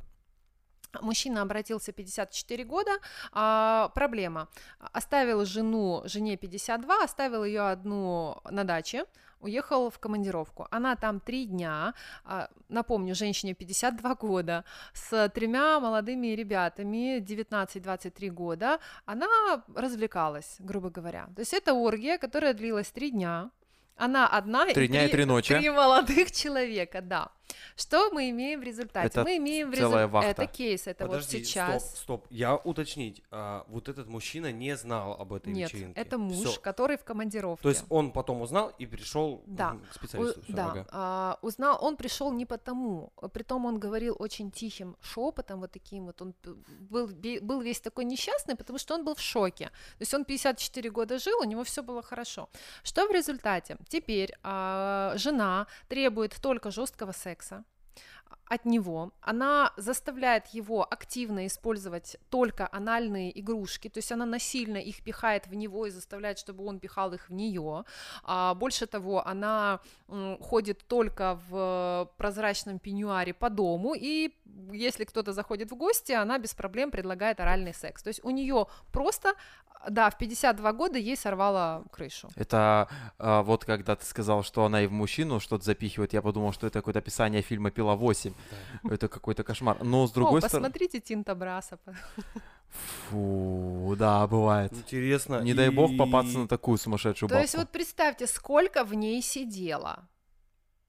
[1.00, 2.90] Мужчина обратился 54 года.
[3.32, 4.48] А, проблема.
[4.92, 9.04] Оставил жену, жене 52, оставил ее одну на даче,
[9.40, 10.66] уехал в командировку.
[10.70, 11.94] Она там три дня,
[12.24, 19.26] а, напомню, женщине 52 года, с тремя молодыми ребятами, 19-23 года, она
[19.74, 21.28] развлекалась, грубо говоря.
[21.34, 23.50] То есть это оргия, которая длилась три дня.
[23.96, 25.54] Она одна Три дня и три ночи.
[25.58, 27.30] Три молодых человека, да.
[27.76, 29.06] Что мы имеем в результате?
[29.06, 30.26] Это мы имеем в результате...
[30.30, 31.90] Это кейс, это Подожди, вот сейчас.
[31.90, 32.26] стоп, стоп.
[32.30, 33.22] Я уточнить.
[33.30, 36.00] а, вот этот мужчина не знал об этой Нет, вечеринке.
[36.00, 36.60] это муж, Всё.
[36.60, 37.62] который в командировке.
[37.62, 39.76] То есть он потом узнал и пришел Да.
[39.90, 40.40] к специалисту.
[40.40, 40.86] У- Всё, да, ага.
[40.92, 46.20] а, узнал, он пришел не потому, притом он говорил очень тихим шепотом, вот таким вот,
[46.22, 46.34] он
[46.90, 47.08] был,
[47.42, 49.66] был весь такой несчастный, потому что он был в шоке.
[49.98, 52.48] То есть он 54 года жил, у него все было хорошо.
[52.82, 53.76] Что в результате?
[53.88, 57.39] Теперь а, жена требует только жесткого секса
[58.50, 65.04] от него, она заставляет его активно использовать только анальные игрушки, то есть она насильно их
[65.04, 67.84] пихает в него и заставляет, чтобы он пихал их в нее.
[68.24, 69.80] А, больше того, она
[70.40, 74.34] ходит только в прозрачном пеньюаре по дому, и
[74.72, 78.02] если кто-то заходит в гости, она без проблем предлагает оральный секс.
[78.02, 79.34] То есть у нее просто,
[79.88, 82.28] да, в 52 года ей сорвало крышу.
[82.36, 82.88] Это
[83.18, 86.66] а, вот когда ты сказал, что она и в мужчину что-то запихивает, я подумал, что
[86.66, 88.32] это какое-то описание фильма «Пила 8».
[88.90, 89.82] Это какой-то кошмар.
[89.82, 90.68] Но с другой О, стороны...
[90.68, 91.78] посмотрите Тинта Браса.
[93.08, 94.72] Фу, да, бывает.
[94.72, 95.40] Интересно.
[95.40, 97.42] Не дай бог и- попасться на такую сумасшедшую То бабку.
[97.42, 100.08] есть вот представьте, сколько в ней сидело.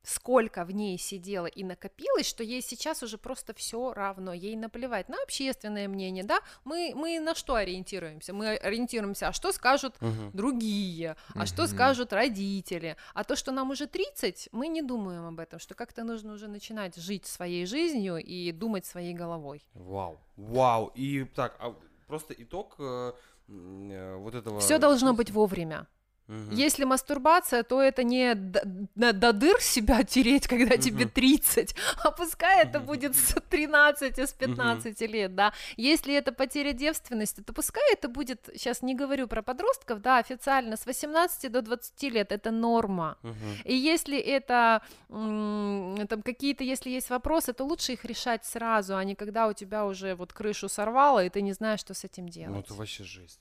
[0.03, 5.09] Сколько в ней сидело и накопилось, что ей сейчас уже просто все равно, ей наплевать
[5.09, 8.33] на общественное мнение, да, мы, мы на что ориентируемся?
[8.33, 10.31] Мы ориентируемся, а что скажут Мгм.
[10.33, 11.71] другие, а что Мгм.
[11.71, 16.03] скажут родители, а то, что нам уже 30, мы не думаем об этом, что как-то
[16.03, 19.63] нужно уже начинать жить своей жизнью и думать своей головой.
[19.73, 20.91] Вау, вау.
[20.95, 21.75] И так, а
[22.07, 23.13] просто итог э,
[23.47, 24.59] э, вот этого...
[24.59, 25.87] Все должно быть вовремя.
[26.27, 26.51] Мгм.
[26.51, 28.63] Если мастурбация, то это не д-
[28.95, 31.09] на- до дыр себя тереть, когда тебе Мгм.
[31.13, 35.51] 30, а пускай это будет с 13, с 15 лет, да.
[35.77, 40.77] Если это потеря девственности, то пускай это будет, сейчас не говорю про подростков, да, официально
[40.77, 43.17] с 18 до 20 лет, это норма.
[43.23, 43.35] Мгм.
[43.65, 49.15] И если это там какие-то, если есть вопросы, то лучше их решать сразу, а не
[49.15, 52.31] когда у тебя уже вот крышу сорвало, и ты не знаешь, что с этим Ну
[52.31, 52.65] делать.
[52.65, 53.39] это вообще жесть.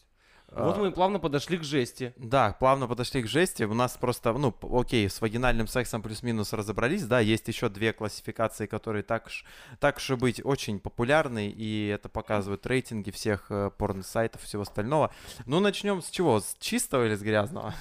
[0.52, 2.12] А, Вот мы плавно подошли к жести.
[2.16, 3.62] Да, плавно подошли к жести.
[3.64, 8.66] У нас просто, ну, окей, с вагинальным сексом плюс-минус разобрались, да, есть еще две классификации,
[8.66, 9.44] которые так ж,
[9.78, 15.12] так же быть очень популярны, и это показывают рейтинги всех э, порно-сайтов и всего остального.
[15.46, 16.40] Ну, начнем с чего?
[16.40, 17.74] С чистого или с грязного?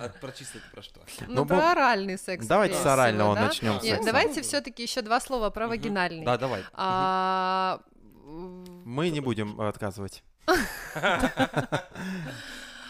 [0.00, 1.00] А про чисто это про что?
[1.26, 2.46] Ну, ну, про оральный секс.
[2.46, 3.78] Давайте с орального начнем.
[4.04, 6.24] Давайте все-таки еще два слова про вагинальный.
[6.24, 6.62] Да, давай.
[6.72, 7.80] А,
[8.24, 10.22] Мы не будем э, отказывать.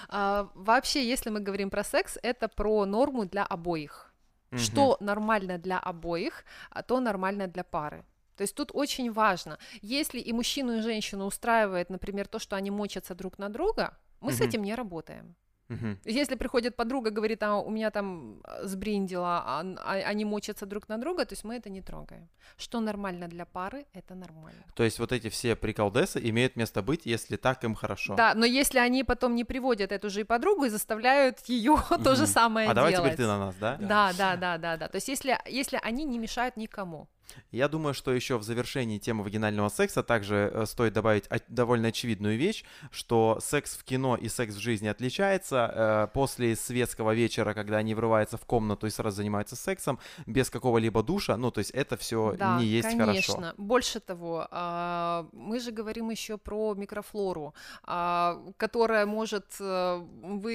[0.08, 4.10] А, вообще, если мы говорим про секс, это про норму для обоих.
[4.56, 8.04] Что нормально для обоих, а то нормально для пары.
[8.36, 12.70] То есть тут очень важно, если и мужчину, и женщину устраивает, например, то, что они
[12.70, 15.34] мочатся друг на друга, мы с этим не работаем.
[15.68, 15.98] Мгм.
[16.04, 20.88] Если приходит подруга, говорит, а у меня там сбриндила, а, н- а- они мочатся друг
[20.88, 22.28] на друга, то есть мы это не трогаем.
[22.58, 24.62] Что нормально для пары, это нормально.
[24.74, 28.14] То есть вот эти все приколдесы имеют место быть, если так им хорошо.
[28.14, 32.14] Да, но если они потом не приводят эту же и подругу и заставляют ее то
[32.14, 33.12] же самое А давай делать.
[33.12, 33.76] теперь ты на нас, да?
[33.80, 34.88] Да, да, да, да, да.
[34.88, 37.08] То есть если, если они не мешают никому.
[37.50, 42.36] Я думаю, что еще в завершении темы вагинального секса также э, стоит добавить довольно очевидную
[42.38, 45.72] вещь, что секс в кино и секс в жизни отличается.
[45.74, 51.02] Э, После светского вечера, когда они врываются в комнату и сразу занимаются сексом, без какого-либо
[51.02, 53.04] душа, ну, то есть это все Да, не есть конечно.
[53.34, 53.54] хорошо.
[53.56, 59.98] Больше того, а, мы же говорим еще про микрофлору, а, которая может э,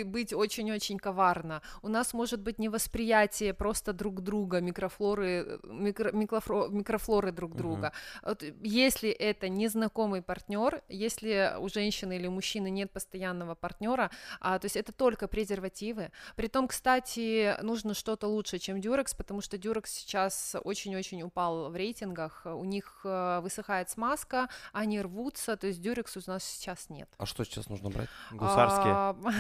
[0.06, 1.62] быть очень-очень коварна.
[1.82, 7.94] У нас может быть невосприятие просто друг друга, микрофлоры, микро- микрофло- микрофлоры друг друга.
[8.24, 14.60] Вот если это незнакомый партнер, если у женщины или у мужчины нет постоянного партнера, а,
[14.60, 16.12] то есть это только презервативы.
[16.36, 22.42] Притом, кстати, нужно что-то лучше, чем Дюрекс, потому что Дюрекс сейчас очень-очень упал в рейтингах.
[22.46, 27.10] У них э, высыхает смазка, они рвутся, то есть Дюрекс у нас сейчас нет.
[27.18, 28.10] А что сейчас нужно брать?
[28.32, 28.90] Гусарские.
[29.00, 29.32] А, был.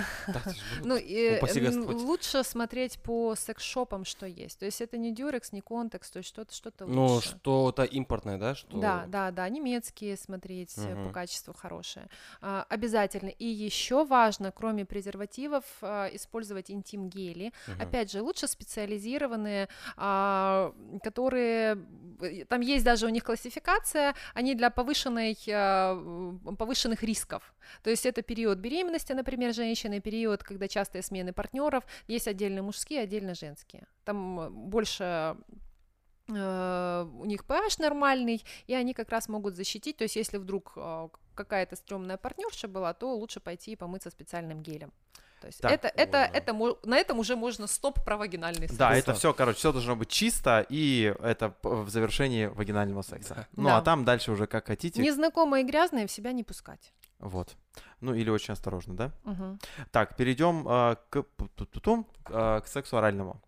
[0.83, 0.97] ну,
[1.97, 4.59] лучше смотреть по секс-шопам, что есть.
[4.59, 8.56] То есть это не Дюрекс, не Контекс, то есть что-то что-то Ну, что-то импортное, да?
[8.56, 8.77] Что...
[8.77, 12.07] Да, да, да, немецкие смотреть э, по качеству хорошие.
[12.41, 13.30] А, обязательно.
[13.30, 17.52] И еще важно, кроме презервативов, а, использовать интим-гели.
[17.68, 17.81] Мгм.
[17.81, 19.68] Опять же, лучше специализированные,
[19.98, 20.73] а,
[21.03, 21.77] которые...
[22.22, 25.95] э, Там есть даже у них классификация, они для повышенной, а,
[26.57, 27.53] повышенных рисков.
[27.84, 33.02] То есть это период беременности, например, женщины, период, когда частые смены партнеров, есть отдельно мужские,
[33.02, 33.88] отдельно женские.
[34.06, 35.36] Там э, больше
[36.30, 39.97] у них pH нормальный, и они как раз могут защитить.
[39.97, 44.61] То есть, если вдруг э, какая-то стрёмная партнерша была, то лучше пойти и помыться специальным
[44.61, 44.91] гелем.
[45.41, 46.35] То есть Так, это, это, ладно.
[46.38, 48.77] это, на этом уже можно стоп про вагинальный секс.
[48.77, 53.35] Да, это все, короче, все должно быть чисто, и это в завершении вагинального секса.
[53.35, 53.47] Да.
[53.56, 53.77] Ну, Да.
[53.77, 55.01] а там дальше уже как хотите.
[55.01, 56.93] Незнакомые и грязные в себя не пускать.
[57.19, 57.56] Вот.
[58.01, 59.11] Ну, или очень осторожно, да?
[59.23, 59.60] Мгм.
[59.91, 61.26] Так, перейдем а, к,
[62.26, 63.41] а, к сексу оральному.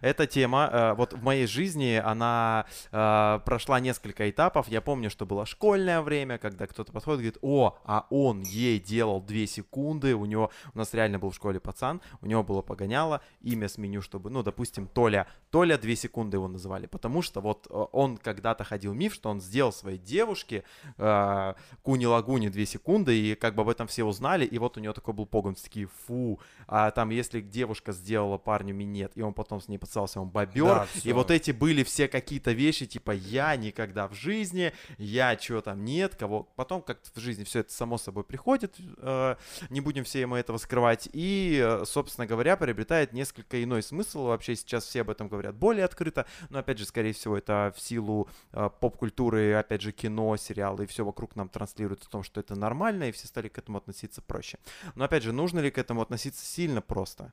[0.00, 4.68] Эта тема, э, вот в моей жизни, она э, прошла несколько этапов.
[4.68, 8.78] Я помню, что было школьное время, когда кто-то подходит и говорит, о, а он ей
[8.78, 12.62] делал 2 секунды, у него, у нас реально был в школе пацан, у него было
[12.62, 17.66] погоняло, имя сменю, чтобы, ну, допустим, Толя, Толя 2 секунды его называли, потому что вот
[17.70, 20.64] э, он когда-то ходил миф, что он сделал своей девушке
[20.98, 24.92] э, куни-лагуни 2 секунды, и как бы об этом все узнали, и вот у него
[24.92, 29.34] такой был погон, все такие, фу, а там если девушка сделала парню минет, и он
[29.34, 33.12] потом с ней поцеловался, он бобер, Да, и вот эти были все какие-то вещи, типа
[33.12, 37.72] я никогда в жизни, я чего там нет, кого, потом как-то в жизни все это
[37.72, 39.36] само собой приходит, э,
[39.70, 44.56] не будем все мы этого скрывать, и, э, собственно говоря, приобретает несколько иной смысл, вообще
[44.56, 48.28] сейчас все об этом говорят более открыто, но опять же, скорее всего, это в силу
[48.52, 52.54] э, поп-культуры, опять же, кино, сериалы и все вокруг нам транслируют о том, что это
[52.54, 54.58] нормально, и все стали к этому относиться проще.
[54.94, 57.32] Но опять же, нужно ли к этому относиться сильно просто?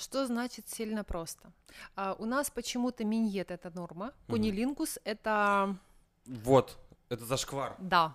[0.00, 1.52] Что значит сильно просто?
[1.94, 5.76] А, у нас почему-то миньет это норма, кунилингус это
[6.24, 6.78] Вот,
[7.10, 7.76] это зашквар.
[7.78, 8.14] да,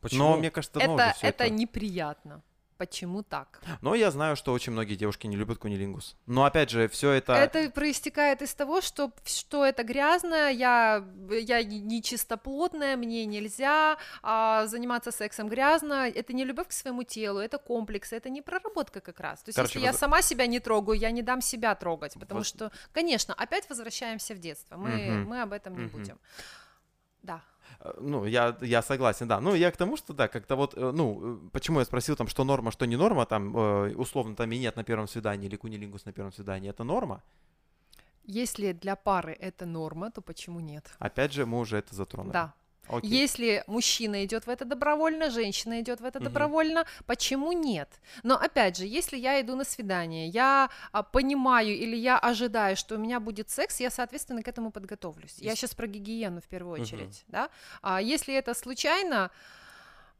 [0.00, 0.30] Почему?
[0.30, 2.42] Но мне кажется, это, всё это неприятно.
[2.82, 3.60] Почему так?
[3.80, 6.16] Но я знаю, что очень многие девушки не любят кунилингус.
[6.26, 7.32] Но опять же, все это...
[7.34, 14.66] Это проистекает из того, что, что это грязно, я, я не чистоплотная, мне нельзя а,
[14.66, 16.08] заниматься сексом грязно.
[16.08, 19.42] Это не любовь к своему телу, это комплекс, это не проработка как раз.
[19.44, 22.14] То есть, Короче, если я воз- сама себя не трогаю, я не дам себя трогать,
[22.14, 24.76] потому Воз- что, конечно, опять возвращаемся в детство.
[24.76, 25.28] Мы, Мгм.
[25.28, 25.90] мы об этом не Мгм.
[25.98, 26.18] будем.
[27.22, 27.42] Да.
[27.82, 29.40] Э, Ну, я, я согласен, да.
[29.40, 32.28] Ну, я к тому, что да, как-то вот, э, ну, э, почему я спросил там,
[32.28, 33.54] что норма, что не норма, там,
[33.96, 37.22] условно, там минет на первом свидании или кунилингус на первом свидании, это норма?
[38.24, 40.94] Если для пары это норма, то почему нет?
[41.00, 42.32] Опять же, мы уже это затронули.
[42.32, 42.54] Да.
[42.88, 43.10] Окей.
[43.10, 46.24] Если мужчина идет в это добровольно, женщина идет в это Мгм.
[46.24, 47.88] добровольно, почему нет?
[48.22, 52.96] Но опять же, если я иду на свидание, я а, понимаю или я ожидаю, что
[52.96, 55.38] у меня будет секс, я, соответственно, к этому подготовлюсь.
[55.38, 57.48] Я сейчас про гигиену в первую очередь, да?
[57.82, 59.30] А если это случайно,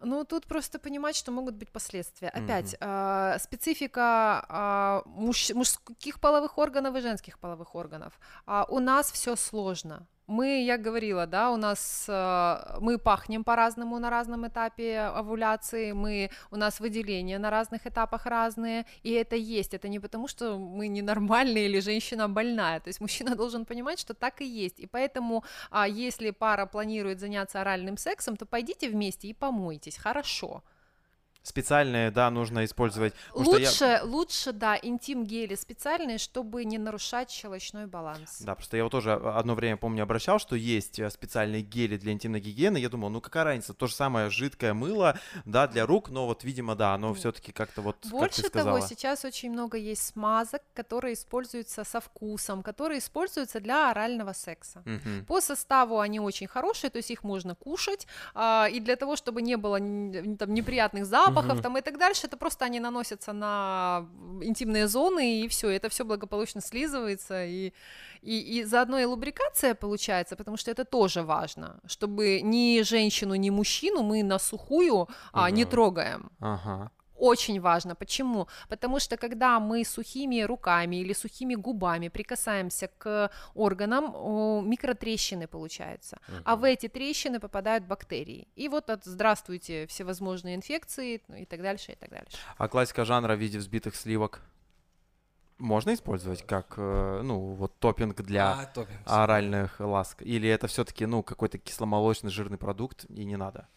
[0.05, 2.29] ну, тут просто понимать, что могут быть последствия.
[2.29, 8.19] Опять, а, специфика а, муж- мужских половых органов и женских половых органов.
[8.47, 10.07] А, у нас все сложно.
[10.27, 16.31] Мы, я говорила, да, у нас а, мы пахнем по-разному на разном этапе овуляции, мы,
[16.51, 19.75] у нас выделения на разных этапах разные, и это есть.
[19.75, 22.81] Это не потому, что мы ненормальные или женщина больная.
[22.81, 24.81] То есть мужчина должен понимать, что так и есть.
[24.81, 29.97] И поэтому, а, если пара планирует заняться оральным сексом, то пойдите вместе и помойтесь.
[29.97, 30.63] Хорошо.
[31.43, 33.15] Специальные, да, нужно использовать.
[33.33, 38.41] что я- Лучше, лучше, да, интим-гели специальные, чтобы не нарушать щелочной баланс.
[38.41, 42.13] Да, просто я вот тоже одно время, помню, обращал, что есть э, специальные гели для
[42.13, 42.79] интимной гигиены.
[42.79, 46.45] Я думал, ну какая разница, то же самое жидкое мыло, да, для рук, но вот,
[46.45, 51.15] видимо, да, оно все-таки как-то вот, Больше как того, сейчас очень много есть смазок, которые
[51.15, 54.83] используются со вкусом, которые используются для орального секса.
[54.85, 55.25] Мгм.
[55.27, 59.43] По составу они очень хорошие, то есть их можно кушать, а, и для того, чтобы
[59.43, 61.63] не было там, неприятных запахов Мгм.
[61.63, 64.07] там, и так дальше, это просто они наносятся на
[64.43, 67.73] интимные зоны, и все, это все благополучно слизывается, и,
[68.23, 73.51] и, и заодно и лубрикация получается, потому что это тоже важно, чтобы ни женщину, ни
[73.51, 76.31] мужчину мы на сухую а, не трогаем.
[76.41, 76.91] Ага.
[77.23, 77.95] Очень важно.
[77.95, 78.49] Почему?
[78.69, 86.19] Потому что когда мы сухими руками или сухими губами прикасаемся к органам, микротрещины получаются.
[86.45, 88.49] А в эти трещины попадают бактерии.
[88.57, 92.37] И вот от здравствуйте всевозможные инфекции ну, и так дальше, и так дальше.
[92.59, 94.41] А классика жанра в виде взбитых сливок
[95.59, 98.99] можно использовать как, э, ну, вот топпинг для А, топинг.
[99.07, 100.23] оральных ласк?
[100.23, 103.69] Или это все-таки, ну, какой-то кисломолочный жирный продукт и не надо?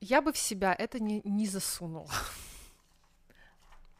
[0.00, 2.10] Я бы в себя это не, не засунула.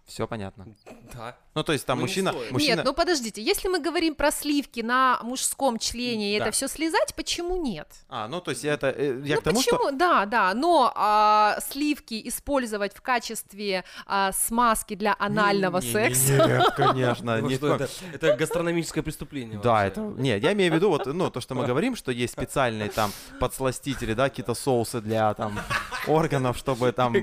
[0.09, 0.67] Все понятно.
[1.13, 1.37] Да.
[1.55, 2.51] Ну, то есть там Ну, не мужчина, стоит.
[2.53, 2.77] мужчина...
[2.77, 6.47] Нет, ну подождите, если мы говорим про сливки на мужском члене и Да.
[6.47, 7.89] это все слезать, почему нет?
[8.09, 9.77] А, ну, то есть это, э, я ну к тому, что...
[9.77, 9.99] почему?
[9.99, 16.33] Да, да, но а, сливки использовать в качестве а, смазки для анального Не- не- секса.
[16.47, 17.37] Нет, конечно.
[17.43, 19.61] Ну что, это, это гастрономическое преступление.
[19.63, 19.89] Да, вообще.
[19.89, 20.01] это...
[20.01, 23.13] Нет, я имею в виду вот, ну, то, что мы говорим, что есть специальные там
[23.41, 25.59] подсластители, да, какие-то соусы для там
[26.07, 27.15] органов, чтобы там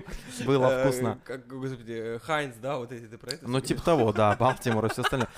[0.45, 1.19] было вкусно.
[1.23, 3.47] Как, господи, э, Хайнц, да, вот эти, ты про это?
[3.47, 5.29] Ну, типа того, да, Балтимор и все остальное.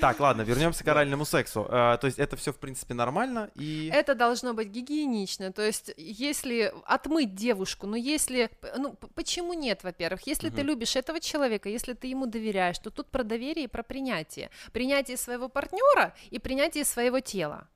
[0.00, 1.66] Так, ладно, вернемся к оральному сексу.
[1.68, 3.90] Э, То есть это все, в принципе, нормально и...
[3.92, 5.52] Это должно быть гигиенично.
[5.52, 11.18] То есть, если отмыть девушку, ну если, ну почему нет, во-первых, если ты любишь этого
[11.20, 16.14] человека, если ты ему доверяешь, то тут про доверие и про принятие, принятие своего партнера
[16.30, 17.68] и принятие своего тела.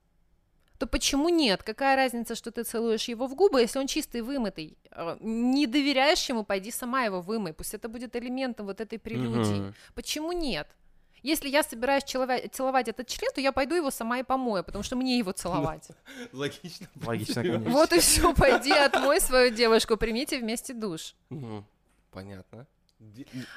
[0.79, 1.63] То почему нет?
[1.63, 4.77] Какая разница, что ты целуешь его в губы, если он чистый, вымытый?
[4.91, 7.53] Э, Не доверяешь ему, пойди сама его вымой.
[7.53, 9.61] Пусть это будет элементом вот этой прелюдии.
[9.61, 9.75] Мгм.
[9.95, 10.69] Почему нет?
[11.23, 14.85] Если я собираюсь целовать, целовать этот член, то я пойду его сама и помою, потому
[14.85, 15.89] что мне его целовать.
[16.33, 16.87] Логично.
[17.07, 17.71] Логично, конечно.
[17.71, 21.15] Вот и все, пойди отмой свою девушку, примите вместе душ.
[22.13, 22.67] Понятно.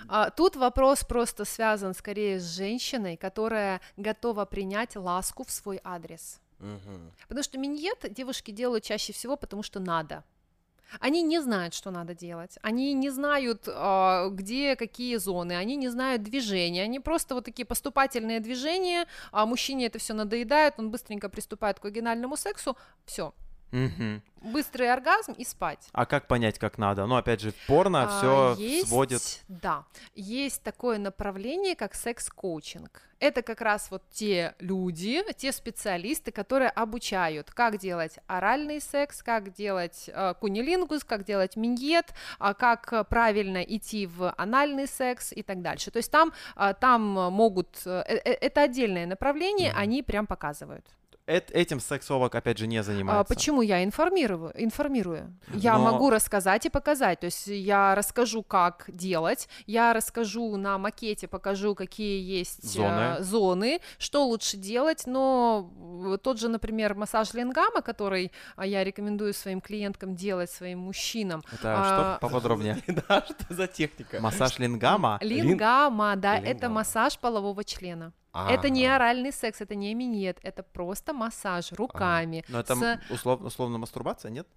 [0.08, 6.42] А, тут вопрос просто связан скорее с женщиной, которая готова принять ласку в свой адрес.
[6.60, 7.12] Мгм.
[7.28, 10.24] Потому что миньет девушки делают чаще всего, потому что надо.
[11.00, 12.58] Они не знают, что надо делать.
[12.62, 15.54] Они не знают, а, где какие зоны.
[15.54, 16.84] Они не знают движения.
[16.84, 19.06] Они просто вот такие поступательные движения.
[19.32, 20.76] А мужчине это все надоедает.
[20.78, 22.76] Он быстренько приступает к вагинальному сексу.
[23.06, 23.34] Все.
[23.72, 24.22] Мгм.
[24.42, 25.90] Быстрый оргазм и спать.
[25.92, 27.06] А как понять, как надо?
[27.06, 28.08] Ну, опять же, порно А,
[28.56, 29.22] все есть, сводит.
[29.50, 29.84] Да,
[30.16, 33.02] есть такое направление, как секс-коучинг.
[33.20, 39.52] Это как раз вот те люди, те специалисты, которые обучают, как делать оральный секс, как
[39.54, 45.44] делать э, кунилингус, как делать миньет, а как э, правильно идти в анальный секс и
[45.44, 45.92] так дальше.
[45.92, 49.80] То есть там, а, там могут, э, э, это отдельное направление, Мгм.
[49.82, 50.86] они прям показывают.
[51.30, 53.32] Эт- этим сексолог, опять же, не А занимается.
[53.34, 54.52] почему я информирую?
[54.56, 55.38] Информирую.
[55.54, 57.20] Я Но- могу рассказать и показать.
[57.20, 63.24] То есть я расскажу, как делать, я расскажу на макете, покажу, какие есть э, Зоны.
[63.24, 65.04] зоны, что лучше делать.
[65.06, 65.72] Но
[66.14, 71.44] э, тот же, например, массаж лингама, который а, я рекомендую своим клиенткам делать, своим мужчинам.
[71.52, 71.86] Это а,
[72.18, 72.78] что поподробнее?
[73.08, 74.20] Да, что за техника?
[74.20, 75.20] Массаж лингама?
[75.22, 78.14] Лингама, да, это массаж полового члена.
[78.34, 82.44] Это не оральный секс, это не минет, это просто массаж руками.
[82.48, 84.48] Но это с- услов- условно мастурбация, нет?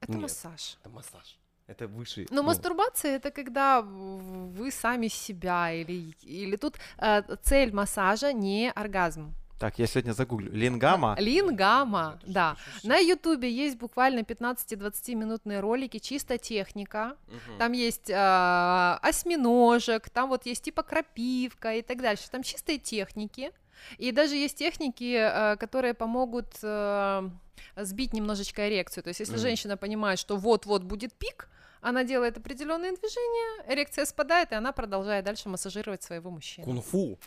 [0.00, 0.22] Это Нет.
[0.22, 0.78] массаж.
[0.80, 1.38] Это массаж.
[1.66, 2.26] Это выше.
[2.30, 8.72] Но ну, мастурбация это когда вы сами себя или или тут э, цель массажа не
[8.72, 9.34] оргазм.
[9.60, 10.50] Так, я сегодня загуглю.
[10.52, 11.16] Лингама?
[11.20, 12.56] Лингама, это ж- да.
[12.82, 17.14] На Ютубе есть буквально 15-20 минутные ролики, чисто техника.
[17.28, 17.58] Мгм.
[17.58, 22.30] Там есть э, осьминожек, там вот есть типа крапивка и так дальше.
[22.30, 23.52] Там чистые техники.
[23.98, 27.28] И даже есть техники, э, которые помогут э,
[27.76, 29.04] сбить немножечко эрекцию.
[29.04, 29.42] То есть, если Мгм.
[29.42, 31.48] женщина понимает, что вот-вот будет пик,
[31.82, 36.64] она делает определенные движения, эрекция спадает, и она продолжает дальше массажировать своего мужчину.
[36.64, 37.18] Кунг-фу.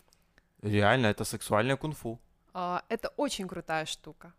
[0.62, 2.18] Реально, это сексуальное кунг-фу.
[2.56, 4.32] А, это очень крутая штука.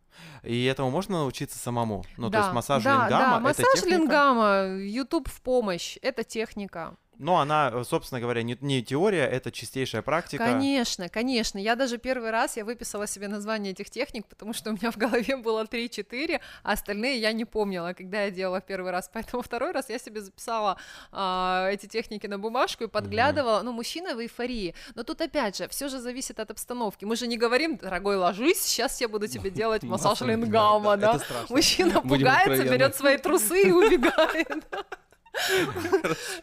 [0.44, 2.06] И этому можно научиться самому?
[2.16, 3.98] Ну, то Да, есть массаж да, лингама да, это массаж техника?
[3.98, 6.96] лингама, YouTube в помощь, это техника.
[7.20, 10.44] Но она, э, собственно говоря, не, не теория, это чистейшая практика.
[10.44, 11.58] Конечно, конечно.
[11.58, 14.98] Я даже первый раз я выписала себе название этих техник, потому что у меня в
[14.98, 19.10] голове было 3-4, а остальные я не помнила, когда я делала первый раз.
[19.14, 20.78] Поэтому второй раз я себе записала
[21.12, 23.62] а, эти техники на бумажку и подглядывала.
[23.64, 24.76] Ну, мужчина в эйфории.
[24.96, 27.06] Но тут опять же, все же зависит от обстановки.
[27.06, 31.20] Мы же не говорим, дорогой, ложись, сейчас я буду тебе делать массаж лингама, да?
[31.50, 34.66] Мужчина пугается, берет свои трусы и убегает.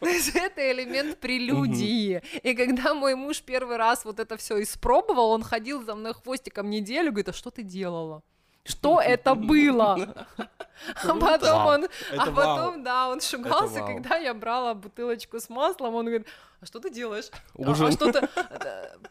[0.01, 2.23] Это элемент прелюдии.
[2.43, 6.71] И когда мой муж первый раз вот это все испробовал, он ходил за мной хвостиком
[6.71, 8.23] неделю, говорит, а что ты делала?
[8.65, 10.15] Что это было?
[11.05, 16.07] А потом он, а потом, да, он шугался, когда я брала бутылочку с маслом, он
[16.07, 16.27] говорит,
[16.61, 17.27] а что ты делаешь?
[17.59, 17.87] А- Ужин.
[17.87, 18.29] А что-то...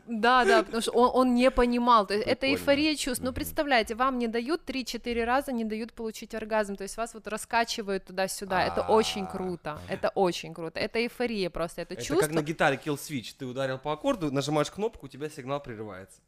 [0.08, 2.08] Да, да, потому что он, он не понимал.
[2.08, 3.24] То есть это эйфория чувств.
[3.24, 6.76] Ну, представляете, вам не дают 3-4 раза, не дают получить оргазм.
[6.76, 8.64] То есть вас вот раскачивают туда-сюда.
[8.66, 9.80] Это очень А, круто.
[9.90, 10.80] Это очень круто.
[10.80, 11.82] Это эйфория просто.
[11.82, 12.26] Это, Это чувство.
[12.28, 13.36] как на гитаре kill switch.
[13.38, 16.22] Ты ударил по аккорду, нажимаешь кнопку, у тебя сигнал прерывается.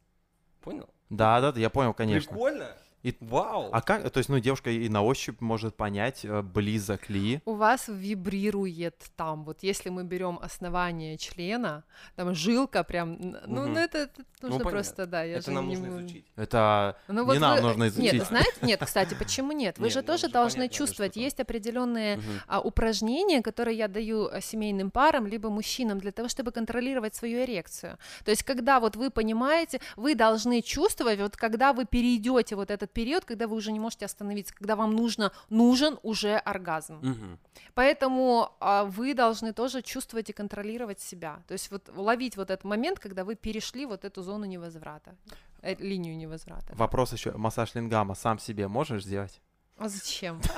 [0.62, 0.88] Понял?
[1.10, 2.30] Да, да, да, я понял, конечно.
[2.32, 2.74] Прикольно.
[3.04, 3.68] И- Вау.
[3.70, 7.40] А как, то есть, ну, девушка и на ощупь может понять, э, близок ли.
[7.44, 11.84] У вас вибрирует там, вот если мы берем основание члена,
[12.16, 13.72] там жилка прям, ну, Мгм.
[13.74, 14.70] ну это, это нужно понятно.
[14.70, 16.24] просто, да, я Это же нам не нужно изучить.
[16.36, 18.12] Это Ну, не вот нам вы- нужно изучить.
[18.14, 19.78] Нет, знаете, нет, кстати, почему нет?
[19.78, 22.24] Вы Нет, же ну, тоже должны понятно, чувствовать, есть определенные Мгм.
[22.48, 27.44] а, упражнения, которые я даю а, семейным парам либо мужчинам для того, чтобы контролировать свою
[27.44, 27.98] эрекцию.
[28.24, 32.90] То есть, когда вот вы понимаете, вы должны чувствовать, вот когда вы перейдете вот этот
[32.94, 36.98] период, когда вы уже не можете остановиться, когда вам нужно нужен уже оргазм.
[37.02, 37.38] Мгм.
[37.74, 41.42] Поэтому а, вы должны тоже чувствовать и контролировать себя.
[41.48, 45.14] То есть вот ловить вот этот момент, когда вы перешли вот эту зону невозврата,
[45.62, 46.72] э, линию невозврата.
[46.74, 49.40] Вопрос еще, массаж лингама сам себе можешь сделать?
[49.76, 50.40] А зачем?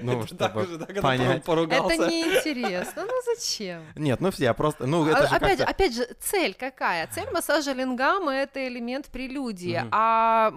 [0.00, 1.44] Ну, Это так чтобы да, когда понять.
[1.44, 1.94] поругался.
[1.94, 3.04] Это неинтересно.
[3.04, 3.82] Ну зачем?
[3.96, 7.08] Нет, ну все, я просто, ну это А- же опять, же, опять же, цель какая?
[7.08, 9.88] Цель массажа лингама это элемент прелюдии, Мгм.
[9.90, 10.52] а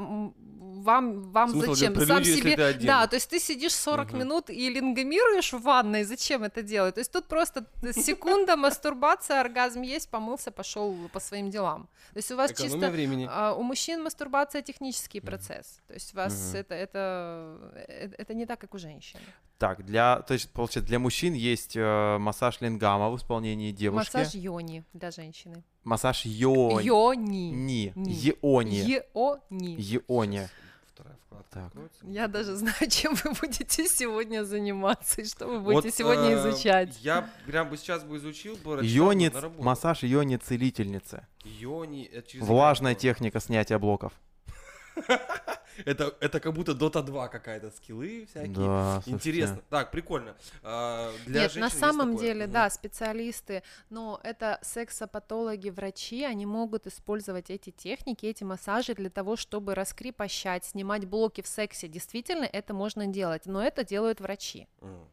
[0.84, 2.06] вам, вам Смысл зачем?
[2.06, 2.74] Сам себе.
[2.82, 4.20] Да, то есть ты сидишь 40 Мгм.
[4.20, 6.04] минут и лингамируешь в ванной.
[6.04, 6.96] Зачем это делать?
[6.96, 11.88] То есть тут просто секунда, мастурбация, оргазм есть, помылся, пошел по своим делам.
[12.14, 13.28] То есть у вас Экономия чисто времени.
[13.32, 15.82] а, у мужчин мастурбация технический процесс.
[15.88, 19.20] То есть у вас это, это, э, это не так, как у женщин.
[19.58, 24.16] Так, для, то есть, получается, для мужчин есть э, массаж лингама в исполнении девушки.
[24.16, 25.64] Массаж йони для женщины.
[25.86, 26.84] Массаж йони.
[26.84, 27.52] Йони.
[27.52, 27.94] Ни.
[27.96, 28.12] Ни.
[28.42, 28.76] Йони.
[29.14, 29.76] Йони.
[29.78, 30.50] Йони.
[30.94, 31.66] Вторая вкладка Так.
[31.68, 32.06] откроется.
[32.08, 36.36] Я даже знаю, чем вы будете сегодня заниматься и что вы Вот, будете сегодня э,
[36.40, 36.98] изучать.
[37.02, 38.80] Я прям бы сейчас бы изучил бы.
[38.84, 41.28] Йони, массаж йони целительницы.
[41.44, 44.12] Йони, это через Влажная техника снятия блоков.
[45.84, 48.56] Это, это как будто Dota 2 какая-то, скиллы всякие.
[48.56, 49.04] Да.
[49.06, 49.62] Интересно.
[49.70, 50.36] Так, прикольно.
[50.64, 52.28] А, для Нет, на самом такое.
[52.28, 52.54] деле, Мгм.
[52.54, 59.36] да, специалисты, но это сексопатологи, врачи, они могут использовать эти техники, эти массажи для того,
[59.36, 61.88] чтобы раскрепощать, снимать блоки в сексе.
[61.88, 64.68] Действительно, это можно делать, но это делают врачи.
[64.82, 65.08] М.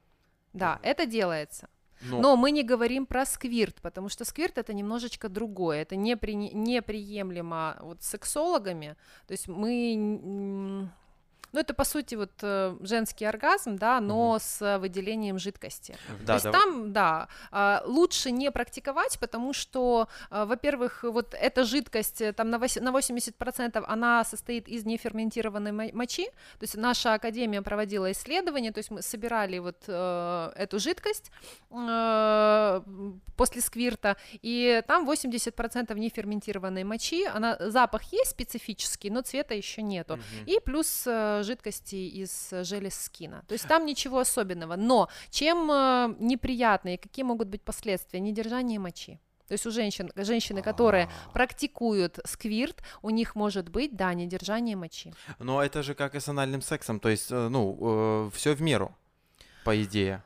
[0.53, 1.69] Да, это делается.
[2.03, 6.53] Ну, Но мы не говорим про сквирт, потому что сквирт это немножечко другое, это непри-
[6.55, 8.97] неприемлемо вот сексологами,
[9.27, 10.89] то есть мы,
[11.53, 15.97] ну это по сути вот э, женский оргазм, да, но с э, выделением жидкости.
[16.21, 21.35] да, То есть да, там, да, а, лучше не практиковать, потому что, а, во-первых, вот
[21.35, 26.27] эта жидкость э, там на вось- на 80% она состоит из неферментированной мо- мочи,
[26.59, 31.31] то есть наша академия проводила исследования, то есть мы собирали вот э, эту жидкость
[31.71, 32.81] э,
[33.37, 40.17] после сквирта, и там 80% неферментированной мочи, она, запах есть специфический, но цвета еще нету,
[40.17, 40.25] Мгм.
[40.47, 43.43] и плюс э, жидкости из э, желез скина.
[43.49, 44.77] То есть там ничего особенного.
[44.77, 48.21] Но чем э, неприятные, какие могут быть последствия?
[48.21, 49.19] Недержание мочи.
[49.49, 51.31] То есть у женщин, женщины, которые А.
[51.33, 55.13] практикуют сквирт, у них может быть, да, недержание мочи.
[55.39, 58.95] Но это же как и с анальным сексом, то есть, э, ну, все в меру,
[59.65, 60.23] по идее.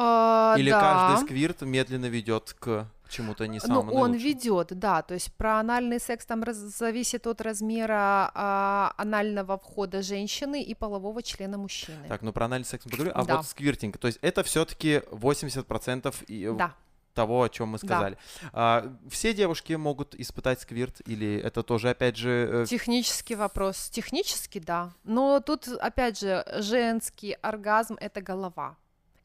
[0.00, 0.80] А, Или да.
[0.80, 4.14] каждый сквирт медленно ведет к чему-то не Ну, самому он наилучшему?
[4.14, 10.02] ведет, да, то есть про анальный секс там раз- зависит от размера а, анального входа
[10.02, 12.06] женщины и полового члена мужчины.
[12.06, 13.36] Так, ну про анальный секс мы поговорили, а Да.
[13.38, 16.74] вот сквиртинг, то есть это все-таки 80% и, э, Да.
[17.14, 17.86] того, о чем мы Да.
[17.86, 18.18] сказали.
[18.52, 23.88] А, все девушки могут испытать сквирт, или это тоже, опять же, э, Технический вопрос.
[23.90, 24.90] Технически, да.
[25.02, 28.76] Но тут, опять же, женский оргазм— это голова.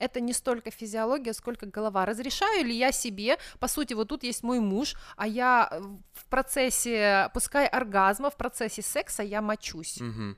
[0.04, 2.06] Это не столько физиология, сколько голова.
[2.06, 5.80] Разрешаю ли я себе, по сути, вот тут есть мой муж, а я э,
[6.14, 10.02] в процессе, пускай оргазма, в процессе секса я мочусь.
[10.02, 10.36] мгм.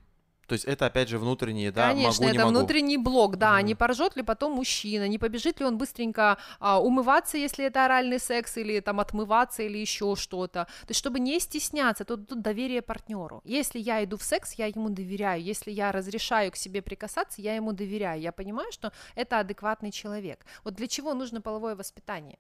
[0.48, 2.58] То есть это, опять же, внутренние, да, Конечно, могу, не это могу.
[2.60, 3.66] внутренний блок, да, Мгм.
[3.66, 8.20] не поржет ли потом мужчина, не побежит ли он быстренько а, умываться, если это оральный
[8.20, 10.66] секс, или там отмываться, или еще что-то.
[10.82, 13.42] То есть, чтобы не стесняться, тут, тут доверие партнеру.
[13.44, 15.42] Если я иду в секс, я ему доверяю.
[15.42, 18.22] Если я разрешаю к себе прикасаться, я ему доверяю.
[18.22, 20.46] Я понимаю, что это адекватный человек.
[20.64, 22.38] Вот для чего нужно половое воспитание?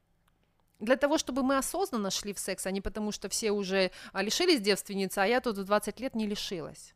[0.79, 4.21] Для того, чтобы мы осознанно шли в секс, а не потому, что все уже а,
[4.21, 6.93] лишились девственницы, а я тут в 20 лет не лишилась.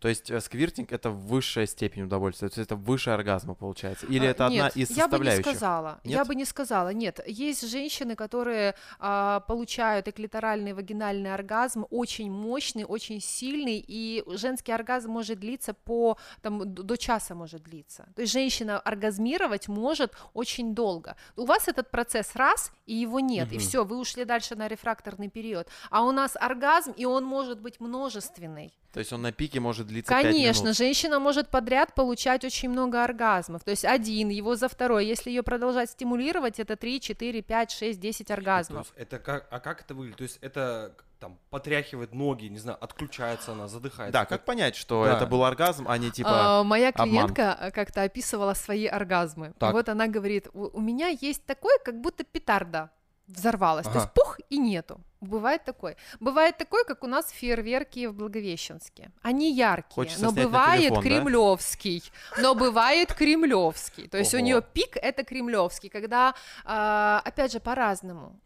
[0.00, 4.06] То есть э, сквиртинг— это высшая степень удовольствия, то есть это выше оргазма, получается?
[4.06, 5.46] Или А, это одна нет, из я бы не составляющих?
[5.46, 6.00] сказала.
[6.04, 6.26] Я Нет?
[6.28, 6.88] бы не сказала.
[6.88, 14.72] Нет, есть женщины, которые а, получают эклиторальный вагинальный оргазм очень мощный, очень сильный, и женский
[14.72, 18.08] оргазм может длиться по там до часа может длиться.
[18.16, 21.14] То есть женщина оргазмировать может очень долго.
[21.36, 23.60] У вас этот процесс раз и его нет, и Мгм.
[23.60, 25.68] все, вы ушли дальше на рефракторный период.
[25.90, 28.72] А у нас оргазм и он может быть множественный.
[28.92, 30.76] То есть он на пике может длиться 5 Конечно, минут?
[30.76, 33.62] женщина может подряд получать очень много оргазмов.
[33.64, 35.06] То есть один, его за второй.
[35.06, 38.92] Если ее продолжать стимулировать, это 3, 4, 5, 6, 10 То оргазмов.
[38.96, 40.16] это как, а как это выглядит?
[40.18, 44.12] То есть это там потряхивает ноги, не знаю, отключается она, задыхается.
[44.12, 45.16] Да, как понять, что Да.
[45.16, 46.60] это был оргазм, а не типа...
[46.60, 47.08] А, моя обман.
[47.10, 49.52] клиентка э, как-то описывала свои оргазмы.
[49.58, 49.74] Так.
[49.74, 52.90] Вот она говорит, у, у меня есть такое, как будто петарда
[53.26, 53.84] взорвалась.
[53.84, 54.00] То Ага.
[54.00, 55.00] есть пух и нету.
[55.20, 55.96] Бывает такой.
[56.18, 59.10] Бывает такой, как у нас фейерверки в Благовещенске.
[59.20, 61.02] Они яркие, Хочется но бывает телефон, да?
[61.02, 62.02] кремлевский.
[62.38, 64.08] Но бывает кремлевский.
[64.08, 66.34] То есть у нее пик это кремлевский, когда,
[66.64, 68.40] а, опять же, по-разному.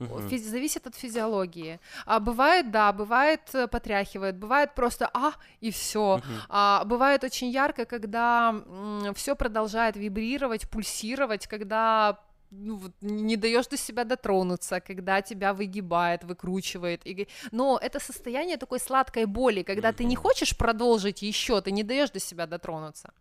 [0.55, 1.79] Зависит от физиологии.
[2.07, 6.21] А бывает, да, бывает э, потряхивает, бывает просто а и все.
[6.49, 8.55] А, бывает очень ярко, когда
[9.15, 12.19] все продолжает вибрировать, пульсировать, когда
[12.57, 17.07] ну, вот, не даешь до себя дотронуться, когда тебя выгибает, выкручивает.
[17.07, 17.29] И...
[17.53, 22.11] Но это состояние такой сладкой боли, когда ты не хочешь продолжить еще, ты не даешь
[22.11, 23.13] до себя дотронуться.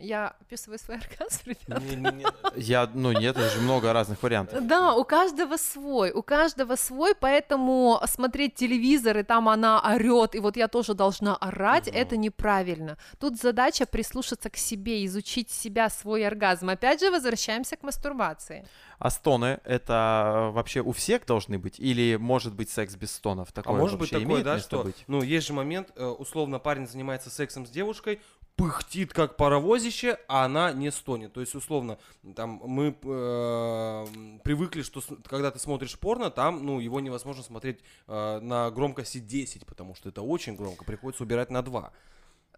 [0.00, 1.82] Я описываю свой оргазм, ребят.
[1.82, 2.26] Не-не-не.
[2.56, 4.66] Я, ну нет, это же много разных вариантов.
[4.66, 10.38] Да, у каждого свой, у каждого свой, поэтому смотреть телевизор, и там она орет, и
[10.38, 11.96] вот я тоже должна орать, Мгм.
[11.96, 12.96] это неправильно.
[13.18, 16.70] Тут задача прислушаться к себе, изучить себя, свой оргазм.
[16.70, 18.66] Опять же, возвращаемся к мастурбации.
[18.98, 21.78] А стоны— это вообще у всех должны быть?
[21.80, 23.48] Или может быть секс без стонов?
[23.50, 25.04] А Такое может быть вообще такое, имеет да, что, быть?
[25.06, 28.20] ну, есть же момент, э, условно, парень занимается сексом с девушкой,
[28.60, 31.32] пыхтит как паровозище, а она не стонет.
[31.32, 31.98] То есть, условно,
[32.36, 34.06] там мы э,
[34.44, 39.66] привыкли, что когда ты смотришь порно, там, ну, его невозможно смотреть э, на громкости 10,
[39.66, 41.92] потому что это очень громко, приходится убирать на 2.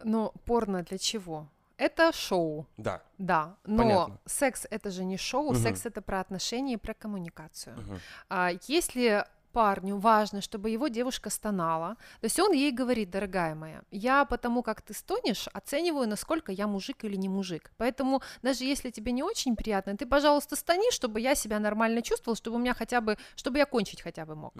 [0.05, 1.49] Но порно для чего?
[1.77, 3.03] Это шоу, Да.
[3.19, 4.19] да, но Понятно.
[4.27, 5.62] секс это же не шоу, Мгм.
[5.62, 7.77] секс это про отношения и про коммуникацию.
[7.77, 8.01] Мгм.
[8.29, 11.97] А, если парню важно, чтобы его девушка стонала.
[12.20, 16.66] То есть он ей говорит, дорогая моя, я потому как ты стонешь, оцениваю, насколько я
[16.66, 17.73] мужик или не мужик.
[17.77, 22.37] Поэтому даже если тебе не очень приятно, ты, пожалуйста, стони, чтобы я себя нормально чувствовал,
[22.37, 24.55] чтобы у меня хотя бы, чтобы я кончить хотя бы мог.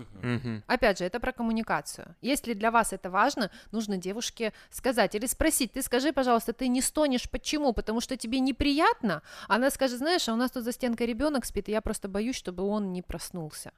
[0.67, 2.15] Опять же, это про коммуникацию.
[2.21, 6.83] Если для вас это важно, нужно девушке сказать или спросить, ты скажи, пожалуйста, ты не
[6.83, 7.73] стонешь, почему?
[7.73, 9.23] Потому что тебе неприятно?
[9.49, 12.37] Она скажет, знаешь, а у нас тут за стенкой ребенок спит, и я просто боюсь,
[12.37, 13.73] чтобы он не проснулся.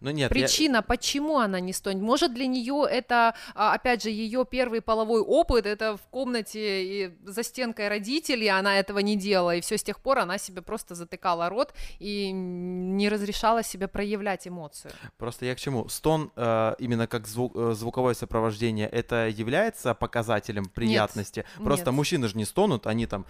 [0.00, 2.02] Ну нет, я- Причина, почему она не стонет.
[2.02, 7.14] Может, для нее это, а, опять же, ее первый половой опыт, это в комнате и
[7.24, 10.94] за стенкой родителей она этого не делала, и все с тех пор она себе просто
[10.94, 14.92] затыкала рот и не разрешала себе проявлять эмоцию.
[15.16, 15.88] Просто я к чему?
[15.88, 21.44] Стон э, именно как звук, э, звуковое сопровождение, это является показателем приятности?
[21.62, 21.94] Просто нет.
[21.94, 23.26] мужчины же не стонут, они там...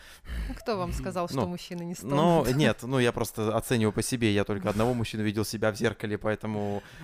[0.49, 2.57] Ну, Кто вам сказал, что Ну, мужчины не Ну, стонут?
[2.57, 6.17] нет, ну я просто оцениваю по себе, я только одного мужчину видел себя в зеркале,
[6.19, 6.38] поэтому,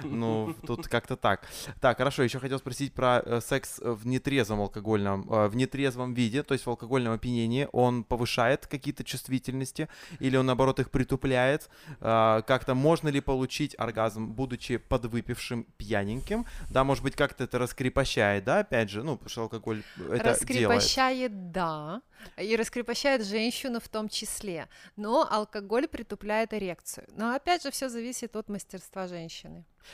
[0.02, 1.46] ну, тут как-то так.
[1.80, 6.42] Так, хорошо, еще хотел спросить про э, секс в нетрезвом алкогольном, э, в нетрезвом виде,
[6.42, 9.88] то есть в алкогольном опьянении, он повышает какие-то чувствительности
[10.20, 11.68] или он, наоборот, их притупляет?
[12.00, 16.46] Э, Как-то можно ли получить оргазм, будучи подвыпившим пьяненьким?
[16.70, 20.24] Да, может быть, как-то это раскрепощает, да, опять же, ну, потому что алкоголь это делает.
[20.24, 22.02] Раскрепощает, да,
[22.36, 27.06] и раскрепощает женщину в том числе, но алкоголь притупляет эрекцию.
[27.16, 29.23] Но опять же, все зависит от мастерства женщины.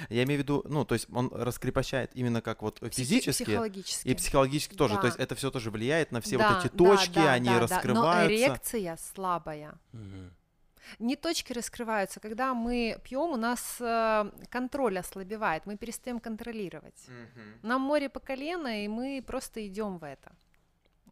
[0.09, 4.09] Я имею в виду, ну, то есть он раскрепощает именно как вот физически Психологически.
[4.09, 4.95] и психологически тоже.
[4.97, 5.07] То Да.
[5.09, 7.55] есть это все тоже влияет на все Да, вот эти да, точки, да, они да,
[7.55, 7.61] да.
[7.61, 8.29] раскрываются.
[8.29, 9.79] Но эрекция слабая.
[9.93, 10.33] Мгм.
[10.99, 12.21] Не точки раскрываются.
[12.21, 17.07] Когда мы пьем, у нас э, контроль ослабевает, мы перестаем контролировать.
[17.09, 17.59] Мгм.
[17.63, 20.33] Нам море по колено, и мы просто идем в это.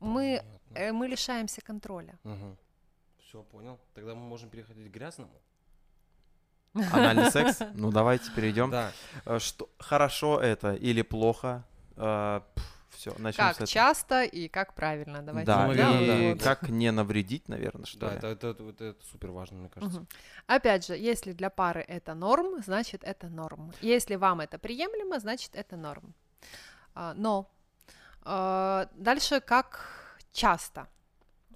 [0.01, 0.78] Мы, Понятно.
[0.78, 2.19] э, мы лишаемся контроля.
[3.19, 3.78] Все, понял.
[3.95, 5.32] Тогда мы можем переходить к грязному.
[6.74, 7.59] Анальный секс?
[7.74, 8.70] Ну, давайте перейдем.
[8.70, 8.93] Да.
[9.39, 11.65] Что хорошо это или плохо?
[12.90, 13.66] Все, начнем Как с этого.
[13.69, 15.23] часто и как правильно.
[15.23, 15.47] Давайте.
[15.47, 16.43] Да, Ну, и наверное, да.
[16.45, 18.16] как не навредить, наверное, что Да, ли.
[18.19, 20.01] это, это, это, это супер важно, мне кажется.
[20.01, 20.09] Мгм.
[20.49, 23.73] Опять же, если для пары это норм, значит это норм.
[23.82, 26.12] Если вам это приемлемо, значит это норм.
[26.97, 27.49] А, но
[28.23, 30.89] а, дальше как часто.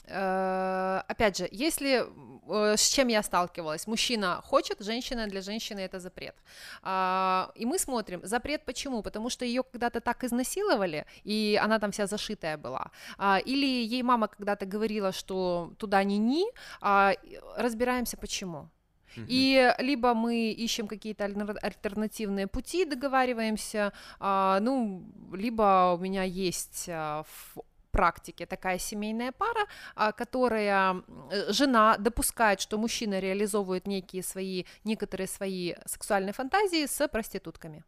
[0.04, 6.00] Э, Опять же, если э, с чем я сталкивалась, мужчина хочет, женщина для женщины это
[6.00, 6.34] запрет.
[6.82, 9.02] А, И мы смотрим, запрет почему?
[9.02, 12.90] Потому что ее когда-то так изнасиловали, и она там вся зашитая была.
[13.18, 16.44] А, Или ей мама когда-то говорила, что туда не ни,
[16.80, 17.14] а,
[17.56, 18.68] разбираемся почему.
[19.28, 25.02] И либо мы ищем какие-то альтер- альтернативные пути, договариваемся, ну,
[25.34, 27.24] либо у меня есть в
[27.92, 35.28] практике такая семейная пара, а, которая э, жена допускает, что мужчина реализовывает некие свои некоторые
[35.28, 37.84] свои сексуальные фантазии с проститутками.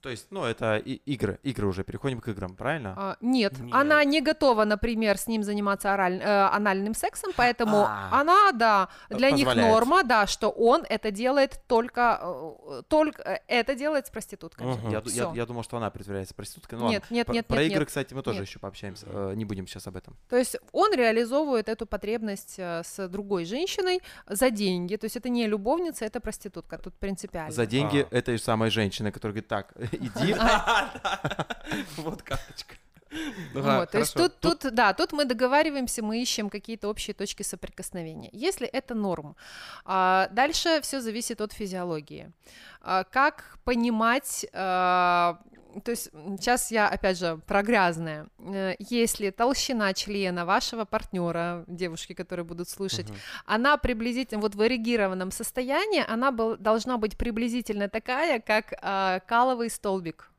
[0.00, 2.94] То есть, ну, это и- игры, игры уже, переходим к играм, правильно?
[2.96, 3.74] А, нет, Нет.
[3.74, 8.08] она не готова, например, с ним заниматься ораль- э, анальным сексом, поэтому А.
[8.20, 9.72] она, да, для них Позволяет.
[9.74, 14.72] норма, да, что он это делает только, э, только э, это делает с проститутками.
[14.72, 14.88] Мгм.
[14.90, 16.78] Я, я- я думал, что она притворяется проституткой.
[16.78, 16.94] Ну, ладно.
[16.96, 17.88] Нет, нет, Про- нет, Про нет, игры, нет.
[17.88, 18.48] кстати, мы тоже Нет.
[18.48, 19.06] еще пообщаемся.
[19.06, 20.16] э, Не будем сейчас об этом.
[20.30, 25.28] То есть он реализовывает эту потребность э, с другой женщиной за деньги, то есть это
[25.28, 27.52] не любовница, это проститутка, тут принципиально.
[27.52, 28.16] За деньги А.
[28.16, 30.34] этой самой женщины, которая говорит, так, иди,
[31.96, 32.76] Вот карточка.
[33.54, 38.30] Вот, то есть тут, тут, да, тут мы договариваемся, мы ищем какие-то общие точки соприкосновения.
[38.32, 39.36] Если это норм,
[39.84, 42.32] а, дальше все зависит от физиологии.
[42.80, 45.38] А, Как понимать, а,
[45.84, 48.26] то есть сейчас я опять же про грязное.
[48.38, 53.06] Э, Если толщина члена вашего партнера, девушки, которые будут слушать,
[53.46, 59.70] она приблизительно, вот в эрегированном состоянии, она был, должна быть приблизительно такая, как а, каловый
[59.70, 60.30] столбик.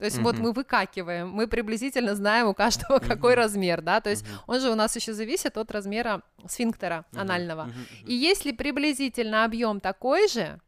[0.00, 0.44] То есть вот Мгм.
[0.44, 4.74] мы выкакиваем, мы приблизительно знаем у каждого какой размер, да, то есть он же у
[4.74, 7.68] нас еще зависит от размера сфинктера анального.
[8.06, 10.58] И если приблизительно объем такой же,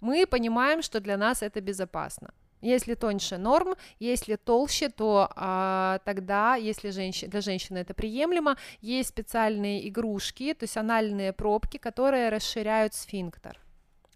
[0.00, 2.34] мы понимаем, что для нас это безопасно.
[2.60, 9.08] Если тоньше норм, если толще, то а, тогда, если женщи- для женщины это приемлемо, есть
[9.08, 13.58] специальные игрушки, то есть анальные пробки, которые расширяют сфинктер.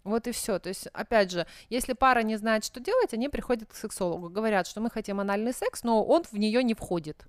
[0.03, 0.59] Вот и все.
[0.59, 4.67] То есть, опять же, если пара не знает, что делать, они приходят к сексологу, говорят,
[4.67, 7.25] что мы хотим анальный секс, но он в нее не входит.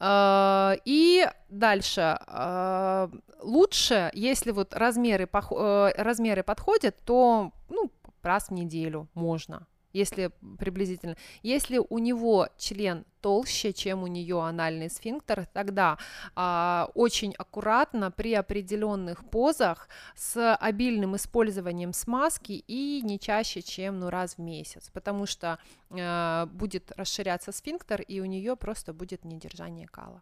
[0.00, 3.10] А, И дальше а,
[3.40, 7.90] лучше, если вот размеры, э, размеры подходят, то ну,
[8.22, 11.16] раз в неделю можно, если приблизительно.
[11.42, 15.96] Если у него член толще, чем у нее анальный сфинктер, тогда
[16.34, 24.10] а, очень аккуратно при определенных позах с обильным использованием смазки и не чаще, чем ну,
[24.10, 25.58] раз в месяц, потому что
[25.90, 30.20] а, будет расширяться сфинктер, и у нее просто будет недержание кала.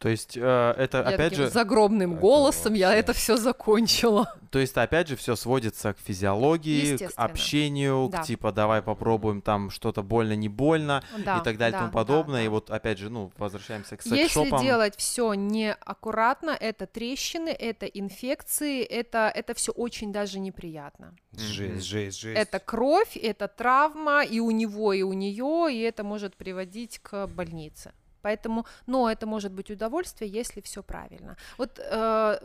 [0.00, 4.34] То есть э, это Я опять таким же, загробным Это голосом я это все закончила.
[4.50, 8.22] то есть опять же все сводится к физиологии, к общению, Да.
[8.22, 11.78] к типа давай попробуем там что-то больно не больно Да, и так далее и да,
[11.80, 12.40] тому да, подобное.
[12.40, 12.46] да.
[12.46, 14.62] И вот опять же, ну возвращаемся к Если секс-шопам.
[14.62, 21.14] делать все неаккуратно, это трещины, это инфекции, это, это все очень даже неприятно.
[21.36, 22.38] Жесть, жесть, жесть.
[22.40, 27.26] Это кровь, это травма и у него, и у нее, и это может приводить к
[27.26, 27.92] больнице.
[28.22, 31.36] Поэтому, но это может быть удовольствие, если все правильно.
[31.58, 32.38] Вот э,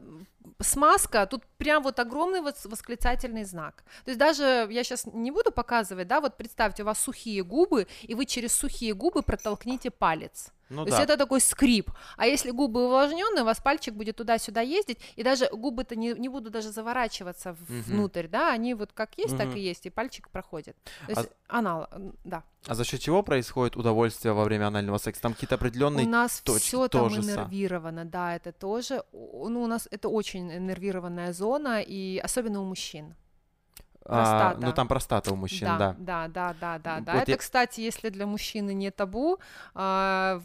[0.61, 3.83] смазка, тут прям вот огромный восклицательный знак.
[4.05, 7.87] То есть даже я сейчас не буду показывать, да, вот представьте, у вас сухие губы,
[8.01, 10.51] и вы через сухие губы протолкнете палец.
[10.69, 10.97] Ну То да.
[10.97, 11.91] есть это такой скрип.
[12.17, 16.27] А если губы увлажненные, у вас пальчик будет туда-сюда ездить, и даже губы-то не, не
[16.27, 17.81] будут даже заворачиваться Мгм.
[17.83, 19.57] внутрь, да, они вот как есть, так Мгм.
[19.57, 20.75] и есть, и пальчик проходит.
[21.07, 22.43] То А- есть анал, м, да.
[22.67, 25.21] А за счет чего происходит удовольствие во время анального секса?
[25.21, 29.87] Там какие-то определенные У нас точки все там иннервировано, да, это тоже, ну, у нас
[29.91, 33.15] это очень иннервированная зона, и особенно у мужчин.
[34.05, 34.59] А, простата.
[34.67, 35.95] ну там простата у мужчин, да.
[35.97, 37.13] да, да, да, да, да.
[37.13, 39.39] Вот это, я- кстати, если для мужчины не табу,
[39.73, 40.41] а,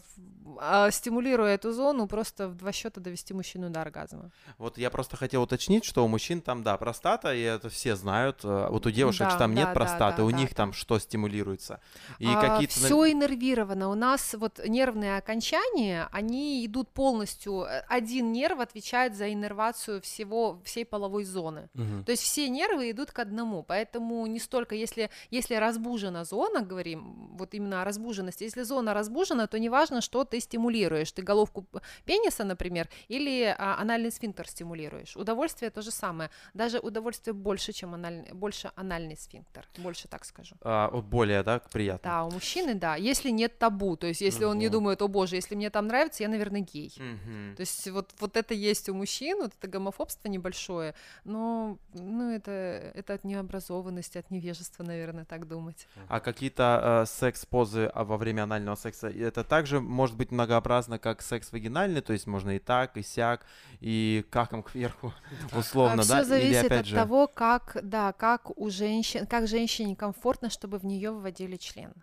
[0.59, 4.31] а, стимулируя эту зону, просто в два счета довести мужчину до оргазма.
[4.57, 8.39] Вот я просто хотел уточнить, что у мужчин там, да, простата, и это все знают.
[8.43, 10.55] э, Вот у девушек Да, там да, нет да, простаты, да, у да, них да.
[10.55, 11.79] там что стимулируется.
[12.19, 12.79] И какие-то...
[12.79, 13.89] нав- Все иннервировано.
[13.89, 17.61] У нас вот нервные окончания, они идут полностью.
[17.63, 21.69] э, Один нерв отвечает за иннервацию всего всей половой зоны.
[21.73, 22.03] Мгм.
[22.03, 27.35] То есть все нервы идут к одному, поэтому не столько, если, если разбужена зона, говорим,
[27.37, 31.65] вот именно о разбуженности, если зона разбужена, то неважно, что ты стимулируешь, ты головку
[32.05, 35.15] пениса, например, или а, анальный сфинктер стимулируешь.
[35.17, 40.55] Удовольствие то же самое, даже удовольствие больше, чем анальный, больше анальный сфинктер, больше так скажу.
[40.61, 42.09] а, более, да, приятно.
[42.09, 45.35] Да, у мужчины, да, если нет табу, то есть если он не думает, о боже,
[45.35, 46.93] если мне там нравится, я, наверное, гей.
[46.97, 47.55] Мгм.
[47.55, 52.51] То есть вот, вот это есть у мужчин, вот это гомофобство небольшое, но ну, это,
[52.51, 55.87] это от необразованности, от невежества, наверное, так думать.
[56.07, 60.99] А какие-то э, секс-позы а, во время анального секса, и это также может быть многообразно,
[60.99, 63.45] как секс вагинальный, то есть можно и так, и сяк,
[63.79, 65.13] и каком кверху,
[65.57, 66.19] условно, Все да?
[66.19, 66.95] А зависит Или опять от же...
[66.95, 71.93] того, как, да, как у женщин, как женщине комфортно, чтобы в нее выводили член.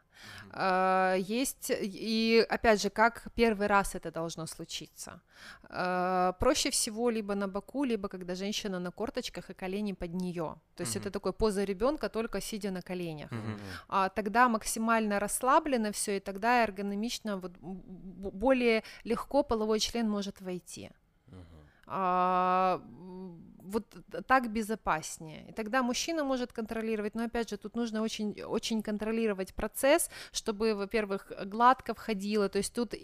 [0.51, 5.21] А, Есть, и опять же, как первый раз это должно случиться.
[5.71, 10.57] А, Проще всего либо на боку, либо когда женщина на корточках и колени под нее.
[10.77, 11.03] То есть Мгм.
[11.03, 13.31] это такой поза ребенка, только сидя на коленях.
[13.89, 20.91] А тогда максимально расслаблено все, и тогда эргономично, вот, более легко половой член может войти.
[21.27, 21.45] Мгм.
[23.69, 23.85] Вот
[24.27, 25.45] так безопаснее.
[25.49, 30.75] И тогда мужчина может контролировать, но опять же, тут нужно очень, очень контролировать процесс, чтобы,
[30.75, 32.99] во-первых, гладко входило, то есть тут э,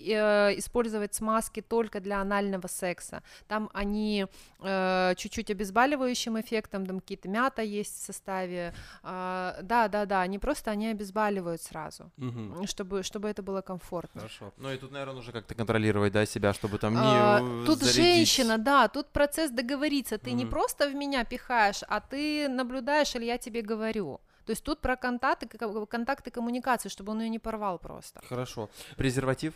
[0.58, 3.22] использовать смазки только для анального секса.
[3.46, 4.26] Там они
[4.60, 8.74] э, чуть-чуть обезболивающим эффектом, там какие-то мята есть в составе.
[9.02, 12.66] А, да, да, да, они просто они обезболивают сразу, Мгм.
[12.66, 14.20] чтобы, чтобы это было комфортно.
[14.22, 14.52] Хорошо.
[14.56, 17.94] Ну и тут, наверное, нужно как-то контролировать, да, себя, чтобы там не э, тут зарядить.
[17.94, 20.16] женщина, да, тут процесс договориться.
[20.18, 20.53] Ты не Мгм.
[20.54, 24.20] Просто в меня пихаешь, а ты наблюдаешь, или я тебе говорю.
[24.46, 28.20] То есть тут про контакты, ко- контакты коммуникации, чтобы он ее не порвал просто.
[28.28, 28.68] Хорошо.
[28.96, 29.52] Презерватив?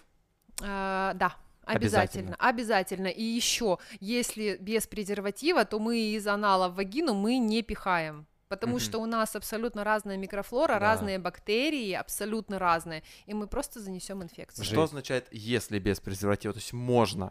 [0.62, 1.36] А, да.
[1.64, 2.34] Обязательно.
[2.38, 3.08] Обязательно.
[3.08, 8.26] И еще, если без презерватива, то мы из анала в вагину мы не пихаем.
[8.48, 8.80] Потому Мгм.
[8.80, 10.78] что у нас абсолютно разная микрофлора, Да.
[10.80, 13.02] разные бактерии, абсолютно разные.
[13.26, 14.64] И мы просто занесем инфекцию.
[14.64, 16.54] Что означает «если без презерватива»?
[16.54, 17.30] То есть можно.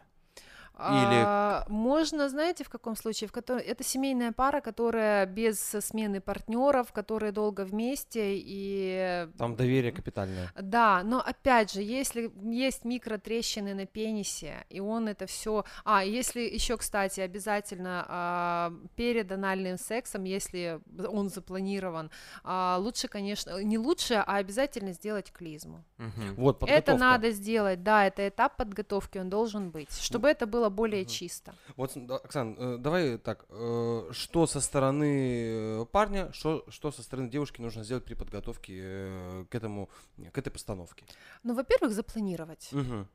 [0.80, 3.28] А, можно, знаете, в каком случае?
[3.28, 9.92] В котором это семейная пара, которая без смены партнеров, которые долго вместе и Там доверие
[9.92, 10.52] капитальное.
[10.60, 15.66] да, но опять же, если есть микротрещины на пенисе, и он это все.
[15.84, 22.12] А, если еще, кстати, обязательно а, перед анальным сексом, если он запланирован,
[22.44, 25.84] а, лучше, конечно, не лучше, а обязательно сделать клизму.
[25.98, 26.36] Мгм.
[26.36, 26.92] Вот, подготовка.
[26.92, 31.10] Это надо сделать, да, это этап подготовки, он должен быть, чтобы это было более Мгм.
[31.10, 31.56] чисто.
[31.76, 37.30] Вот, Оксан, э, давай так, э, что со стороны э, парня, что, что со стороны
[37.30, 39.90] девушки нужно сделать при подготовке к этому,
[40.32, 41.06] к этой постановке?
[41.44, 42.70] Ну, во-первых, запланировать.
[42.72, 43.08] Мгм.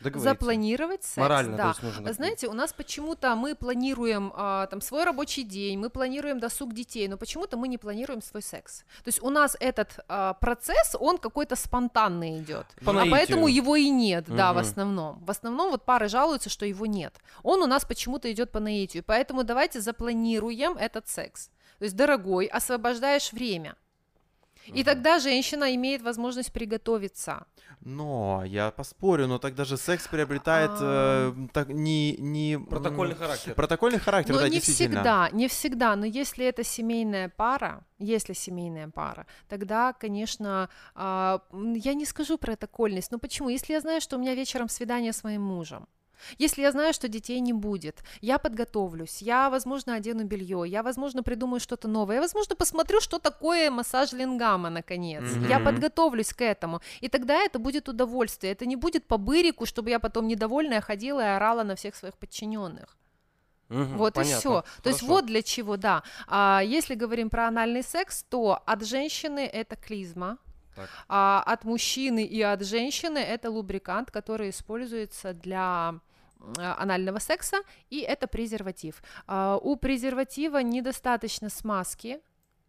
[0.00, 1.62] Запланировать секс, Морально, да.
[1.62, 2.12] то есть нужно.
[2.12, 7.08] Знаете, у нас почему-то мы планируем а, там свой рабочий день, мы планируем досуг детей,
[7.08, 8.84] но почему-то мы не планируем свой секс.
[9.02, 13.76] То есть у нас этот а, процесс, он какой-то спонтанный идет, По а поэтому его
[13.76, 15.24] и нет, да, в основном.
[15.24, 17.14] В основном вот пары жалуются, что его нет.
[17.42, 21.50] Он у нас почему-то идет по наитию, поэтому давайте запланируем этот секс.
[21.78, 23.76] То есть, дорогой, освобождаешь время.
[24.66, 27.46] И тогда женщина имеет возможность приготовиться.
[27.80, 31.32] Но я поспорю, но тогда же секс приобретает А.
[31.36, 32.58] э, так, не, не...
[32.58, 33.54] Протокольный характер.
[33.54, 35.00] Протокольный характер, Но да, не действительно.
[35.00, 35.96] всегда, не всегда.
[35.96, 43.10] Но если это семейная пара, если семейная пара, тогда, конечно, м, я не скажу протокольность.
[43.12, 43.50] Но почему?
[43.50, 45.86] Если я знаю, что у меня вечером свидание с моим мужем,
[46.38, 51.22] если я знаю, что детей не будет, я подготовлюсь, я, возможно, одену белье, я, возможно,
[51.22, 55.24] придумаю что-то новое, я, возможно, посмотрю, что такое массаж лингама, наконец.
[55.48, 55.64] Я Мгм.
[55.64, 56.80] подготовлюсь к этому.
[57.00, 58.52] И тогда это будет удовольствие.
[58.52, 62.14] Это не будет по бырику, чтобы я потом недовольная ходила и орала на всех своих
[62.16, 62.96] подчиненных.
[63.68, 64.38] Мгм, Вот и понятно.
[64.38, 64.64] все.
[64.82, 66.02] То есть вот для чего, да.
[66.26, 70.38] А если говорим про анальный секс, то от женщины это клизма,
[70.76, 70.88] Так.
[71.08, 75.94] а от мужчины и от женщины это лубрикант, который используется для
[76.58, 77.58] анального секса,
[77.90, 79.02] и это презерватив.
[79.26, 82.20] А, у презерватива недостаточно смазки.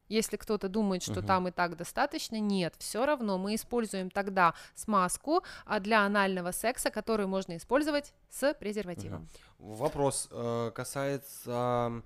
[0.08, 1.26] Если кто-то думает, что Мгм.
[1.26, 6.92] там и так достаточно, нет, все равно мы используем тогда смазку а, для анального секса,
[6.92, 9.28] которую можно использовать с презервативом.
[9.58, 12.04] Вопрос э, касается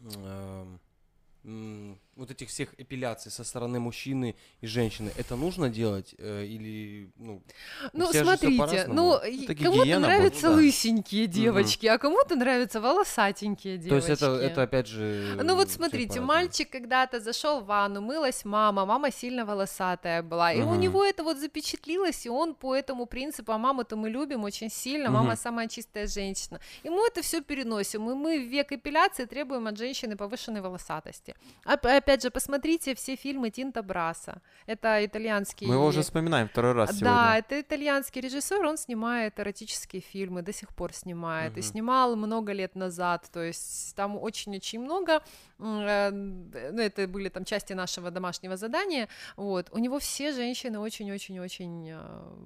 [0.00, 0.80] эм,
[1.44, 5.10] м, вот этих всех эпиляций со стороны мужчины и женщины.
[5.16, 7.42] Это нужно делать э, или ну?
[7.92, 10.56] Ну, смотрите, ну, и кому-то нравятся будет, да.
[10.56, 14.06] лысенькие девочки, а кому-то нравятся волосатенькие девочки.
[14.06, 15.38] То есть это, это опять же.
[15.42, 20.60] Ну вот смотрите, мальчик когда-то зашел в ванну, мылась мама, мама сильно волосатая была, и
[20.60, 24.70] у него это вот запечатлилось, и он по этому принципу, а маму-то мы любим очень
[24.70, 25.36] сильно, мама Мгм.
[25.36, 29.78] самая чистая женщина, и мы это все переносим, и мы в век эпиляции требуем от
[29.78, 31.34] женщины повышенной волосатости.
[31.64, 35.68] Оп- Опять же, посмотрите все фильмы Тинта Браса, это итальянский...
[35.68, 37.38] Мы его уже вспоминаем второй раз Да, сегодня.
[37.38, 41.62] это итальянский режиссер, он снимает эротические фильмы, до сих пор снимает, и Мгм.
[41.62, 45.22] снимал много лет назад, то есть там очень-очень много,
[45.60, 51.88] э, ну, это были там части нашего домашнего задания, вот, у него все женщины очень-очень-очень,
[51.90, 52.00] э,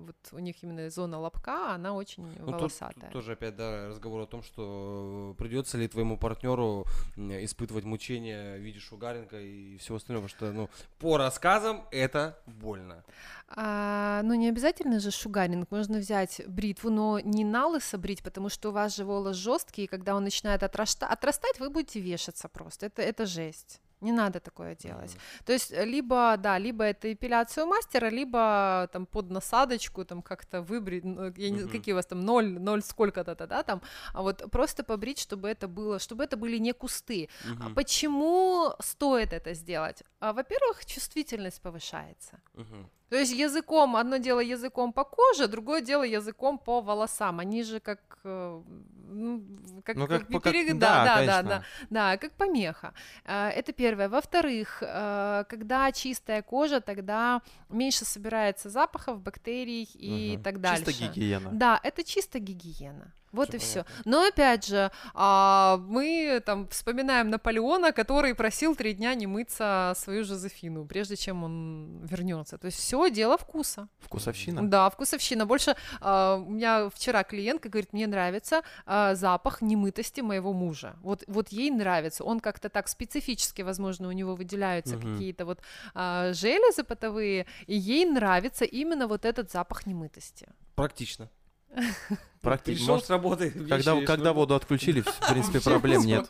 [0.07, 3.05] вот у них именно зона лобка, она очень Ну, тут, волосатая.
[3.05, 6.85] тут тоже опять да, разговор о том, что придется ли твоему партнеру
[7.17, 13.05] испытывать мучения в виде шугаринга и всего остального, потому что ну, по рассказам это больно.
[13.49, 18.49] А, ну, не обязательно же шугаринг, можно взять бритву, но не на лысо брить, потому
[18.49, 22.49] что у вас же волос жесткий, и когда он начинает отрашта- отрастать, вы будете вешаться
[22.49, 23.81] просто, это, это жесть.
[24.03, 25.17] Не надо такое делать.
[25.47, 30.23] То есть э, либо, да, либо это эпиляция у мастера, либо там под насадочку там
[30.23, 31.69] как-то выбрить, ну, я не Мгм.
[31.71, 33.81] какие у вас там ноль, ноль сколько-то, да, да, там,
[34.13, 37.29] а вот просто побрить, чтобы это было, чтобы это были не кусты.
[37.41, 40.03] А Мгм, почему стоит это сделать?
[40.21, 42.41] А, во-первых, чувствительность повышается.
[42.55, 42.91] мгм.
[43.09, 47.39] То есть языком, одно дело языком по коже, другое дело языком по волосам.
[47.39, 48.63] Они же как, э,
[49.09, 49.43] ну,
[49.85, 51.49] как, Ну, как как по- перег- как- да, да, да, да, конечно.
[51.49, 52.93] да, да, как помеха.
[53.25, 54.09] Э, Это первое.
[54.09, 60.43] Во-вторых, э, когда чистая кожа, тогда меньше собирается запахов, бактерий и Мгм.
[60.43, 60.85] так дальше.
[60.87, 61.51] Чисто гигиена.
[61.53, 63.13] Да, это чисто гигиена.
[63.37, 63.85] Вот Всё и все.
[64.05, 70.25] Но опять же, а, мы там вспоминаем Наполеона, который просил три дня не мыться свою
[70.25, 72.59] Жозефину, прежде чем он вернется.
[72.59, 73.89] То есть все дело вкуса.
[74.01, 74.69] Вкусовщина.
[74.69, 75.47] Да, вкусовщина.
[75.47, 80.97] Больше а, у меня вчера клиентка говорит, мне нравится а, запах немытости моего мужа.
[81.03, 82.25] Вот, вот ей нравится.
[82.25, 85.13] Он как-то так специфически, возможно, у него выделяются Мгм.
[85.13, 85.61] какие-то вот
[85.95, 90.49] а, железы потовые, и ей нравится именно вот этот запах немытости.
[90.75, 91.29] Практично.
[92.41, 92.79] Практично.
[92.79, 93.51] Пришел Может, с работы.
[93.51, 96.29] Когда, вещи когда воду отключили, в принципе, проблем нет.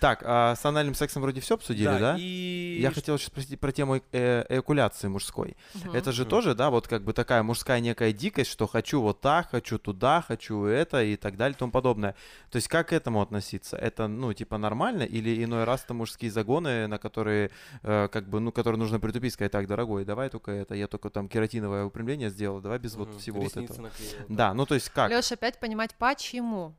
[0.00, 2.16] Так, а с анальным сексом вроде все обсудили, да?
[2.18, 5.56] И Я хотел сейчас спросить про тему э- эякуляции мужской.
[5.92, 9.50] Это же тоже, да, вот как бы такая мужская некая дикость, что хочу вот так,
[9.50, 12.14] хочу туда, хочу это и так далее и тому подобное.
[12.50, 13.76] То есть как к этому относиться?
[13.76, 17.50] Это, ну, типа нормально или иной раз это мужские загоны, на которые,
[17.82, 21.10] э, как бы, ну, которые нужно притупить, сказать, так, дорогой, давай только это, я только
[21.10, 23.82] там кератиновое упрямление сделал, давай без вот всего вот этого.
[23.82, 25.10] наклеил, Да, ну, то есть как?
[25.22, 26.74] Лёш, опять понимать, почему.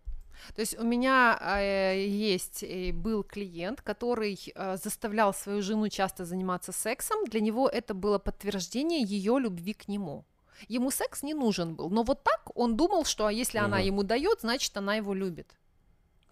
[0.56, 6.26] То есть у меня э, есть и был клиент, который э, заставлял свою жену часто
[6.26, 7.24] заниматься сексом.
[7.26, 10.26] Для него это было подтверждение ее любви к нему.
[10.68, 13.86] Ему секс не нужен был, но вот так он думал, что а если она Мгм.
[13.86, 15.48] ему дает, значит она его любит.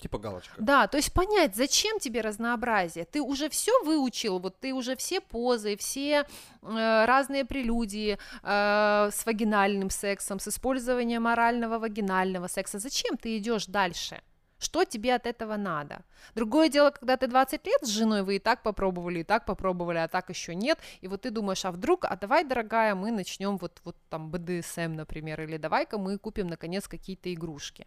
[0.02, 0.56] Типа галочка.
[0.58, 3.06] Да, то есть понять, зачем тебе разнообразие.
[3.06, 6.26] Ты уже все выучил, вот ты уже все позы, все
[6.64, 12.80] э, разные прелюдии э, с вагинальным сексом, с использованием орального вагинального секса.
[12.80, 14.22] Зачем ты идешь дальше?
[14.58, 16.04] Что тебе от этого надо?
[16.36, 20.00] Другое дело, когда ты 20 лет с женой, вы и так попробовали, и так попробовали,
[20.00, 23.58] а так еще нет, и вот ты думаешь, а вдруг, а давай, дорогая, мы начнем
[23.58, 27.86] вот, вот там БДСМ, например, или давай-ка мы купим, наконец, какие-то игрушки.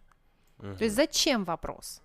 [0.57, 0.77] Мгм.
[0.77, 2.01] То есть зачем вопрос?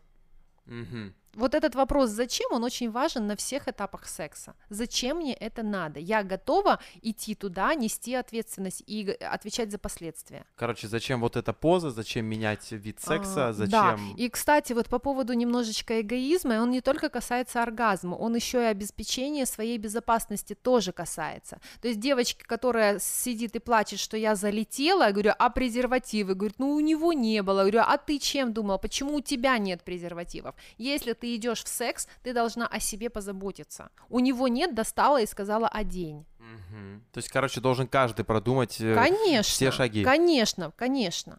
[0.69, 1.07] Mm-hmm.
[1.35, 4.55] Вот этот вопрос «зачем?» он очень важен на всех этапах секса.
[4.69, 6.01] Зачем мне это надо?
[6.01, 10.45] Я готова идти туда, нести ответственность и отвечать за последствия.
[10.57, 13.71] Короче, зачем вот эта поза, зачем менять вид секса, А, зачем...
[13.71, 18.63] Да, и, кстати, вот по поводу немножечко эгоизма, он не только касается оргазма, он еще
[18.63, 21.61] и обеспечения своей безопасности тоже касается.
[21.81, 26.35] То есть девочки, которая сидит и плачет, что я залетела, я говорю, а презервативы?
[26.35, 27.59] Говорит, ну у него не было.
[27.59, 28.79] Я говорю, а ты чем думал?
[28.79, 30.55] Почему у тебя нет презервативов?
[30.77, 33.91] Если ты идешь в секс, ты должна о себе позаботиться.
[34.09, 36.27] У него нет, достала и сказала одень.
[36.39, 37.05] Мгм.
[37.13, 39.43] То есть, короче, должен каждый продумать э, Конечно.
[39.43, 40.03] все шаги.
[40.05, 41.39] Конечно, конечно.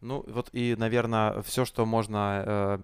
[0.00, 2.78] Ну, вот и, наверное, все, что можно э,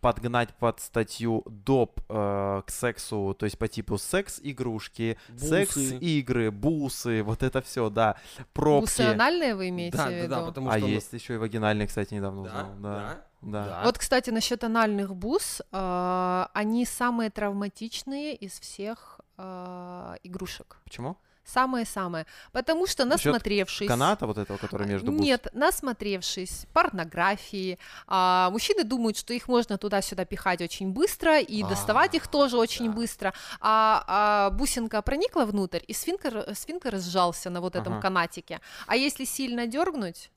[0.00, 7.42] подгнать под статью доп э, к сексу, то есть по типу секс-игрушки, секс-игры, бусы, вот
[7.44, 8.16] это все, да,
[8.52, 8.86] пробки.
[8.86, 10.28] Бусы анальные вы имеете Да, в да, виду?
[10.28, 10.80] да, потому а что...
[10.80, 12.72] ну, есть еще и вагинальные, кстати, недавно Да, узнал.
[12.80, 13.64] Да, да, да.
[13.66, 13.82] да.
[13.84, 20.78] Вот, кстати, насчет анальных бус, э, они самые травматичные из всех э, игрушек.
[20.84, 21.16] Почему?
[21.44, 22.26] Самые-самые.
[22.52, 23.88] Потому что насмотревшись...
[23.88, 25.20] Каната вот этого, который между бус?
[25.20, 31.68] Нет, насмотревшись порнографии, а, мужчины думают, что их можно туда-сюда пихать очень быстро и А,
[31.68, 32.92] доставать их тоже очень да.
[32.92, 33.34] быстро.
[33.60, 38.02] А, а бусинка проникла внутрь, и сфинктер, сфинктер сжался на вот этом Ага.
[38.02, 38.60] канатике.
[38.86, 40.30] А если сильно дергнуть,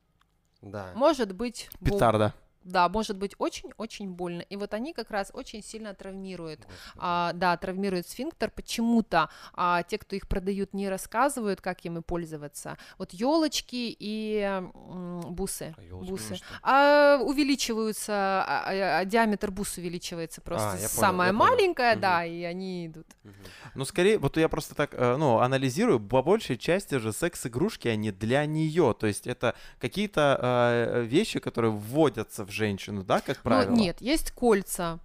[0.64, 0.88] Да.
[0.96, 1.70] может быть...
[1.80, 2.34] бу- Петарда.
[2.66, 4.42] Да, может быть очень-очень больно.
[4.42, 6.68] И вот они как раз очень сильно травмируют.
[6.98, 8.50] А, да, травмируют сфинктер.
[8.50, 12.78] Почему-то а, те, кто их продают, не рассказывают, как ими пользоваться.
[12.98, 15.76] Вот елочки и м, бусы.
[15.78, 16.40] А бусы.
[16.64, 20.72] А, увеличиваются, а, а, а, диаметр бус увеличивается просто.
[20.72, 21.50] А, я понял, Самая я понял.
[21.52, 22.02] маленькая, Мгм.
[22.02, 23.06] да, и они идут.
[23.24, 23.36] Мгм.
[23.76, 28.12] Ну, скорее, вот я просто так, э, ну, анализирую, по большей части же секс-игрушки, они
[28.12, 33.70] для нее, то есть это какие-то э, вещи, которые вводятся в женщину, да, как правило?
[33.70, 35.00] Ну, нет, есть кольца,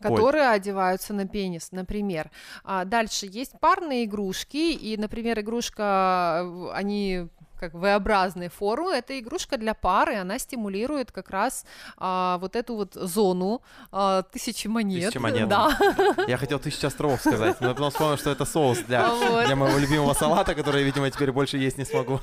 [0.00, 2.30] Коль- которые одеваются на пенис, например.
[2.64, 7.28] А дальше есть парные игрушки, и, например, игрушка, э, они
[7.60, 11.66] как V-образной формы, это игрушка для пары, она стимулирует как раз
[11.98, 13.60] а, вот эту вот зону
[13.92, 15.10] а, тысячи монет.
[15.10, 15.48] Тысячи монет.
[15.48, 15.76] Да.
[16.26, 19.46] Я хотел тысячу островов сказать, но потом вспомнил, что это соус для, Вот.
[19.46, 22.20] для моего любимого салата, который, видимо, теперь больше есть не смогу.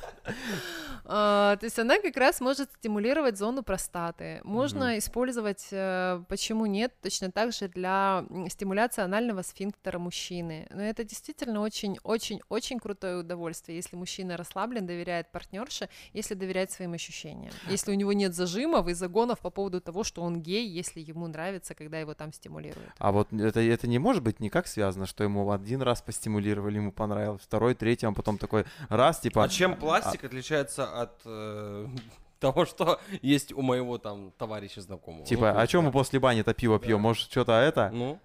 [1.10, 4.42] А, то есть она как раз может стимулировать зону простаты.
[4.44, 10.68] Можно использовать, э, почему нет, точно так же для стимуляции анального сфинктера мужчины.
[10.70, 17.54] Но это действительно очень-очень-очень крутое удовольствие, если мужчина расслаблен, доверяет партнерше, если доверяет своим ощущениям.
[17.70, 21.28] Если у него нет зажимов и загонов по поводу того, что он гей, если ему
[21.28, 22.92] нравится, когда его там стимулируют.
[22.98, 26.92] А вот это, это не может быть никак связано, что ему один раз постимулировали, ему
[26.92, 29.46] понравилось, второй, третий, а потом такой раз, типа...
[29.46, 31.88] А чем пластик отличается от э,
[32.40, 35.26] того, что есть у моего там товарища знакомого?
[35.26, 35.94] Типа, Ну, а чем мы да.
[35.94, 37.02] после бани-то пиво пьем?
[37.02, 37.90] Может, что-то это?
[37.94, 38.20] Ну,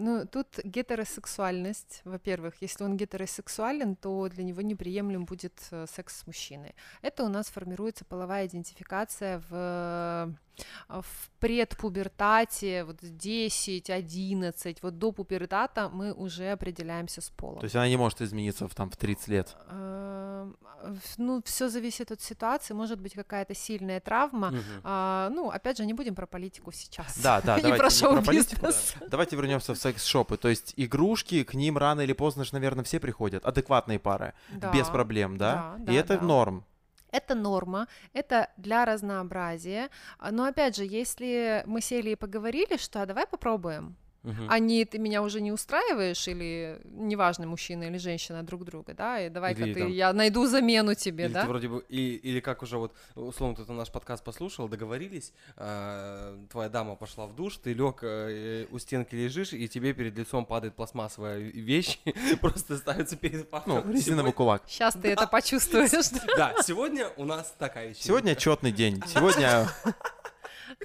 [0.00, 6.26] ну, тут гетеросексуальность, во-первых, если он гетеросексуален, то для него неприемлем будет э, секс с
[6.26, 6.74] мужчиной.
[7.02, 10.32] Это у нас формируется половая идентификация в, э,
[11.00, 17.58] в предпубертате, вот 10, 11, вот до пубертата мы уже определяемся с полом.
[17.60, 19.56] То есть она не может измениться в, там, в 30 лет.
[19.70, 24.52] Эм, в- Ну, все зависит от ситуации, может быть какая-то сильная травма.
[24.84, 27.18] А, ну, опять же, не будем про политику сейчас.
[27.22, 28.94] Да, да, И давайте про не шоу-бизнес.
[29.08, 30.36] Давайте вернемся в секс-шопы.
[30.36, 33.44] То есть игрушки, к ним рано или поздно же, наверное, все приходят.
[33.44, 34.34] Адекватные пары.
[34.72, 34.92] Без Да.
[34.92, 35.74] проблем, да?
[35.78, 36.24] да, И да, это да.
[36.24, 36.64] норм.
[37.10, 39.88] Это норма, это для разнообразия.
[40.30, 44.46] Но опять же, если мы сели и поговорили, что а давай попробуем, Мгм.
[44.50, 49.20] а не ты меня уже не устраиваешь, или неважно, мужчина или женщина друг друга, да,
[49.20, 51.42] и давай-ка Или ты, там- я найду замену тебе, Или да.
[51.42, 56.36] ты вроде бы, и- или как уже вот, условно, кто-то наш подкаст послушал, договорились, а,
[56.50, 58.02] твоя дама пошла в душ, ты лег
[58.72, 61.98] у стенки лежишь, и тебе перед лицом падает пластмассовая вещь,
[62.40, 63.82] просто ставится перед фактом.
[63.86, 64.62] Ну, резиновый кулак.
[64.66, 66.10] Сейчас ты это почувствуешь.
[66.36, 67.94] Да, сегодня у нас такая.
[67.94, 69.02] Сегодня четный день.
[69.06, 69.68] Сегодня,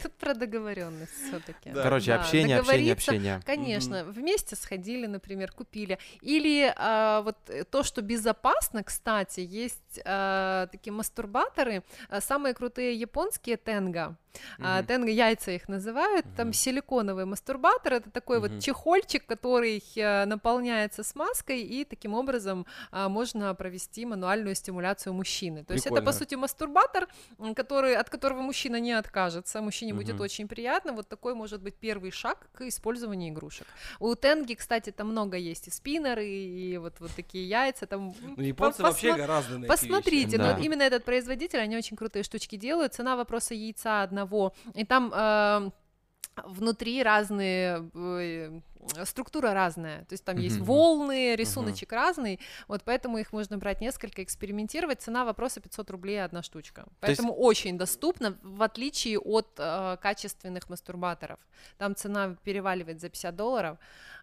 [0.02, 1.70] Тут про договоренность все-таки.
[1.70, 1.84] Да.
[1.84, 3.42] короче, Да, общение, общение, общение.
[3.46, 6.00] Конечно, вместе сходили, например, купили.
[6.22, 12.96] Или а, вот э, то, что безопасно, кстати, есть а, такие мастурбаторы, а, самые крутые
[13.00, 14.18] японские тенга.
[14.60, 14.88] А, Мгм.
[14.88, 16.26] Тенга яйца их называют.
[16.36, 16.54] Там Мгм.
[16.54, 17.94] силиконовый мастурбатор.
[17.94, 18.54] Это такой Мгм.
[18.56, 25.64] вот чехольчик, который э, наполняется смазкой, и таким образом а, можно провести мануальную стимуляцию мужчины.
[25.64, 26.20] То есть это, по Прикольно.
[26.20, 27.08] сути, мастурбатор,
[27.56, 29.62] который, от которого мужчина не откажется.
[29.62, 30.24] Мужчине будет Мгм.
[30.24, 30.94] очень приятно.
[30.94, 33.68] Вот такой может быть первый шаг к использованию игрушек.
[34.00, 37.86] У Тенги, кстати, там много есть и спиннеры, и вот, вот такие яйца.
[37.86, 40.54] Там, Ну, по- японцы вообще посмо- гораздо на Посмотрите, ну Да.
[40.56, 42.94] вот именно этот производитель, они очень крутые штучки делают.
[42.94, 44.23] Цена вопроса яйца одного.
[44.74, 45.70] И там э,
[46.46, 48.60] внутри разные э,
[49.06, 50.66] структура разная, то есть там есть Мгм.
[50.66, 55.02] волны, рисуночек разный, вот поэтому их можно брать несколько, экспериментировать.
[55.02, 60.70] Цена вопроса 500 рублей одна штучка, есть- поэтому очень доступно, в отличие от э, качественных
[60.70, 61.40] мастурбаторов.
[61.78, 63.78] Там цена переваливает за 50 долларов,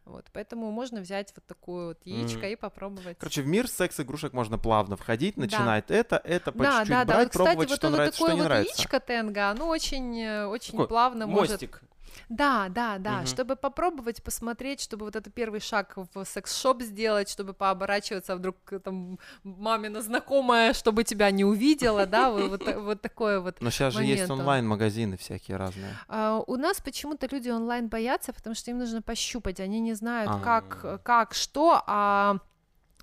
[0.04, 2.46] вот, поэтому можно взять вот такую вот яичко Мгм.
[2.48, 3.18] и попробовать.
[3.18, 5.42] Короче, в мир секс-игрушек можно плавно входить, Да.
[5.42, 7.14] начинать это, это, по да, чуть-чуть да, да.
[7.14, 8.74] брать, Вот, кстати, пробовать, вот что это нравится, такое что не вот нравится.
[8.78, 11.52] яичко тенга, оно очень, э, очень Такой плавно может.
[11.52, 11.82] Мостик.
[12.28, 13.18] Да, да, да.
[13.18, 13.26] Мгм.
[13.26, 18.56] Чтобы попробовать, посмотреть, чтобы вот это первый шаг в секс-шоп сделать, чтобы пооборачиваться, а вдруг
[18.72, 23.60] э, там мамина знакомая, чтобы тебя не увидела, да, вот, вот, вот такое вот.
[23.60, 25.96] Но сейчас же есть онлайн-магазины всякие разные.
[26.08, 30.30] А, у нас почему-то люди онлайн боятся, потому что им нужно пощупать, они не знают,
[30.32, 30.38] А.
[30.40, 32.36] как, как, что, а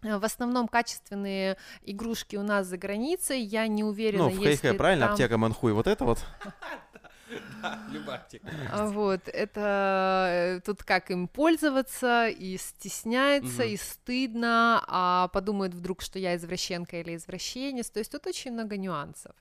[0.03, 4.68] э, в основном качественные игрушки у нас за границей, я не уверена, Ну, в если
[4.68, 5.05] Хэйхэ, правильно?
[5.05, 6.19] там- Аптека Манхуй, вот это вот.
[7.62, 8.48] Да, любая аптека.
[8.88, 16.20] Вот, это э, тут как им пользоваться, и стесняется, и стыдно, а подумают вдруг, что
[16.20, 19.32] я извращенка или извращенец, то есть тут очень много нюансов.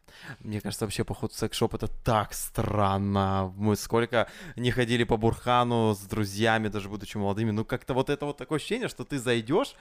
[0.40, 3.52] Мне кажется, вообще поход в секс-шоп это так странно.
[3.56, 7.50] Мы сколько не ходили по Бурхану с друзьями, даже будучи молодыми.
[7.50, 9.74] Ну, как-то вот это вот такое ощущение, что ты зайдешь,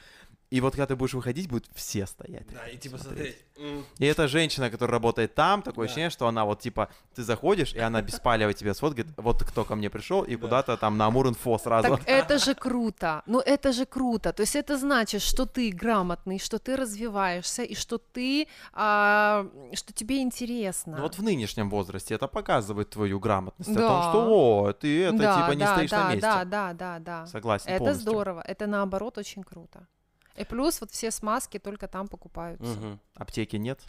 [0.51, 2.47] и вот когда ты будешь выходить, будут все стоять.
[2.53, 3.37] Да, и типа смотреть.
[3.55, 3.85] смотреть.
[3.99, 5.91] И эта женщина, которая работает там, такое Да.
[5.91, 9.75] ощущение, что она вот типа, ты заходишь, и она беспалево тебе сфоткает, вот кто ко
[9.75, 11.89] мне пришел, и куда-то там на Амур-инфо сразу.
[11.89, 16.39] Так это же круто, ну это же круто, то есть это значит, что ты грамотный,
[16.39, 20.97] что ты развиваешься, и что ты, а, что тебе интересно.
[20.97, 24.09] Ну вот в нынешнем возрасте это показывает твою грамотность о том, Да.
[24.09, 26.21] что о, ты это да, типа не да, стоишь да, на месте.
[26.21, 27.25] Да, да, да, да.
[27.27, 28.01] Согласен Это полностью.
[28.01, 29.87] здорово, это наоборот очень круто.
[30.35, 32.65] И плюс вот все смазки только там покупаются.
[32.65, 32.99] мгм.
[33.15, 33.79] Аптеки нет.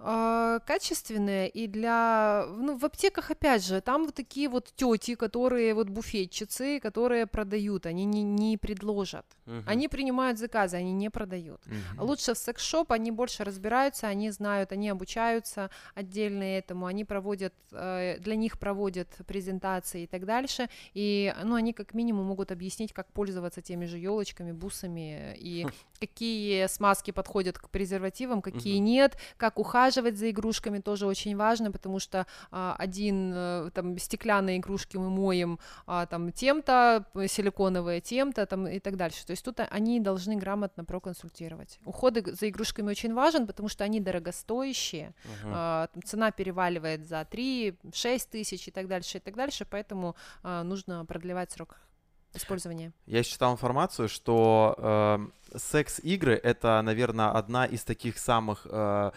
[0.00, 5.74] А, качественные и для ну в аптеках опять же там вот такие вот тети которые
[5.74, 9.26] вот буфетчицы которые продают они не, не предложат.
[9.46, 9.64] Мгм.
[9.66, 11.60] они принимают заказы они не продают.
[11.66, 12.06] Мгм.
[12.06, 18.18] лучше в секс-шоп они больше разбираются они знают они обучаются отдельно этому они проводят э,
[18.20, 20.68] для них проводят презентации и так дальше.
[20.94, 25.66] И ну они как минимум могут объяснить как пользоваться теми же елочками бусами и
[25.98, 31.98] какие смазки подходят к презервативам какие нет как ухаживать за игрушками тоже очень важно, потому
[31.98, 38.66] что а, один э, там стеклянные игрушки мы моем а, там тем-то, силиконовые тем-то там
[38.66, 39.26] и так дальше.
[39.26, 41.78] То есть тут а- они должны грамотно проконсультировать.
[41.84, 45.14] Уход иг- за игрушками очень важен, потому что они дорогостоящие.
[45.24, 45.52] Мгм.
[45.54, 50.62] А, там цена переваливает за 3-6 тысяч и так дальше, и так дальше, поэтому а,
[50.62, 51.76] нужно продлевать срок
[52.34, 52.92] использования.
[53.06, 59.10] Я читал информацию, что э, секс-игры это, наверное, одна из таких самых э,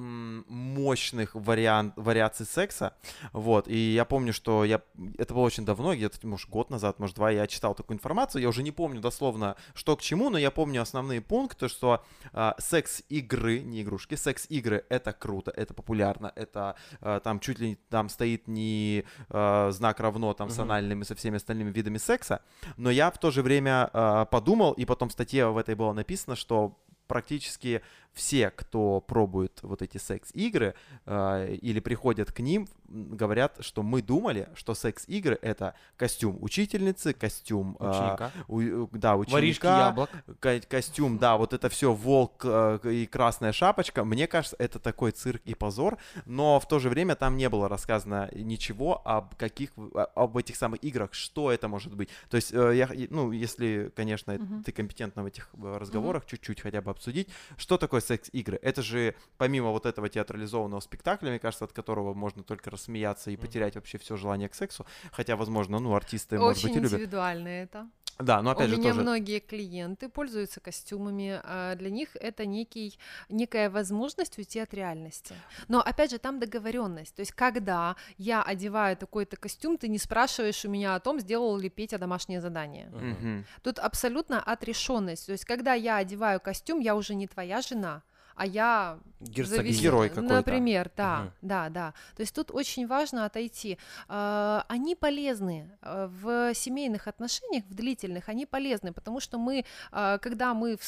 [0.00, 2.94] мощных вариант, вариаций секса.
[3.32, 3.68] Вот.
[3.68, 4.82] И я помню, что я
[5.18, 8.42] это было очень давно, где-то, может, год назад, может, два, я читал такую информацию.
[8.42, 12.52] Я уже не помню дословно, что к чему, но я помню основные пункты, что э,
[12.58, 18.48] секс-игры, не игрушки, секс-игры это круто, это популярно, это э, там чуть ли там стоит
[18.48, 20.62] не э, знак равно там с Мгм.
[20.62, 22.42] анальным и со всеми остальными видами секса,
[22.76, 25.92] но я в то же время э, подумал, и потом в статье в этой было
[25.92, 27.82] написано, что практически
[28.14, 30.74] все, кто пробует вот эти секс-игры
[31.06, 37.76] э, или приходят к ним, говорят, что мы думали, что секс-игры это костюм учительницы, костюм
[37.80, 38.30] э, Ученика.
[38.48, 39.36] у- да, Воришки
[39.66, 40.10] ученика, яблок.
[40.40, 44.04] ко- костюм, да, вот это все волк э, и красная шапочка.
[44.04, 47.68] Мне кажется, это такой цирк и позор, но в то же время там не было
[47.68, 52.10] рассказано ничего об каких, о- об этих самых играх, что это может быть.
[52.30, 54.62] То есть, э, я, ну, если, конечно, Мгм.
[54.62, 58.58] ты компетентна в этих э, разговорах, чуть-чуть хотя бы обсудить, что такое секс-игры?
[58.62, 63.36] Это же помимо вот этого театрализованного спектакля, мне кажется, от которого можно только рассмеяться и
[63.36, 66.92] потерять вообще все желание к сексу, хотя, возможно, ну, артисты, может Очень быть, и любят.
[66.92, 67.88] индивидуально это.
[68.18, 69.02] Да, но опять У же меня тоже...
[69.02, 75.34] многие клиенты пользуются костюмами, а для них это некий, некая возможность уйти от реальности.
[75.68, 77.14] Но опять же, там договоренность.
[77.14, 81.56] То есть, когда я одеваю такой-то костюм, ты не спрашиваешь у меня о том, сделал
[81.56, 82.86] ли Петя домашнее задание.
[82.86, 83.44] Мгм.
[83.62, 85.26] Тут абсолютно отрешенность.
[85.26, 88.02] То есть, когда я одеваю костюм, я уже не твоя жена,
[88.36, 89.62] а я Герцогиня.
[89.70, 90.34] завис- Герой какой-то.
[90.34, 91.32] Например, да, Мгм.
[91.42, 91.94] да, да.
[92.16, 93.78] То есть тут очень важно отойти.
[94.08, 100.18] А, Они полезны а, в семейных отношениях, в длительных, они полезны, потому что мы, а,
[100.18, 100.78] когда мы,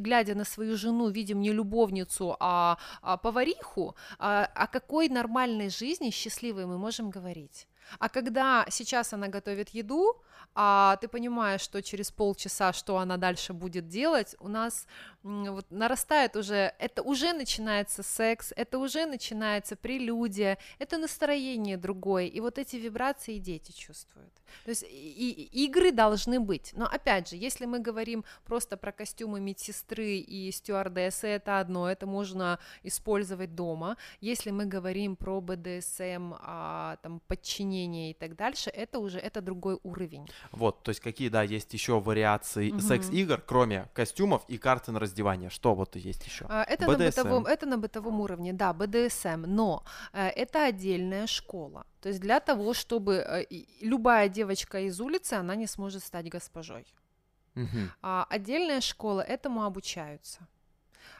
[0.00, 2.76] глядя на свою жену, видим не любовницу, а,
[3.22, 7.66] повариху, о какой нормальной жизни счастливой мы можем говорить?
[7.98, 10.16] А когда сейчас она готовит еду,
[10.54, 14.86] а ты понимаешь, что через полчаса, что она дальше будет делать, у нас
[15.24, 22.40] вот нарастает уже, это уже начинается секс, это уже начинается прелюдия, это настроение другое, и
[22.40, 24.32] вот эти вибрации дети чувствуют.
[24.64, 26.72] То есть и, и- игры должны быть.
[26.76, 32.06] Но опять же, если мы говорим просто про костюмы медсестры и стюардессы, это одно, это
[32.06, 33.96] можно использовать дома.
[34.20, 39.78] Если мы говорим про БДСМ, а, там, подчинение и так дальше, это уже это другой
[39.82, 40.28] уровень.
[40.52, 42.80] Вот, то есть какие, да, есть еще вариации Мгм.
[42.80, 45.50] секс-игр, кроме костюмов и карты на раздевание.
[45.50, 46.46] Что вот есть еще?
[46.48, 47.06] А, Это на, BDSM.
[47.06, 49.82] бытовом, это на бытовом уровне, да, БДСМ, но
[50.12, 51.84] э, это отдельная школа.
[52.00, 53.46] То есть для того, чтобы э,
[53.80, 56.84] любая девочка из улицы, она не сможет стать госпожой.
[58.02, 60.38] А отдельная школа этому обучаются.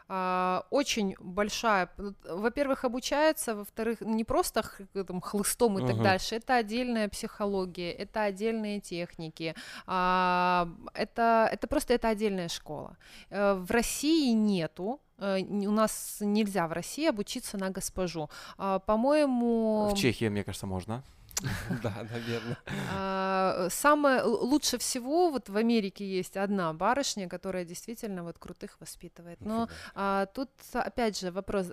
[0.06, 1.89] А, очень большая,
[2.28, 4.62] во-первых, обучаются, во-вторых, не просто
[5.06, 6.05] там, хлыстом и так Мгм.
[6.05, 9.55] дальше, это отдельная психология, это отдельные техники,
[9.86, 12.97] а, это, это просто это отдельная школа.
[13.31, 18.28] Э, В России нету, э, у нас нельзя в России обучиться на госпожу.
[18.59, 21.02] А, По-моему, В Чехии, мне кажется, можно.
[21.82, 22.56] Да, наверное.
[22.93, 29.40] а, Самое лучше всего вот в Америке есть одна барышня, которая действительно вот крутых воспитывает.
[29.40, 31.69] Но а, тут опять же вопрос,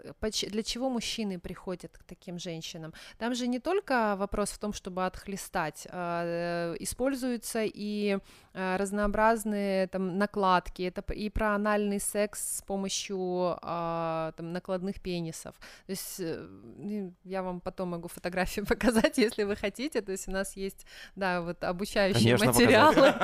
[0.49, 2.93] для чего мужчины приходят к таким женщинам?
[3.17, 8.17] Там же не только вопрос в том, чтобы отхлестать, а, используются и
[8.53, 15.55] разнообразные там накладки, это и про анальный секс с помощью а, там накладных пенисов.
[15.85, 20.01] То есть э, я вам потом могу фотографии показать, если вы хотите.
[20.01, 23.13] То есть у нас есть, да, вот обучающие Конечно, материалы.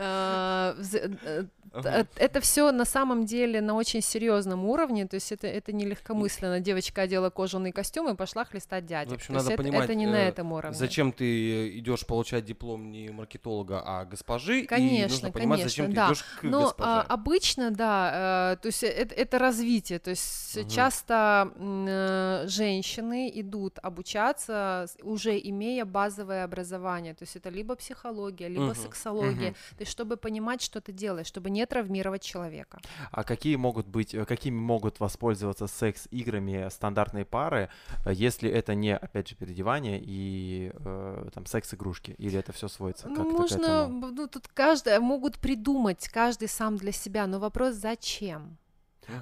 [0.00, 1.44] А, э.
[1.82, 5.84] Т- Это все на самом деле на очень серьезном уровне, то есть это, это не
[5.84, 6.60] легкомысленно.
[6.60, 9.12] Девочка одела кожаный костюм и пошла хлестать дядек.
[9.12, 10.76] В общем, То есть надо это, понимать, это не на э, этом уровне.
[10.76, 14.60] Зачем ты идешь получать диплом не маркетолога, а госпожи?
[14.62, 16.06] и Конечно, нужно понимать, конечно, зачем да.
[16.06, 16.90] ты идешь к Но госпоже.
[16.90, 23.78] а, обычно, да, э, то есть это, это развитие, то есть часто э, женщины идут
[23.82, 29.76] обучаться, уже имея базовое образование, то есть это либо психология, либо Мгм, сексология, мгм.
[29.76, 32.78] то есть чтобы понимать, что ты делаешь, чтобы не травмировать человека.
[33.12, 37.68] А какие могут быть, э, какими могут воспользоваться секс-играми стандартные пары,
[38.06, 42.14] э, если это не, опять же, переодевание и э, там секс-игрушки?
[42.18, 44.00] Или это все сводится как-то к можно, этому?
[44.00, 48.56] б- ну, тут каждый, могут придумать, каждый сам для себя, но вопрос зачем?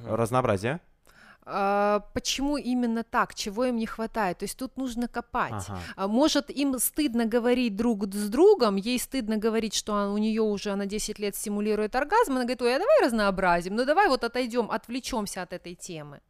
[0.04, 0.80] Разнообразие?
[1.48, 3.34] А, почему именно так?
[3.34, 4.38] Чего им не хватает?
[4.38, 5.52] То есть тут нужно копать.
[5.68, 5.78] Ага.
[5.96, 10.70] А Может, им стыдно говорить друг с другом, ей стыдно говорить, что у нее уже
[10.72, 14.70] она 10 лет стимулирует оргазм, она говорит, ой, а давай разнообразим, ну давай вот отойдем,
[14.72, 16.20] отвлечемся от этой темы.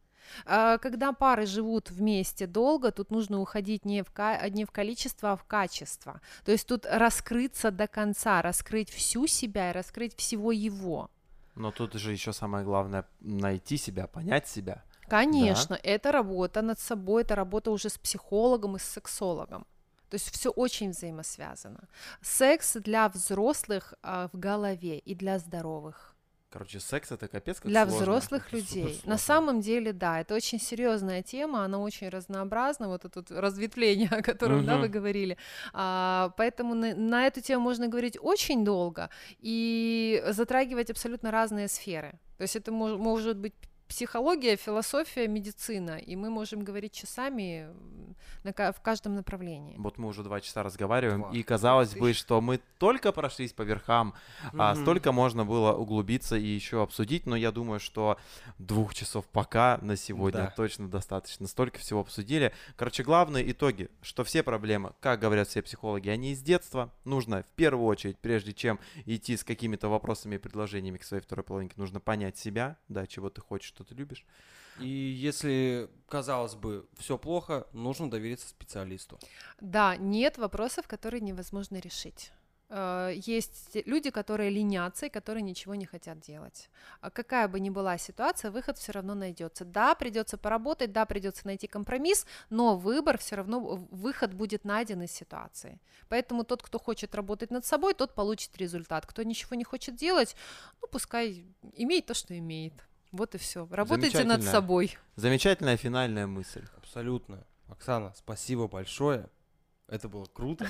[0.45, 5.31] А, Когда пары живут вместе долго, тут нужно уходить не в, ка- не в количество,
[5.31, 6.21] а в качество.
[6.45, 11.09] То есть тут раскрыться до конца, раскрыть всю себя и раскрыть всего его.
[11.55, 14.83] Но тут же еще самое главное найти себя, понять себя.
[15.07, 19.65] Конечно, это работа над собой, это работа уже с психологом и с сексологом.
[20.09, 21.87] То есть все очень взаимосвязано.
[22.21, 26.13] Секс для взрослых а, в голове и для здоровых.
[26.49, 28.01] Короче, секс это капец как для сложно.
[28.01, 29.01] взрослых Это людей.
[29.03, 34.07] На самом деле, да, это очень серьезная тема, она очень разнообразна, вот это вот разветвление,
[34.11, 35.37] о котором да, вы говорили.
[35.73, 39.09] А, поэтому на, на эту тему можно говорить очень долго
[39.39, 42.17] и затрагивать абсолютно разные сферы.
[42.37, 43.53] То есть это мож- может быть
[43.87, 47.67] психология, философия, медицина, и мы можем говорить часами
[48.43, 49.75] на в каждом направлении.
[49.77, 51.31] Вот мы уже два часа разговариваем, Два.
[51.31, 54.13] и казалось Ты бы, что мы только прошлись по верхам,
[54.53, 54.81] а Мгм.
[54.81, 58.17] столько можно было углубиться и еще обсудить, но я думаю, что
[58.57, 60.53] двух часов пока на сегодня Да.
[60.55, 61.47] точно достаточно.
[61.47, 62.53] Столько всего обсудили.
[62.75, 66.91] Короче, главные итоги, что все проблемы, как говорят все психологи, они из детства.
[67.05, 71.43] Нужно в первую очередь, прежде чем идти с какими-то вопросами и предложениями к своей второй
[71.43, 74.25] половинке, нужно понять себя, да, чего ты хочешь, что ты любишь.
[74.79, 79.19] И если, казалось бы, все плохо, нужно довериться специалисту.
[79.61, 82.31] Да, нет вопросов, которые невозможно решить.
[82.69, 86.69] Э, Есть люди, которые ленятся и которые ничего не хотят делать.
[87.01, 89.65] А Какая бы ни была ситуация, выход все равно найдется.
[89.65, 93.59] Да, придется поработать, да, придется найти компромисс, но выбор все равно,
[93.91, 95.79] выход будет найден из ситуации.
[96.09, 99.05] Поэтому тот, кто хочет работать над собой, тот получит результат.
[99.05, 100.35] Кто ничего не хочет делать,
[100.81, 102.73] ну пускай имеет то, что имеет.
[103.17, 103.67] Вот и все.
[103.71, 104.95] Работайте над собой.
[105.15, 106.63] Замечательная финальная мысль.
[106.77, 107.43] Абсолютно.
[107.67, 109.27] Оксана, спасибо большое.
[109.87, 110.67] Это было круто.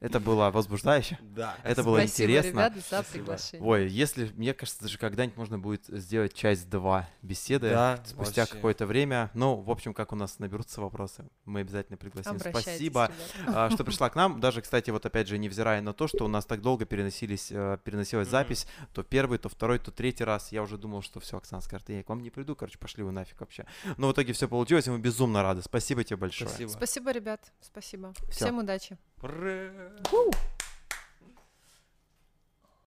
[0.00, 1.18] Это было возбуждающе.
[1.20, 1.56] Да.
[1.64, 2.48] Это было Спасибо, интересно.
[2.50, 3.12] ребят, за Спасибо.
[3.12, 3.68] приглашение.
[3.68, 8.86] Ой, если, мне кажется, даже когда-нибудь можно будет сделать часть 2 беседы Да, спустя какое-то
[8.86, 9.30] время.
[9.34, 12.38] Ну, в общем, как у нас наберутся вопросы, мы обязательно пригласим.
[12.38, 13.10] Спасибо,
[13.40, 13.56] ребят.
[13.56, 14.38] а, что пришла к нам.
[14.40, 17.78] Даже, кстати, вот опять же, невзирая на то, что у нас так долго переносились, э,
[17.82, 18.32] переносилась Мгм.
[18.32, 21.88] запись, то первый, то второй, то третий раз, я уже думал, что все, Оксана скажет,
[21.88, 23.66] я к вам не приду, короче, пошли вы нафиг вообще.
[23.96, 25.62] Но в итоге все получилось, и мы безумно рады.
[25.62, 26.48] Спасибо тебе большое.
[26.48, 26.68] Спасибо.
[26.68, 27.52] Спасибо, ребят.
[27.60, 28.12] Спасибо.
[28.30, 28.44] Всё.
[28.46, 28.96] Всем удачи.
[29.20, 29.87] Ура!
[30.08, 30.30] Фу.